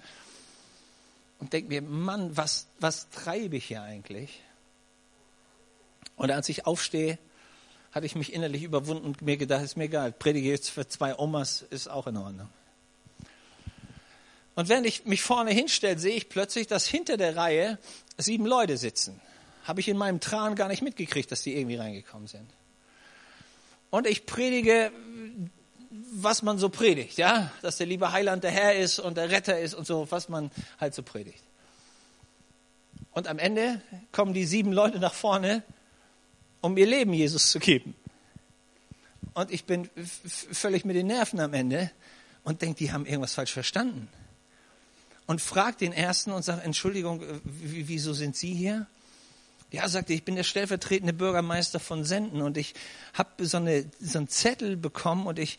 Und 1.40 1.54
denke 1.54 1.70
mir, 1.70 1.82
Mann, 1.82 2.36
was, 2.38 2.68
was 2.80 3.10
treibe 3.10 3.58
ich 3.58 3.66
hier 3.66 3.82
eigentlich? 3.82 4.42
Und 6.16 6.32
als 6.32 6.50
ich 6.50 6.66
aufstehe, 6.66 7.18
hatte 7.92 8.06
ich 8.06 8.16
mich 8.16 8.34
innerlich 8.34 8.64
überwunden 8.64 9.06
und 9.06 9.22
mir 9.22 9.38
gedacht, 9.38 9.64
ist 9.64 9.76
mir 9.76 9.86
egal, 9.86 10.12
predige 10.12 10.50
jetzt 10.50 10.70
für 10.70 10.88
zwei 10.88 11.18
Omas, 11.18 11.64
ist 11.70 11.90
auch 11.90 12.08
in 12.08 12.18
Ordnung. 12.18 12.50
Und 14.56 14.70
wenn 14.70 14.86
ich 14.86 15.06
mich 15.06 15.22
vorne 15.22 15.52
hinstelle, 15.52 15.98
sehe 15.98 16.16
ich 16.16 16.30
plötzlich, 16.30 16.68
dass 16.68 16.86
hinter 16.86 17.18
der 17.18 17.36
Reihe 17.36 17.80
sieben 18.18 18.46
Leute 18.46 18.78
sitzen. 18.78 19.20
Habe 19.64 19.80
ich 19.80 19.88
in 19.88 19.98
meinem 19.98 20.20
Tran 20.20 20.56
gar 20.56 20.68
nicht 20.68 20.82
mitgekriegt, 20.82 21.32
dass 21.32 21.42
die 21.42 21.56
irgendwie 21.56 21.78
reingekommen 21.78 22.28
sind. 22.28 22.50
Und 23.92 24.08
ich 24.08 24.26
predige, 24.26 24.92
was 26.14 26.42
man 26.42 26.58
so 26.58 26.70
predigt, 26.70 27.18
ja, 27.18 27.52
dass 27.62 27.78
der 27.78 27.86
liebe 27.86 28.12
Heiland 28.12 28.44
der 28.44 28.52
Herr 28.52 28.76
ist 28.76 28.98
und 29.00 29.18
der 29.18 29.30
Retter 29.30 29.60
ist 29.60 29.76
und 29.76 29.86
so, 29.86 30.08
was 30.10 30.30
man 30.30 30.50
halt 30.80 30.96
so 30.96 31.04
predigt. 31.04 31.44
Und 33.12 33.28
am 33.28 33.38
Ende 33.38 33.82
kommen 34.12 34.34
die 34.34 34.46
sieben 34.46 34.72
Leute 34.72 35.00
nach 35.00 35.14
vorne, 35.14 35.64
um 36.62 36.78
ihr 36.78 36.88
Leben 36.88 37.14
Jesus 37.14 37.52
zu 37.52 37.60
geben. 37.60 37.96
Und 39.34 39.52
ich 39.52 39.66
bin 39.66 39.90
völlig 40.06 40.86
mit 40.86 40.96
den 40.96 41.08
Nerven 41.08 41.40
am 41.40 41.54
Ende 41.54 41.92
und 42.44 42.62
denke, 42.62 42.78
die 42.78 42.92
haben 42.92 43.06
irgendwas 43.06 43.34
falsch 43.34 43.54
verstanden 43.54 44.08
und 45.28 45.42
fragt 45.42 45.82
den 45.82 45.94
ersten 45.94 46.32
und 46.32 46.44
sagt, 46.44 46.66
Entschuldigung, 46.66 47.22
äh, 47.22 47.40
wieso 47.44 48.14
sind 48.14 48.36
Sie 48.36 48.54
hier? 48.54 48.88
Ja, 49.72 49.88
sagte 49.88 50.14
ich 50.14 50.26
bin 50.26 50.36
der 50.36 50.44
stellvertretende 50.44 51.14
Bürgermeister 51.14 51.80
von 51.80 52.04
Senden 52.04 52.42
und 52.42 52.58
ich 52.58 52.74
habe 53.14 53.46
so, 53.46 53.58
eine, 53.58 53.90
so 54.02 54.18
einen 54.18 54.28
Zettel 54.28 54.76
bekommen 54.76 55.28
und 55.28 55.40
ich 55.40 55.58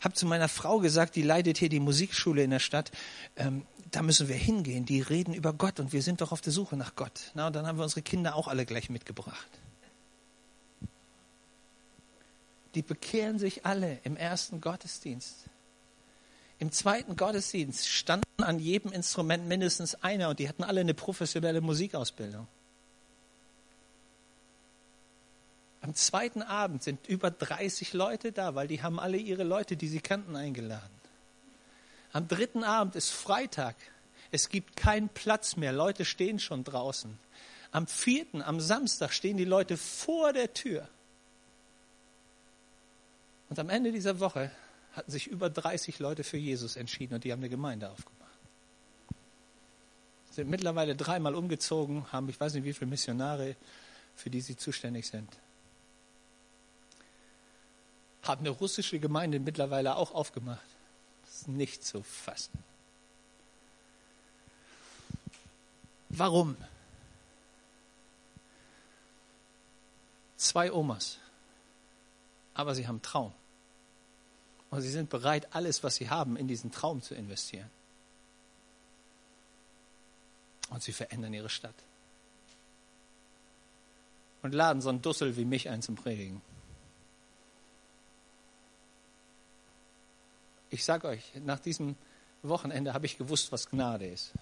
habe 0.00 0.14
zu 0.14 0.24
meiner 0.24 0.48
Frau 0.48 0.78
gesagt, 0.78 1.16
die 1.16 1.22
leitet 1.22 1.58
hier 1.58 1.68
die 1.68 1.80
Musikschule 1.80 2.44
in 2.44 2.50
der 2.50 2.60
Stadt, 2.60 2.92
ähm, 3.36 3.66
da 3.90 4.02
müssen 4.02 4.28
wir 4.28 4.36
hingehen, 4.36 4.86
die 4.86 5.00
reden 5.00 5.34
über 5.34 5.52
Gott 5.52 5.80
und 5.80 5.92
wir 5.92 6.00
sind 6.02 6.20
doch 6.20 6.30
auf 6.30 6.40
der 6.40 6.52
Suche 6.52 6.76
nach 6.76 6.94
Gott. 6.94 7.32
Na, 7.34 7.48
und 7.48 7.56
dann 7.56 7.66
haben 7.66 7.76
wir 7.76 7.82
unsere 7.82 8.02
Kinder 8.02 8.36
auch 8.36 8.46
alle 8.46 8.64
gleich 8.64 8.88
mitgebracht. 8.88 9.48
Die 12.76 12.82
bekehren 12.82 13.40
sich 13.40 13.66
alle 13.66 13.98
im 14.04 14.16
ersten 14.16 14.60
Gottesdienst. 14.60 15.46
Im 16.60 16.70
zweiten 16.70 17.16
Gottesdienst 17.16 17.88
standen 17.88 18.44
an 18.44 18.60
jedem 18.60 18.92
Instrument 18.92 19.48
mindestens 19.48 19.96
einer 19.96 20.28
und 20.28 20.38
die 20.38 20.48
hatten 20.48 20.62
alle 20.62 20.82
eine 20.82 20.94
professionelle 20.94 21.60
Musikausbildung. 21.60 22.46
Am 25.82 25.94
zweiten 25.94 26.42
Abend 26.42 26.82
sind 26.82 27.06
über 27.08 27.30
30 27.30 27.94
Leute 27.94 28.32
da, 28.32 28.54
weil 28.54 28.68
die 28.68 28.82
haben 28.82 29.00
alle 29.00 29.16
ihre 29.16 29.44
Leute, 29.44 29.76
die 29.76 29.88
sie 29.88 30.00
kannten, 30.00 30.36
eingeladen. 30.36 31.00
Am 32.12 32.28
dritten 32.28 32.64
Abend 32.64 32.96
ist 32.96 33.10
Freitag. 33.10 33.76
Es 34.30 34.48
gibt 34.48 34.76
keinen 34.76 35.08
Platz 35.08 35.56
mehr. 35.56 35.72
Leute 35.72 36.04
stehen 36.04 36.38
schon 36.38 36.64
draußen. 36.64 37.18
Am 37.72 37.86
vierten, 37.86 38.42
am 38.42 38.60
Samstag 38.60 39.12
stehen 39.12 39.36
die 39.36 39.44
Leute 39.44 39.76
vor 39.76 40.32
der 40.32 40.52
Tür. 40.52 40.88
Und 43.48 43.58
am 43.58 43.68
Ende 43.70 43.90
dieser 43.90 44.20
Woche 44.20 44.50
hatten 44.92 45.10
sich 45.10 45.28
über 45.28 45.48
30 45.48 45.98
Leute 45.98 46.24
für 46.24 46.36
Jesus 46.36 46.76
entschieden 46.76 47.14
und 47.14 47.24
die 47.24 47.32
haben 47.32 47.40
eine 47.40 47.48
Gemeinde 47.48 47.90
aufgemacht. 47.90 48.20
Sind 50.30 50.50
mittlerweile 50.50 50.94
dreimal 50.94 51.34
umgezogen, 51.34 52.06
haben 52.12 52.28
ich 52.28 52.38
weiß 52.38 52.54
nicht 52.54 52.64
wie 52.64 52.72
viele 52.72 52.90
Missionare, 52.90 53.56
für 54.14 54.30
die 54.30 54.40
sie 54.40 54.56
zuständig 54.56 55.06
sind. 55.06 55.28
Haben 58.22 58.40
eine 58.40 58.50
russische 58.50 58.98
Gemeinde 58.98 59.40
mittlerweile 59.40 59.96
auch 59.96 60.12
aufgemacht. 60.12 60.60
Das 61.22 61.34
ist 61.42 61.48
nicht 61.48 61.84
zu 61.84 62.02
fassen. 62.02 62.52
Warum? 66.10 66.56
Zwei 70.36 70.72
Omas, 70.72 71.18
aber 72.54 72.74
sie 72.74 72.88
haben 72.88 73.00
Traum. 73.00 73.32
Und 74.70 74.82
sie 74.82 74.90
sind 74.90 75.10
bereit, 75.10 75.54
alles, 75.54 75.82
was 75.82 75.96
sie 75.96 76.10
haben, 76.10 76.36
in 76.36 76.48
diesen 76.48 76.70
Traum 76.70 77.02
zu 77.02 77.14
investieren. 77.14 77.70
Und 80.70 80.82
sie 80.82 80.92
verändern 80.92 81.34
ihre 81.34 81.48
Stadt. 81.48 81.74
Und 84.42 84.54
laden 84.54 84.80
so 84.80 84.88
einen 84.88 85.02
Dussel 85.02 85.36
wie 85.36 85.44
mich 85.44 85.68
ein 85.68 85.82
zum 85.82 85.96
Predigen. 85.96 86.40
Ich 90.70 90.84
sage 90.84 91.08
euch, 91.08 91.32
nach 91.44 91.58
diesem 91.58 91.96
Wochenende 92.42 92.94
habe 92.94 93.06
ich 93.06 93.18
gewusst, 93.18 93.50
was 93.52 93.68
Gnade 93.68 94.06
ist. 94.06 94.32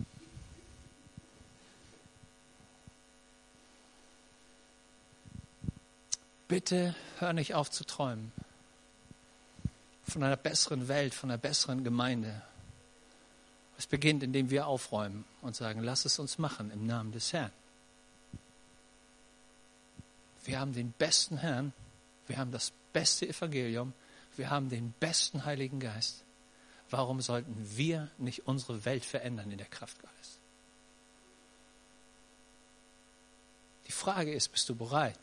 Bitte 6.46 6.94
hör 7.18 7.32
nicht 7.32 7.54
auf 7.54 7.70
zu 7.70 7.84
träumen 7.84 8.32
von 10.06 10.22
einer 10.22 10.36
besseren 10.36 10.88
Welt, 10.88 11.14
von 11.14 11.30
einer 11.30 11.38
besseren 11.38 11.84
Gemeinde. 11.84 12.42
Es 13.76 13.86
beginnt, 13.86 14.22
indem 14.22 14.50
wir 14.50 14.66
aufräumen 14.66 15.24
und 15.42 15.54
sagen, 15.54 15.82
lass 15.82 16.04
es 16.04 16.18
uns 16.18 16.38
machen 16.38 16.70
im 16.70 16.86
Namen 16.86 17.12
des 17.12 17.32
Herrn. 17.32 17.52
Wir 20.44 20.58
haben 20.58 20.72
den 20.72 20.92
besten 20.92 21.36
Herrn, 21.36 21.72
wir 22.26 22.38
haben 22.38 22.50
das 22.50 22.72
beste 22.92 23.28
Evangelium, 23.28 23.92
wir 24.39 24.51
haben 24.51 24.68
den 24.68 24.93
besten 24.93 25.45
Heiligen 25.45 25.80
Geist. 25.80 26.24
Warum 26.91 27.20
sollten 27.20 27.76
wir 27.76 28.11
nicht 28.16 28.47
unsere 28.47 28.84
Welt 28.84 29.05
verändern 29.05 29.51
in 29.51 29.59
der 29.59 29.66
Kraft 29.66 30.01
Gottes? 30.01 30.39
Die 33.86 33.93
Frage 33.93 34.32
ist, 34.32 34.49
bist 34.49 34.68
du 34.68 34.76
bereit, 34.76 35.18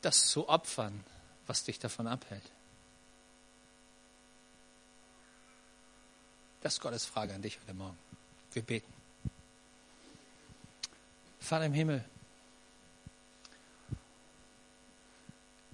das 0.00 0.26
zu 0.26 0.48
opfern, 0.48 1.04
was 1.46 1.64
dich 1.64 1.78
davon 1.78 2.06
abhält? 2.06 2.50
Das 6.60 6.74
ist 6.74 6.80
Gottes 6.80 7.04
Frage 7.04 7.34
an 7.34 7.42
dich 7.42 7.60
heute 7.60 7.74
Morgen. 7.74 7.98
Wir 8.52 8.62
beten. 8.62 8.92
Vater 11.40 11.66
im 11.66 11.72
Himmel, 11.72 12.04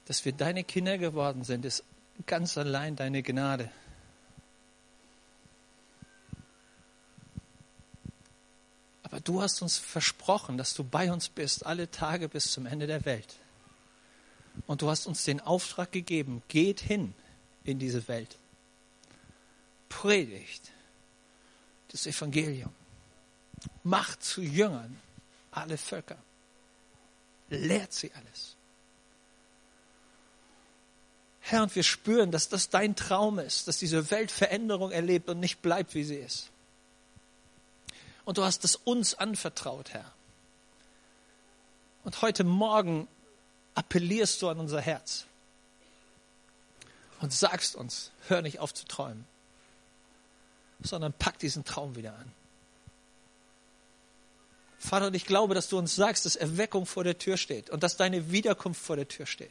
dass 0.09 0.25
wir 0.25 0.33
deine 0.33 0.65
Kinder 0.65 0.97
geworden 0.97 1.45
sind, 1.45 1.67
ist 1.67 1.85
ganz 2.25 2.57
allein 2.57 2.97
deine 2.97 3.23
Gnade. 3.23 3.71
Aber 9.03 9.21
du 9.21 9.43
hast 9.43 9.61
uns 9.61 9.77
versprochen, 9.77 10.57
dass 10.57 10.73
du 10.73 10.83
bei 10.83 11.13
uns 11.13 11.29
bist, 11.29 11.67
alle 11.67 11.91
Tage 11.91 12.31
bis 12.31 12.51
zum 12.51 12.65
Ende 12.65 12.87
der 12.87 13.05
Welt. 13.05 13.37
Und 14.67 14.81
du 14.81 14.89
hast 14.89 15.07
uns 15.07 15.25
den 15.25 15.41
Auftrag 15.41 15.93
gegeben, 15.93 16.43
geht 16.49 16.81
hin 16.81 17.13
in 17.65 17.79
diese 17.79 18.09
Welt. 18.09 18.39
Predigt 19.91 20.71
das 21.89 22.07
Evangelium. 22.07 22.73
Macht 23.83 24.23
zu 24.23 24.41
Jüngern 24.41 24.99
alle 25.51 25.77
Völker. 25.77 26.19
Lehrt 27.51 27.93
sie 27.93 28.11
alles. 28.15 28.57
Herr, 31.51 31.63
und 31.63 31.75
wir 31.75 31.83
spüren, 31.83 32.31
dass 32.31 32.51
das 32.51 32.69
dein 32.69 32.95
Traum 32.95 33.39
ist, 33.39 33.69
dass 33.69 33.79
diese 33.79 34.11
Welt 34.11 34.31
Veränderung 34.31 34.91
erlebt 34.91 35.31
und 35.31 35.41
nicht 35.41 35.63
bleibt, 35.63 35.95
wie 35.95 36.05
sie 36.05 36.17
ist. 36.17 36.51
Und 38.27 38.37
du 38.37 38.45
hast 38.45 38.67
es 38.67 38.77
uns 38.77 39.15
anvertraut, 39.15 39.95
Herr. 39.95 40.13
Und 42.05 42.21
heute 42.21 42.45
Morgen 42.45 43.09
appellierst 43.75 44.43
du 44.43 44.51
an 44.51 44.61
unser 44.61 44.83
Herz 44.83 45.25
und 47.23 47.33
sagst 47.33 47.77
uns, 47.77 48.11
hör 48.27 48.43
nicht 48.43 48.59
auf 48.59 48.75
zu 48.75 48.85
träumen, 48.85 49.27
sondern 50.83 51.15
pack 51.15 51.39
diesen 51.39 51.65
Traum 51.65 51.97
wieder 51.97 52.13
an. 52.15 52.31
Vater, 54.79 55.07
und 55.07 55.15
ich 55.15 55.25
glaube, 55.25 55.55
dass 55.55 55.71
du 55.71 55.79
uns 55.79 55.97
sagst, 55.97 56.27
dass 56.27 56.37
Erweckung 56.37 56.85
vor 56.85 57.05
der 57.05 57.17
Tür 57.17 57.39
steht 57.39 57.71
und 57.71 57.83
dass 57.83 57.97
deine 57.97 58.31
Wiederkunft 58.31 58.83
vor 58.83 58.97
der 58.97 59.09
Tür 59.09 59.25
steht. 59.25 59.51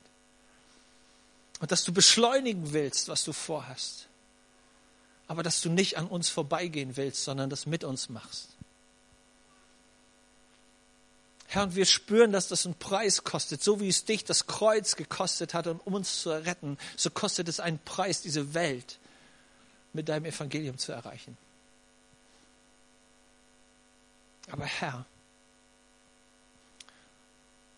Und 1.60 1.72
dass 1.72 1.84
du 1.84 1.92
beschleunigen 1.92 2.74
willst, 2.74 3.08
was 3.10 3.24
du 3.24 3.34
vorhast. 3.34 4.08
Aber 5.28 5.44
dass 5.44 5.62
du 5.62 5.70
nicht 5.70 5.98
an 5.98 6.08
uns 6.08 6.30
vorbeigehen 6.30 6.96
willst, 6.96 7.24
sondern 7.24 7.50
das 7.50 7.66
mit 7.66 7.84
uns 7.84 8.10
machst. 8.10 8.50
Herr, 11.48 11.64
und 11.64 11.76
wir 11.76 11.86
spüren, 11.86 12.32
dass 12.34 12.50
das 12.50 12.66
einen 12.66 12.76
Preis 12.76 13.24
kostet. 13.24 13.64
So 13.64 13.80
wie 13.80 13.88
es 13.88 14.04
dich 14.06 14.26
das 14.26 14.48
Kreuz 14.48 14.96
gekostet 14.96 15.54
hat, 15.54 15.68
um 15.68 15.80
uns 15.94 16.22
zu 16.22 16.30
retten, 16.30 16.78
so 16.98 17.10
kostet 17.10 17.48
es 17.48 17.60
einen 17.60 17.80
Preis, 17.80 18.22
diese 18.22 18.54
Welt 18.54 19.00
mit 19.94 20.10
deinem 20.10 20.26
Evangelium 20.26 20.78
zu 20.78 20.92
erreichen. 20.92 21.38
Aber 24.52 24.66
Herr, 24.66 25.06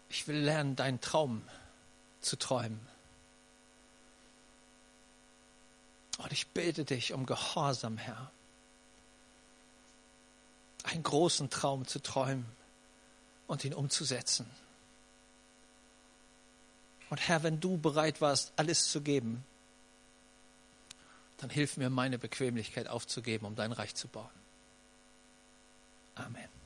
ich 0.09 0.27
will 0.27 0.37
lernen, 0.37 0.75
deinen 0.75 0.99
Traum 0.99 1.43
zu 2.21 2.35
träumen. 2.35 2.88
Und 6.19 6.33
ich 6.33 6.47
bete 6.47 6.83
dich 6.83 7.13
um 7.13 7.25
Gehorsam, 7.25 7.97
Herr. 7.97 8.29
Einen 10.83 11.03
großen 11.03 11.49
Traum 11.49 11.87
zu 11.87 12.01
träumen 12.01 12.45
und 13.47 13.63
ihn 13.63 13.73
umzusetzen. 13.73 14.45
Und 17.09 17.19
Herr, 17.27 17.41
wenn 17.43 17.59
du 17.59 17.77
bereit 17.77 18.21
warst, 18.21 18.53
alles 18.57 18.91
zu 18.91 19.01
geben, 19.01 19.43
dann 21.37 21.49
hilf 21.49 21.77
mir, 21.77 21.89
meine 21.89 22.19
Bequemlichkeit 22.19 22.87
aufzugeben, 22.87 23.45
um 23.45 23.55
dein 23.55 23.71
Reich 23.71 23.95
zu 23.95 24.09
bauen. 24.09 24.29
Amen. 26.15 26.58